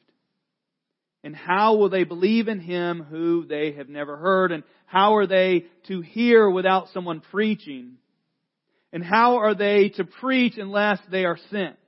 And 1.23 1.35
how 1.35 1.75
will 1.75 1.89
they 1.89 2.03
believe 2.03 2.47
in 2.47 2.59
him 2.59 3.01
who 3.01 3.47
they 3.47 3.71
have 3.71 3.89
never 3.89 4.15
heard? 4.15 4.51
And 4.51 4.63
how 4.85 5.15
are 5.15 5.25
they 5.25 5.65
to 5.87 6.01
hear 6.01 6.47
without 6.47 6.89
someone 6.93 7.19
preaching? 7.31 7.95
And 8.93 9.03
how 9.03 9.37
are 9.37 9.55
they 9.55 9.89
to 9.95 10.03
preach 10.03 10.59
unless 10.59 10.99
they 11.09 11.25
are 11.25 11.39
sent? 11.49 11.79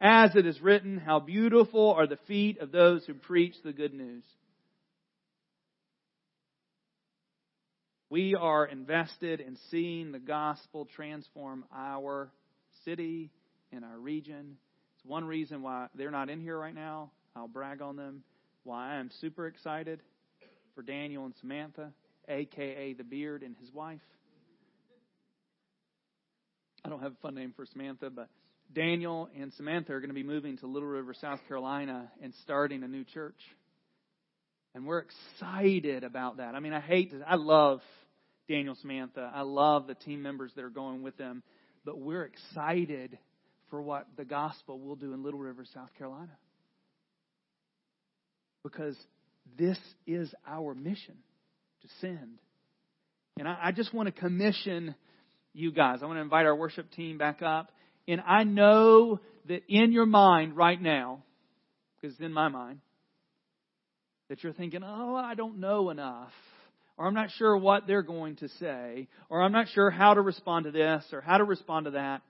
As 0.00 0.36
it 0.36 0.46
is 0.46 0.60
written, 0.60 0.98
how 0.98 1.18
beautiful 1.18 1.90
are 1.94 2.06
the 2.06 2.18
feet 2.28 2.60
of 2.60 2.70
those 2.70 3.04
who 3.06 3.14
preach 3.14 3.56
the 3.64 3.72
good 3.72 3.92
news. 3.92 4.22
We 8.14 8.36
are 8.36 8.64
invested 8.64 9.40
in 9.40 9.56
seeing 9.72 10.12
the 10.12 10.20
gospel 10.20 10.86
transform 10.94 11.64
our 11.74 12.30
city 12.84 13.32
and 13.72 13.84
our 13.84 13.98
region. 13.98 14.56
It's 14.94 15.04
one 15.04 15.24
reason 15.24 15.62
why 15.62 15.88
they're 15.96 16.12
not 16.12 16.30
in 16.30 16.40
here 16.40 16.56
right 16.56 16.76
now. 16.76 17.10
I'll 17.34 17.48
brag 17.48 17.82
on 17.82 17.96
them. 17.96 18.22
Why 18.62 18.92
I 18.92 19.00
am 19.00 19.10
super 19.20 19.48
excited 19.48 20.00
for 20.76 20.82
Daniel 20.82 21.24
and 21.24 21.34
Samantha, 21.40 21.90
aka 22.28 22.92
the 22.92 23.02
beard 23.02 23.42
and 23.42 23.56
his 23.56 23.74
wife. 23.74 23.98
I 26.84 26.90
don't 26.90 27.02
have 27.02 27.14
a 27.14 27.20
fun 27.20 27.34
name 27.34 27.52
for 27.56 27.66
Samantha, 27.66 28.10
but 28.10 28.28
Daniel 28.72 29.28
and 29.36 29.52
Samantha 29.54 29.92
are 29.92 29.98
going 29.98 30.10
to 30.10 30.14
be 30.14 30.22
moving 30.22 30.56
to 30.58 30.68
Little 30.68 30.88
River, 30.88 31.14
South 31.20 31.40
Carolina, 31.48 32.12
and 32.22 32.32
starting 32.44 32.84
a 32.84 32.88
new 32.88 33.02
church. 33.02 33.40
And 34.72 34.86
we're 34.86 35.00
excited 35.00 36.04
about 36.04 36.36
that. 36.36 36.54
I 36.54 36.60
mean, 36.60 36.72
I 36.72 36.80
hate 36.80 37.10
to, 37.10 37.24
I 37.28 37.34
love 37.34 37.80
Daniel, 38.48 38.76
Samantha. 38.80 39.30
I 39.34 39.42
love 39.42 39.86
the 39.86 39.94
team 39.94 40.22
members 40.22 40.52
that 40.56 40.64
are 40.64 40.70
going 40.70 41.02
with 41.02 41.16
them. 41.16 41.42
But 41.84 41.98
we're 41.98 42.24
excited 42.24 43.18
for 43.70 43.82
what 43.82 44.06
the 44.16 44.24
gospel 44.24 44.78
will 44.78 44.96
do 44.96 45.12
in 45.12 45.22
Little 45.22 45.40
River, 45.40 45.64
South 45.74 45.90
Carolina. 45.98 46.36
Because 48.62 48.96
this 49.58 49.78
is 50.06 50.32
our 50.46 50.74
mission 50.74 51.16
to 51.82 51.88
send. 52.00 52.38
And 53.38 53.48
I, 53.48 53.58
I 53.64 53.72
just 53.72 53.92
want 53.92 54.06
to 54.06 54.12
commission 54.12 54.94
you 55.52 55.72
guys. 55.72 55.98
I 56.02 56.06
want 56.06 56.16
to 56.16 56.22
invite 56.22 56.46
our 56.46 56.56
worship 56.56 56.90
team 56.92 57.18
back 57.18 57.42
up. 57.42 57.70
And 58.06 58.20
I 58.26 58.44
know 58.44 59.20
that 59.48 59.62
in 59.68 59.92
your 59.92 60.06
mind 60.06 60.56
right 60.56 60.80
now, 60.80 61.22
because 61.96 62.14
it's 62.14 62.24
in 62.24 62.32
my 62.32 62.48
mind, 62.48 62.80
that 64.28 64.42
you're 64.42 64.52
thinking, 64.52 64.82
oh, 64.84 65.14
I 65.14 65.34
don't 65.34 65.58
know 65.58 65.90
enough. 65.90 66.32
Or 66.96 67.06
I'm 67.06 67.14
not 67.14 67.30
sure 67.32 67.56
what 67.56 67.86
they're 67.86 68.02
going 68.02 68.36
to 68.36 68.48
say. 68.60 69.08
Or 69.28 69.42
I'm 69.42 69.52
not 69.52 69.68
sure 69.68 69.90
how 69.90 70.14
to 70.14 70.20
respond 70.20 70.64
to 70.64 70.70
this 70.70 71.04
or 71.12 71.20
how 71.20 71.38
to 71.38 71.44
respond 71.44 71.86
to 71.86 71.92
that. 71.92 72.22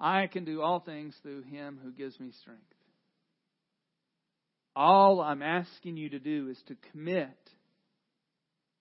I 0.00 0.26
can 0.28 0.44
do 0.44 0.62
all 0.62 0.80
things 0.80 1.14
through 1.22 1.42
him 1.42 1.78
who 1.82 1.92
gives 1.92 2.18
me 2.18 2.32
strength. 2.40 2.62
All 4.74 5.20
I'm 5.20 5.42
asking 5.42 5.96
you 5.98 6.10
to 6.10 6.18
do 6.18 6.48
is 6.48 6.58
to 6.68 6.76
commit 6.90 7.36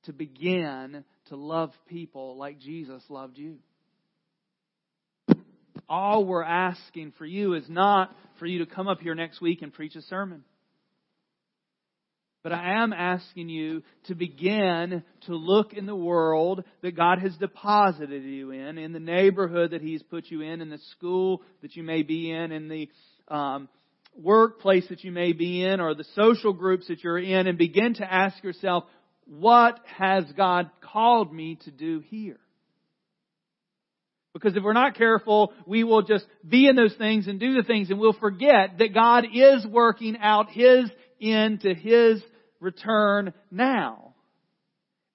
to 0.03 0.13
begin 0.13 1.03
to 1.27 1.35
love 1.35 1.71
people 1.87 2.37
like 2.37 2.59
Jesus 2.59 3.03
loved 3.09 3.37
you. 3.37 3.57
All 5.89 6.23
we're 6.23 6.43
asking 6.43 7.13
for 7.17 7.25
you 7.25 7.55
is 7.55 7.65
not 7.67 8.15
for 8.37 8.45
you 8.45 8.59
to 8.59 8.65
come 8.65 8.87
up 8.87 8.99
here 8.99 9.15
next 9.15 9.41
week 9.41 9.63
and 9.63 9.73
preach 9.73 9.95
a 9.95 10.01
sermon. 10.03 10.43
But 12.41 12.53
I 12.53 12.81
am 12.81 12.93
asking 12.93 13.49
you 13.49 13.83
to 14.05 14.15
begin 14.15 15.03
to 15.25 15.35
look 15.35 15.73
in 15.73 15.85
the 15.85 15.95
world 15.95 16.63
that 16.81 16.95
God 16.95 17.19
has 17.19 17.35
deposited 17.35 18.23
you 18.23 18.51
in, 18.51 18.77
in 18.77 18.93
the 18.93 18.99
neighborhood 18.99 19.71
that 19.71 19.81
He's 19.81 20.01
put 20.03 20.27
you 20.27 20.41
in, 20.41 20.61
in 20.61 20.69
the 20.69 20.79
school 20.91 21.41
that 21.61 21.75
you 21.75 21.83
may 21.83 22.03
be 22.03 22.31
in, 22.31 22.53
in 22.53 22.69
the 22.69 22.89
um, 23.27 23.67
workplace 24.15 24.87
that 24.89 25.03
you 25.03 25.11
may 25.11 25.33
be 25.33 25.63
in, 25.63 25.81
or 25.81 25.95
the 25.95 26.05
social 26.15 26.53
groups 26.53 26.87
that 26.87 27.03
you're 27.03 27.19
in, 27.19 27.47
and 27.47 27.57
begin 27.57 27.95
to 27.95 28.13
ask 28.13 28.41
yourself, 28.43 28.85
what 29.25 29.79
has 29.97 30.23
God 30.37 30.69
called 30.81 31.33
me 31.33 31.59
to 31.65 31.71
do 31.71 31.99
here? 31.99 32.39
Because 34.33 34.55
if 34.55 34.63
we're 34.63 34.73
not 34.73 34.95
careful, 34.95 35.53
we 35.65 35.83
will 35.83 36.03
just 36.03 36.25
be 36.47 36.67
in 36.67 36.75
those 36.75 36.93
things 36.95 37.27
and 37.27 37.39
do 37.39 37.55
the 37.55 37.63
things 37.63 37.89
and 37.89 37.99
we'll 37.99 38.13
forget 38.13 38.77
that 38.77 38.93
God 38.93 39.25
is 39.33 39.65
working 39.65 40.17
out 40.17 40.51
His 40.51 40.89
end 41.21 41.61
to 41.61 41.73
His 41.73 42.21
return 42.59 43.33
now. 43.49 44.13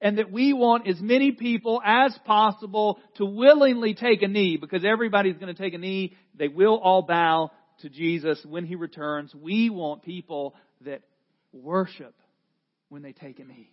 And 0.01 0.19
that 0.19 0.31
we 0.31 0.53
want 0.53 0.87
as 0.87 1.01
many 1.01 1.33
people 1.33 1.81
as 1.85 2.15
possible 2.27 2.99
to 3.17 3.25
willingly 3.25 3.95
take 3.95 4.23
a 4.23 4.29
knee 4.29 4.59
because 4.61 4.85
everybody's 4.85 5.39
going 5.39 5.55
to 5.55 5.63
take 5.63 5.73
a 5.73 5.79
knee. 5.79 6.15
They 6.35 6.49
will 6.49 6.77
all 6.77 7.03
bow 7.03 7.53
to 7.81 7.89
Jesus 7.89 8.45
when 8.45 8.67
He 8.67 8.75
returns. 8.75 9.35
We 9.35 9.71
want 9.71 10.03
people 10.03 10.55
that 10.83 11.03
worship 11.53 12.15
when 12.89 13.03
they 13.03 13.13
take 13.13 13.39
a 13.39 13.45
knee. 13.45 13.71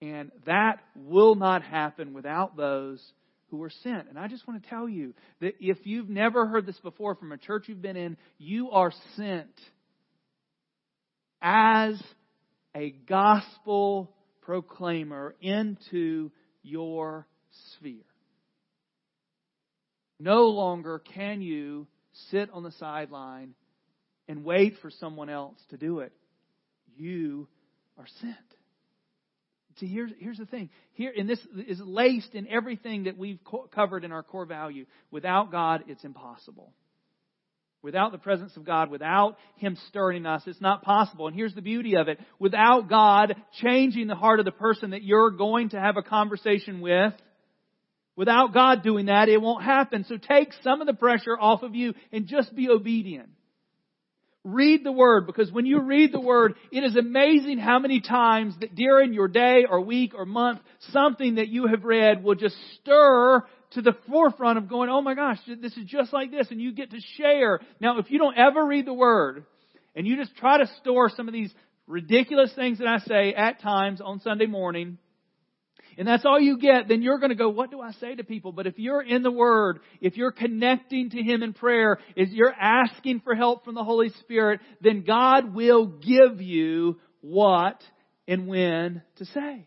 And 0.00 0.30
that 0.46 0.80
will 0.96 1.34
not 1.34 1.62
happen 1.62 2.14
without 2.14 2.56
those 2.56 3.00
who 3.50 3.56
were 3.58 3.70
sent. 3.82 4.08
And 4.08 4.18
I 4.18 4.28
just 4.28 4.46
want 4.46 4.62
to 4.62 4.68
tell 4.68 4.88
you 4.88 5.14
that 5.40 5.54
if 5.60 5.78
you've 5.84 6.08
never 6.08 6.46
heard 6.46 6.66
this 6.66 6.78
before 6.80 7.14
from 7.14 7.32
a 7.32 7.38
church 7.38 7.64
you've 7.66 7.82
been 7.82 7.96
in, 7.96 8.16
you 8.38 8.70
are 8.70 8.92
sent 9.16 9.50
as 11.40 12.00
a 12.76 12.90
gospel 12.90 14.14
proclaimer 14.42 15.34
into 15.40 16.30
your 16.62 17.26
sphere. 17.74 18.04
No 20.20 20.46
longer 20.46 20.98
can 20.98 21.40
you 21.40 21.86
sit 22.30 22.50
on 22.52 22.62
the 22.62 22.72
sideline 22.72 23.54
and 24.26 24.44
wait 24.44 24.74
for 24.82 24.90
someone 24.90 25.30
else 25.30 25.58
to 25.70 25.76
do 25.76 26.00
it. 26.00 26.12
You 26.96 27.48
are 27.96 28.06
sent. 28.20 28.36
See, 29.78 29.86
here's, 29.86 30.10
here's 30.18 30.38
the 30.38 30.46
thing. 30.46 30.70
Here, 30.92 31.12
and 31.16 31.28
this 31.28 31.40
is 31.68 31.80
laced 31.80 32.34
in 32.34 32.48
everything 32.48 33.04
that 33.04 33.16
we've 33.16 33.38
co- 33.44 33.68
covered 33.72 34.04
in 34.04 34.12
our 34.12 34.22
core 34.22 34.46
value. 34.46 34.86
Without 35.10 35.52
God, 35.52 35.84
it's 35.86 36.04
impossible. 36.04 36.72
Without 37.80 38.10
the 38.10 38.18
presence 38.18 38.56
of 38.56 38.64
God, 38.64 38.90
without 38.90 39.36
Him 39.56 39.76
stirring 39.88 40.26
us, 40.26 40.42
it's 40.46 40.60
not 40.60 40.82
possible. 40.82 41.28
And 41.28 41.36
here's 41.36 41.54
the 41.54 41.62
beauty 41.62 41.94
of 41.96 42.08
it. 42.08 42.18
Without 42.40 42.88
God 42.88 43.36
changing 43.62 44.08
the 44.08 44.16
heart 44.16 44.40
of 44.40 44.44
the 44.44 44.52
person 44.52 44.90
that 44.90 45.04
you're 45.04 45.30
going 45.30 45.70
to 45.70 45.80
have 45.80 45.96
a 45.96 46.02
conversation 46.02 46.80
with, 46.80 47.14
without 48.16 48.52
God 48.52 48.82
doing 48.82 49.06
that, 49.06 49.28
it 49.28 49.40
won't 49.40 49.62
happen. 49.62 50.04
So 50.08 50.16
take 50.16 50.52
some 50.64 50.80
of 50.80 50.88
the 50.88 50.94
pressure 50.94 51.38
off 51.38 51.62
of 51.62 51.76
you 51.76 51.94
and 52.12 52.26
just 52.26 52.54
be 52.54 52.68
obedient. 52.68 53.28
Read 54.44 54.84
the 54.84 54.92
Word 54.92 55.26
because 55.26 55.50
when 55.52 55.66
you 55.66 55.80
read 55.80 56.12
the 56.12 56.20
Word, 56.20 56.54
it 56.70 56.84
is 56.84 56.96
amazing 56.96 57.58
how 57.58 57.78
many 57.78 58.00
times 58.00 58.54
that 58.60 58.74
during 58.74 59.12
your 59.12 59.28
day 59.28 59.64
or 59.68 59.80
week 59.80 60.14
or 60.14 60.24
month, 60.24 60.60
something 60.92 61.36
that 61.36 61.48
you 61.48 61.66
have 61.66 61.84
read 61.84 62.22
will 62.22 62.36
just 62.36 62.56
stir 62.80 63.42
to 63.72 63.82
the 63.82 63.94
forefront 64.08 64.56
of 64.56 64.68
going, 64.68 64.88
oh 64.88 65.02
my 65.02 65.14
gosh, 65.14 65.38
this 65.46 65.76
is 65.76 65.84
just 65.84 66.12
like 66.12 66.30
this, 66.30 66.50
and 66.50 66.60
you 66.60 66.72
get 66.72 66.90
to 66.92 67.00
share. 67.16 67.60
Now, 67.80 67.98
if 67.98 68.10
you 68.10 68.18
don't 68.18 68.38
ever 68.38 68.64
read 68.64 68.86
the 68.86 68.94
Word, 68.94 69.44
and 69.94 70.06
you 70.06 70.16
just 70.16 70.36
try 70.36 70.58
to 70.58 70.70
store 70.80 71.10
some 71.14 71.28
of 71.28 71.34
these 71.34 71.52
ridiculous 71.86 72.52
things 72.54 72.78
that 72.78 72.86
I 72.86 72.98
say 72.98 73.34
at 73.34 73.60
times 73.60 74.00
on 74.00 74.20
Sunday 74.20 74.46
morning, 74.46 74.98
and 75.98 76.06
that's 76.06 76.24
all 76.24 76.38
you 76.38 76.58
get, 76.58 76.86
then 76.86 77.02
you're 77.02 77.18
going 77.18 77.30
to 77.30 77.34
go, 77.34 77.48
what 77.48 77.72
do 77.72 77.80
I 77.80 77.90
say 77.92 78.14
to 78.14 78.22
people? 78.22 78.52
But 78.52 78.68
if 78.68 78.78
you're 78.78 79.02
in 79.02 79.24
the 79.24 79.32
Word, 79.32 79.80
if 80.00 80.16
you're 80.16 80.30
connecting 80.30 81.10
to 81.10 81.20
Him 81.20 81.42
in 81.42 81.52
prayer, 81.52 81.98
if 82.14 82.30
you're 82.30 82.54
asking 82.54 83.20
for 83.20 83.34
help 83.34 83.64
from 83.64 83.74
the 83.74 83.82
Holy 83.82 84.10
Spirit, 84.20 84.60
then 84.80 85.02
God 85.04 85.52
will 85.52 85.86
give 85.86 86.40
you 86.40 87.00
what 87.20 87.82
and 88.28 88.46
when 88.46 89.02
to 89.16 89.24
say. 89.24 89.66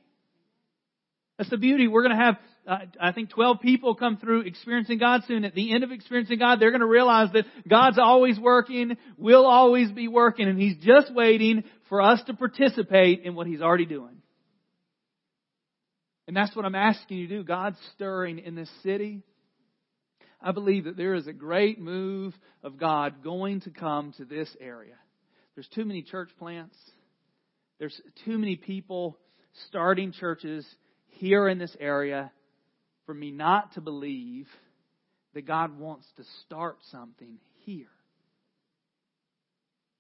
That's 1.38 1.50
the 1.50 1.58
beauty. 1.58 1.90
We're 1.90 2.04
going 2.04 2.18
to 2.18 2.24
have, 2.24 2.38
uh, 2.66 2.78
I 3.02 3.12
think 3.12 3.32
12 3.32 3.60
people 3.60 3.96
come 3.96 4.16
through 4.16 4.42
experiencing 4.42 5.00
God 5.00 5.24
soon. 5.28 5.44
At 5.44 5.54
the 5.54 5.74
end 5.74 5.84
of 5.84 5.92
experiencing 5.92 6.40
God, 6.40 6.62
they're 6.62 6.72
going 6.72 6.80
to 6.80 6.88
realize 6.88 7.28
that 7.34 7.44
God's 7.68 8.00
always 8.00 8.40
working, 8.40 8.96
will 9.18 9.46
always 9.46 9.92
be 9.92 10.08
working, 10.08 10.48
and 10.48 10.58
He's 10.58 10.78
just 10.78 11.14
waiting 11.14 11.66
for 11.90 12.02
us 12.02 12.22
to 12.28 12.34
participate 12.36 13.24
in 13.26 13.36
what 13.36 13.48
He's 13.48 13.62
already 13.62 13.86
doing. 13.86 14.21
And 16.32 16.38
that's 16.38 16.56
what 16.56 16.64
I'm 16.64 16.76
asking 16.76 17.18
you 17.18 17.28
to 17.28 17.38
do. 17.40 17.44
God's 17.44 17.78
stirring 17.94 18.40
in 18.40 18.56
this 18.56 18.72
city. 18.84 19.22
I 20.42 20.54
believe 20.54 20.86
that 20.86 20.96
there 20.96 21.14
is 21.14 21.28
a 21.28 21.34
great 21.34 21.78
move 21.78 22.34
of 22.64 22.78
God 22.78 23.22
going 23.22 23.60
to 23.60 23.70
come 23.70 24.14
to 24.16 24.24
this 24.24 24.48
area. 24.62 24.96
There's 25.56 25.68
too 25.76 25.84
many 25.84 26.04
church 26.04 26.30
plants. 26.40 26.78
There's 27.80 28.00
too 28.24 28.38
many 28.38 28.56
people 28.56 29.18
starting 29.68 30.14
churches 30.14 30.66
here 31.08 31.50
in 31.50 31.58
this 31.58 31.76
area 31.82 32.32
for 33.06 33.14
me 33.14 33.32
not 33.32 33.74
to 33.74 33.82
believe 33.82 34.48
that 35.34 35.46
God 35.46 35.78
wants 35.78 36.06
to 36.16 36.24
start 36.46 36.78
something 36.92 37.40
here. 37.66 37.92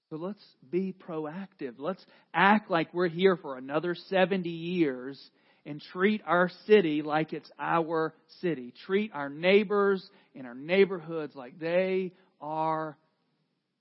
So 0.09 0.15
let's 0.15 0.45
be 0.69 0.93
proactive. 0.93 1.73
Let's 1.77 2.05
act 2.33 2.71
like 2.71 2.93
we're 2.93 3.09
here 3.09 3.35
for 3.35 3.57
another 3.57 3.95
70 3.95 4.49
years 4.49 5.19
and 5.65 5.81
treat 5.91 6.21
our 6.25 6.49
city 6.65 7.01
like 7.01 7.33
it's 7.33 7.49
our 7.59 8.13
city. 8.41 8.73
Treat 8.85 9.11
our 9.13 9.29
neighbors 9.29 10.07
and 10.35 10.47
our 10.47 10.55
neighborhoods 10.55 11.35
like 11.35 11.59
they 11.59 12.13
are 12.39 12.97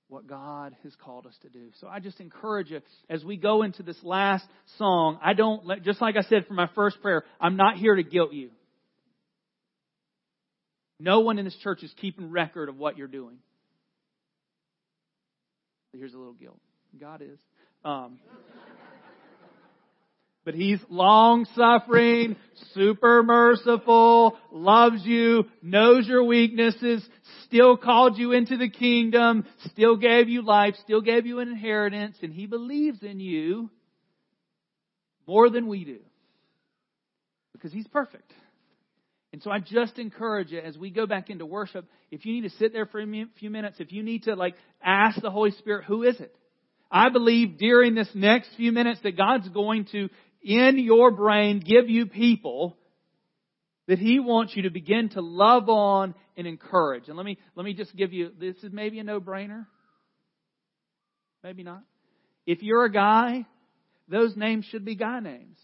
what 0.07 0.27
God 0.27 0.75
has 0.83 0.93
called 1.03 1.25
us 1.25 1.35
to 1.41 1.49
do. 1.49 1.69
So 1.79 1.87
I 1.87 1.99
just 1.99 2.19
encourage 2.19 2.69
you 2.69 2.81
as 3.09 3.23
we 3.23 3.37
go 3.37 3.63
into 3.63 3.81
this 3.81 3.97
last 4.03 4.45
song, 4.77 5.17
I 5.23 5.33
don't 5.33 5.83
just 5.83 6.01
like 6.01 6.17
I 6.17 6.23
said 6.23 6.45
for 6.47 6.53
my 6.53 6.69
first 6.75 7.01
prayer, 7.01 7.23
I'm 7.39 7.55
not 7.55 7.77
here 7.77 7.95
to 7.95 8.03
guilt 8.03 8.33
you. 8.33 8.49
No 10.99 11.21
one 11.21 11.39
in 11.39 11.45
this 11.45 11.55
church 11.63 11.81
is 11.81 11.91
keeping 11.99 12.29
record 12.29 12.69
of 12.69 12.77
what 12.77 12.97
you're 12.97 13.07
doing. 13.07 13.37
Here's 15.93 16.13
a 16.13 16.17
little 16.17 16.33
guilt. 16.33 16.59
God 16.99 17.21
is. 17.21 17.39
Um, 17.83 18.19
but 20.43 20.55
he's 20.55 20.79
long 20.89 21.45
suffering, 21.55 22.35
super 22.73 23.21
merciful, 23.23 24.37
loves 24.51 25.05
you, 25.05 25.45
knows 25.61 26.07
your 26.07 26.23
weaknesses, 26.23 27.07
still 27.45 27.77
called 27.77 28.17
you 28.17 28.31
into 28.31 28.57
the 28.57 28.69
kingdom, 28.69 29.45
still 29.71 29.97
gave 29.97 30.29
you 30.29 30.41
life, 30.41 30.75
still 30.83 31.01
gave 31.01 31.25
you 31.25 31.39
an 31.39 31.49
inheritance, 31.49 32.17
and 32.21 32.33
he 32.33 32.47
believes 32.47 33.03
in 33.03 33.19
you 33.19 33.69
more 35.27 35.49
than 35.49 35.67
we 35.67 35.85
do. 35.85 35.99
Because 37.53 37.71
he's 37.71 37.87
perfect. 37.87 38.31
And 39.33 39.41
so 39.41 39.51
I 39.51 39.59
just 39.59 39.97
encourage 39.97 40.51
you 40.51 40.59
as 40.59 40.77
we 40.77 40.89
go 40.89 41.05
back 41.05 41.29
into 41.29 41.45
worship, 41.45 41.85
if 42.09 42.25
you 42.25 42.33
need 42.33 42.49
to 42.49 42.57
sit 42.57 42.73
there 42.73 42.85
for 42.85 42.99
a 42.99 43.25
few 43.39 43.49
minutes, 43.49 43.77
if 43.79 43.91
you 43.91 44.03
need 44.03 44.23
to 44.23 44.35
like 44.35 44.55
ask 44.83 45.21
the 45.21 45.31
Holy 45.31 45.51
Spirit, 45.51 45.85
who 45.85 46.03
is 46.03 46.19
it? 46.19 46.35
I 46.91 47.09
believe 47.09 47.57
during 47.57 47.95
this 47.95 48.09
next 48.13 48.49
few 48.57 48.73
minutes 48.73 48.99
that 49.03 49.15
God's 49.15 49.47
going 49.47 49.85
to 49.93 50.09
in 50.41 50.79
your 50.79 51.11
brain 51.11 51.59
give 51.59 51.89
you 51.89 52.05
people 52.05 52.77
that 53.87 53.99
he 53.99 54.19
wants 54.19 54.55
you 54.55 54.63
to 54.63 54.69
begin 54.69 55.09
to 55.09 55.21
love 55.21 55.69
on 55.69 56.15
and 56.37 56.47
encourage. 56.47 57.07
And 57.07 57.17
let 57.17 57.25
me 57.25 57.37
let 57.55 57.65
me 57.65 57.73
just 57.73 57.95
give 57.95 58.13
you 58.13 58.31
this 58.39 58.55
is 58.63 58.71
maybe 58.71 58.99
a 58.99 59.03
no-brainer. 59.03 59.65
Maybe 61.43 61.63
not. 61.63 61.83
If 62.45 62.61
you're 62.61 62.85
a 62.85 62.91
guy, 62.91 63.45
those 64.07 64.35
names 64.35 64.65
should 64.65 64.85
be 64.85 64.95
guy 64.95 65.19
names. 65.19 65.57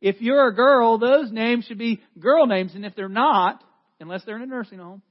If 0.00 0.20
you're 0.20 0.48
a 0.48 0.54
girl, 0.54 0.98
those 0.98 1.30
names 1.30 1.66
should 1.66 1.78
be 1.78 2.00
girl 2.18 2.46
names. 2.46 2.74
And 2.74 2.86
if 2.86 2.96
they're 2.96 3.08
not, 3.08 3.62
unless 4.00 4.24
they're 4.24 4.36
in 4.36 4.42
a 4.42 4.46
nursing 4.46 4.78
home, 4.78 5.02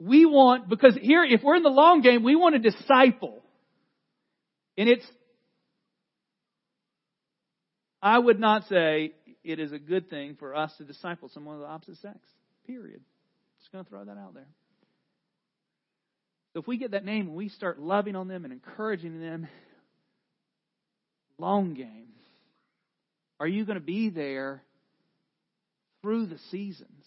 we 0.00 0.26
want, 0.26 0.68
because 0.68 0.96
here, 1.00 1.24
if 1.24 1.42
we're 1.42 1.56
in 1.56 1.62
the 1.62 1.68
long 1.68 2.02
game, 2.02 2.22
we 2.22 2.36
want 2.36 2.60
to 2.60 2.70
disciple. 2.70 3.42
And 4.76 4.88
it's 4.88 5.06
I 8.08 8.18
would 8.18 8.40
not 8.40 8.66
say 8.68 9.12
it 9.44 9.60
is 9.60 9.70
a 9.70 9.78
good 9.78 10.08
thing 10.08 10.36
for 10.38 10.54
us 10.54 10.74
to 10.78 10.84
disciple 10.84 11.28
someone 11.28 11.56
of 11.56 11.60
the 11.60 11.66
opposite 11.66 11.98
sex. 11.98 12.18
Period. 12.66 13.02
Just 13.60 13.70
going 13.70 13.84
to 13.84 13.90
throw 13.90 14.02
that 14.02 14.16
out 14.16 14.32
there. 14.32 14.48
So 16.54 16.60
if 16.60 16.66
we 16.66 16.78
get 16.78 16.92
that 16.92 17.04
name 17.04 17.26
and 17.26 17.36
we 17.36 17.50
start 17.50 17.78
loving 17.78 18.16
on 18.16 18.26
them 18.26 18.44
and 18.44 18.52
encouraging 18.52 19.20
them, 19.20 19.46
long 21.36 21.74
game, 21.74 22.08
are 23.38 23.46
you 23.46 23.66
going 23.66 23.78
to 23.78 23.84
be 23.84 24.08
there 24.08 24.62
through 26.00 26.26
the 26.26 26.38
seasons? 26.50 27.04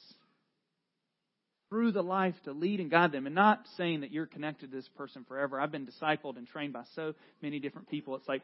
Through 1.69 1.93
the 1.93 2.03
life 2.03 2.35
to 2.43 2.51
lead 2.51 2.79
and 2.79 2.91
guide 2.91 3.11
them, 3.11 3.25
and 3.25 3.33
not 3.33 3.65
saying 3.75 4.01
that 4.01 4.11
you're 4.11 4.27
connected 4.27 4.69
to 4.69 4.77
this 4.77 4.87
person 4.97 5.25
forever. 5.27 5.59
I've 5.59 5.71
been 5.71 5.87
discipled 5.87 6.37
and 6.37 6.45
trained 6.45 6.73
by 6.73 6.83
so 6.95 7.15
many 7.41 7.59
different 7.59 7.89
people. 7.89 8.15
It's 8.15 8.27
like 8.27 8.43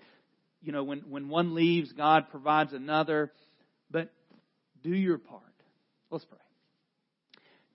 you 0.61 0.71
know, 0.71 0.83
when, 0.83 0.99
when 1.09 1.29
one 1.29 1.55
leaves, 1.55 1.91
God 1.91 2.29
provides 2.29 2.73
another. 2.73 3.31
But 3.89 4.11
do 4.83 4.89
your 4.89 5.17
part. 5.17 5.41
Let's 6.09 6.25
pray. 6.25 6.37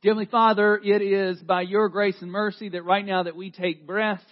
Heavenly 0.03 0.27
Father, 0.27 0.81
it 0.83 1.01
is 1.01 1.41
by 1.41 1.63
your 1.63 1.89
grace 1.89 2.17
and 2.21 2.31
mercy 2.31 2.71
that 2.71 2.83
right 2.83 3.07
now 3.07 3.23
that 3.23 3.37
we 3.37 3.53
take 3.53 3.87
breath, 3.87 4.23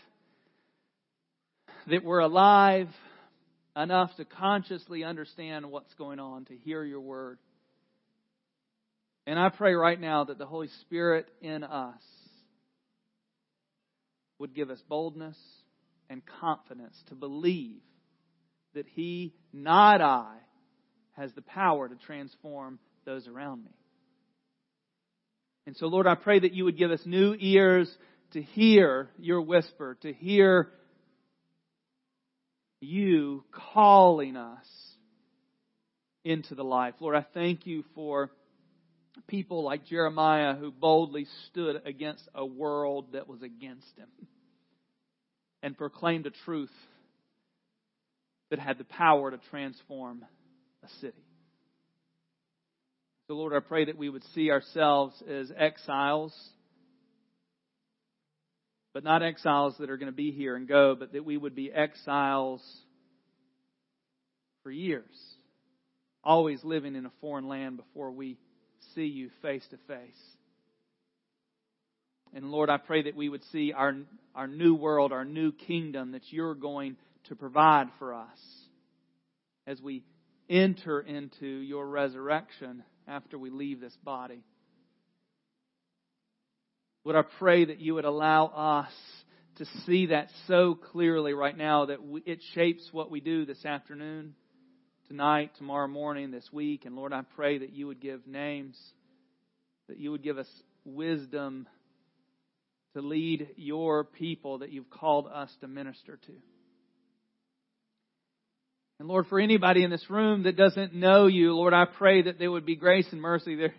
that 1.87 2.03
we're 2.03 2.19
alive 2.19 2.89
enough 3.77 4.11
to 4.17 4.25
consciously 4.25 5.05
understand 5.05 5.71
what's 5.71 5.95
going 5.95 6.19
on, 6.19 6.45
to 6.47 6.57
hear 6.57 6.83
your 6.83 7.01
word. 7.01 7.39
And 9.27 9.39
I 9.39 9.49
pray 9.49 9.75
right 9.75 10.01
now 10.01 10.25
that 10.25 10.39
the 10.39 10.47
Holy 10.47 10.69
Spirit 10.81 11.29
in 11.41 11.63
us 11.63 12.03
would 14.41 14.55
give 14.55 14.71
us 14.71 14.83
boldness 14.89 15.37
and 16.09 16.23
confidence 16.41 16.97
to 17.11 17.15
believe 17.15 17.81
that 18.75 18.87
He, 18.87 19.35
not 19.53 20.01
I, 20.01 20.35
has 21.13 21.33
the 21.35 21.43
power 21.43 21.89
to 21.89 21.97
transform 21.97 22.79
those 23.05 23.27
around 23.27 23.65
me. 23.65 23.71
And 25.67 25.77
so, 25.77 25.87
Lord, 25.87 26.07
I 26.07 26.15
pray 26.15 26.41
that 26.41 26.53
you 26.53 26.65
would 26.65 26.79
give 26.79 26.91
us 26.91 27.01
new 27.05 27.37
ears 27.39 27.95
to 28.33 28.43
hear 28.43 29.11
your 29.19 29.43
whisper, 29.43 29.97
to 30.03 30.13
hear 30.13 30.71
you 32.81 33.45
calling 33.75 34.37
us 34.37 34.67
into 36.25 36.55
the 36.55 36.65
life. 36.65 36.95
Lord, 37.01 37.17
I 37.17 37.25
thank 37.35 37.67
you 37.67 37.85
for 37.95 38.31
people 39.27 39.63
like 39.63 39.87
Jeremiah 39.87 40.55
who 40.55 40.71
boldly 40.71 41.27
stood 41.49 41.83
against 41.85 42.27
a 42.35 42.45
world 42.45 43.13
that 43.13 43.29
was 43.29 43.43
against 43.43 43.97
him 43.97 44.09
and 45.63 45.77
proclaimed 45.77 46.27
a 46.27 46.31
truth 46.31 46.71
that 48.51 48.59
had 48.59 48.79
the 48.79 48.85
power 48.85 49.31
to 49.31 49.39
transform 49.51 50.25
a 50.85 50.89
city. 51.01 51.25
So, 53.27 53.35
Lord, 53.35 53.53
I 53.55 53.61
pray 53.61 53.85
that 53.85 53.97
we 53.97 54.09
would 54.09 54.25
see 54.35 54.51
ourselves 54.51 55.15
as 55.29 55.53
exiles, 55.57 56.35
but 58.93 59.05
not 59.05 59.23
exiles 59.23 59.77
that 59.79 59.89
are 59.89 59.97
going 59.97 60.11
to 60.11 60.17
be 60.17 60.33
here 60.33 60.57
and 60.57 60.67
go, 60.67 60.97
but 60.97 61.13
that 61.13 61.25
we 61.25 61.37
would 61.37 61.55
be 61.55 61.71
exiles 61.73 62.61
for 64.65 64.73
years, 64.73 65.05
always 66.25 66.63
living 66.65 66.97
in 66.97 67.07
a 67.07 67.13
foreign 67.21 67.47
land 67.49 67.77
before 67.77 68.11
we 68.11 68.37
see 68.95 69.07
you 69.07 69.31
face 69.43 69.65
to 69.71 69.77
face. 69.87 70.21
And 72.35 72.51
Lord, 72.51 72.69
I 72.71 72.77
pray 72.79 73.03
that 73.03 73.17
we 73.17 73.29
would 73.29 73.43
see 73.53 73.73
our, 73.73 73.95
our 74.35 74.47
new 74.47 74.75
world, 74.75 75.13
our 75.13 75.25
new 75.25 75.53
kingdom 75.53 76.13
that 76.13 76.23
you're 76.31 76.55
going 76.55 76.97
to 77.31 77.37
provide 77.37 77.87
for 78.01 78.13
us 78.13 78.39
as 79.65 79.81
we 79.81 80.03
enter 80.49 81.01
into 81.01 81.47
your 81.47 81.87
resurrection 81.87 82.83
after 83.07 83.39
we 83.39 83.51
leave 83.51 83.81
this 83.81 83.97
body. 84.03 84.43
Lord, 87.05 87.17
I 87.17 87.23
pray 87.39 87.67
that 87.67 87.79
you 87.79 87.95
would 87.95 88.05
allow 88.05 88.47
us 88.47 88.93
to 89.59 89.65
see 89.87 90.07
that 90.07 90.29
so 90.49 90.75
clearly 90.75 91.33
right 91.33 91.57
now 91.57 91.87
that 91.87 91.99
it 92.27 92.41
shapes 92.53 92.89
what 92.91 93.13
we 93.13 93.21
do 93.21 93.47
this 93.47 93.65
afternoon 93.65 94.35
tonight, 95.07 95.53
tomorrow 95.57 95.87
morning, 95.87 96.33
this 96.33 96.49
week. 96.53 96.85
And 96.85 96.97
Lord, 96.97 97.13
I 97.13 97.23
pray 97.37 97.59
that 97.59 97.73
you 97.73 97.87
would 97.87 98.01
give 98.01 98.27
names, 98.27 98.77
that 99.89 99.99
you 99.99 100.11
would 100.11 100.25
give 100.25 100.37
us 100.37 100.51
wisdom 100.85 101.69
to 102.95 103.03
lead 103.03 103.51
your 103.55 104.03
people 104.03 104.59
that 104.59 104.73
you've 104.73 104.91
called 104.91 105.29
us 105.33 105.57
to 105.61 105.69
minister 105.69 106.17
to. 106.27 106.33
And 109.01 109.09
Lord, 109.09 109.29
for 109.29 109.41
anybody 109.41 109.83
in 109.83 109.89
this 109.89 110.11
room 110.11 110.43
that 110.43 110.59
doesn't 110.59 110.93
know 110.95 111.27
you, 111.27 111.55
Lord, 111.55 111.73
I 111.73 111.87
pray 111.87 112.21
that 112.21 112.39
there 112.39 112.51
would 112.51 112.67
be 112.67 112.77
grace 112.77 113.07
and 113.13 113.21
mercy. 113.23 113.57
There 113.57 113.73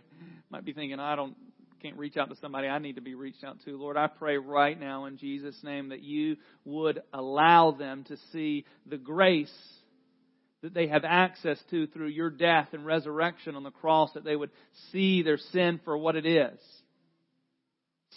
might 0.50 0.66
be 0.66 0.74
thinking, 0.74 1.00
I 1.00 1.16
don't 1.16 1.36
can't 1.80 1.96
reach 1.96 2.18
out 2.18 2.30
to 2.30 2.36
somebody 2.38 2.68
I 2.68 2.80
need 2.80 2.96
to 2.96 3.02
be 3.02 3.14
reached 3.14 3.44
out 3.44 3.60
to. 3.66 3.78
Lord, 3.78 3.98
I 3.98 4.08
pray 4.08 4.38
right 4.38 4.80
now 4.80 5.06
in 5.06 5.18
Jesus' 5.18 5.60
name 5.64 5.90
that 5.90 6.02
you 6.02 6.38
would 6.66 7.04
allow 7.14 7.70
them 7.70 8.04
to 8.06 8.18
see 8.32 8.66
the 8.88 8.98
grace 8.98 9.54
that 10.64 10.74
they 10.74 10.88
have 10.88 11.04
access 11.06 11.60
to 11.70 11.86
through 11.86 12.08
your 12.08 12.32
death 12.32 12.70
and 12.74 12.84
resurrection 12.84 13.56
on 13.56 13.62
the 13.62 13.70
cross, 13.70 14.10
that 14.16 14.24
they 14.24 14.36
would 14.36 14.52
see 14.92 15.22
their 15.22 15.38
sin 15.38 15.80
for 15.86 15.96
what 15.96 16.16
it 16.16 16.26
is. 16.26 16.60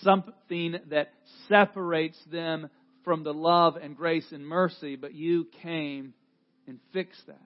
Something 0.01 0.77
that 0.89 1.13
separates 1.51 2.19
them 2.33 2.71
from 3.05 3.25
the 3.25 3.35
love 3.35 3.77
and 3.77 3.95
grace 3.95 4.27
and 4.33 4.47
mercy, 4.47 4.97
but 4.97 5.15
you 5.15 5.47
came 5.63 6.15
and 6.67 6.79
fix 6.93 7.17
that. 7.27 7.41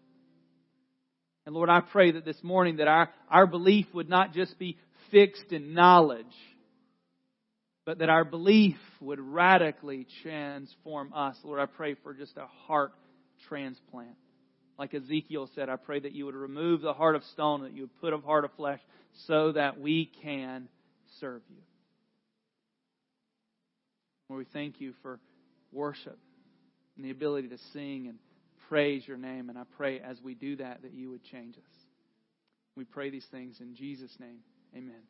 And 1.47 1.55
Lord, 1.55 1.71
I 1.71 1.81
pray 1.81 2.13
that 2.13 2.25
this 2.25 2.43
morning 2.43 2.77
that 2.77 2.89
our, 2.89 3.09
our 3.31 3.47
belief 3.47 3.87
would 3.95 4.09
not 4.09 4.35
just 4.35 4.59
be 4.59 4.77
fixed 5.11 5.51
in 5.51 5.73
knowledge, 5.73 6.27
but 7.87 8.01
that 8.01 8.11
our 8.11 8.25
belief 8.25 8.77
would 9.01 9.19
radically 9.19 10.07
transform 10.23 11.13
us. 11.15 11.37
Lord, 11.43 11.59
I 11.59 11.65
pray 11.65 11.95
for 12.03 12.13
just 12.13 12.37
a 12.37 12.47
heart 12.67 12.93
transplant. 13.49 14.17
Like 14.79 14.93
Ezekiel 14.93 15.49
said, 15.55 15.71
I 15.71 15.77
pray 15.77 15.99
that 16.01 16.13
you 16.13 16.27
would 16.27 16.35
remove 16.35 16.83
the 16.83 16.93
heart 16.93 17.17
of 17.17 17.25
stone, 17.33 17.63
that 17.63 17.73
you 17.73 17.83
would 17.83 18.01
put 18.01 18.13
a 18.13 18.19
heart 18.19 18.45
of 18.45 18.53
flesh, 18.53 18.81
so 19.27 19.53
that 19.53 19.81
we 19.81 20.11
can 20.23 20.69
serve 21.21 21.41
you. 21.49 21.63
Lord, 24.29 24.47
we 24.47 24.53
thank 24.53 24.83
you 24.83 24.93
for 25.01 25.19
worship 25.73 26.19
and 26.97 27.05
the 27.05 27.11
ability 27.11 27.49
to 27.49 27.59
sing 27.73 28.07
and 28.09 28.19
praise 28.69 29.07
your 29.07 29.17
name. 29.17 29.49
And 29.49 29.59
I 29.59 29.63
pray 29.77 30.01
as 30.01 30.23
we 30.23 30.35
do 30.35 30.57
that, 30.57 30.83
that 30.83 30.93
you 30.93 31.11
would 31.11 31.25
change 31.25 31.57
us. 31.57 31.87
We 32.77 32.85
pray 32.85 33.11
these 33.11 33.27
things 33.27 33.61
in 33.61 33.75
Jesus' 33.75 34.19
name. 34.21 34.39
Amen. 34.77 35.03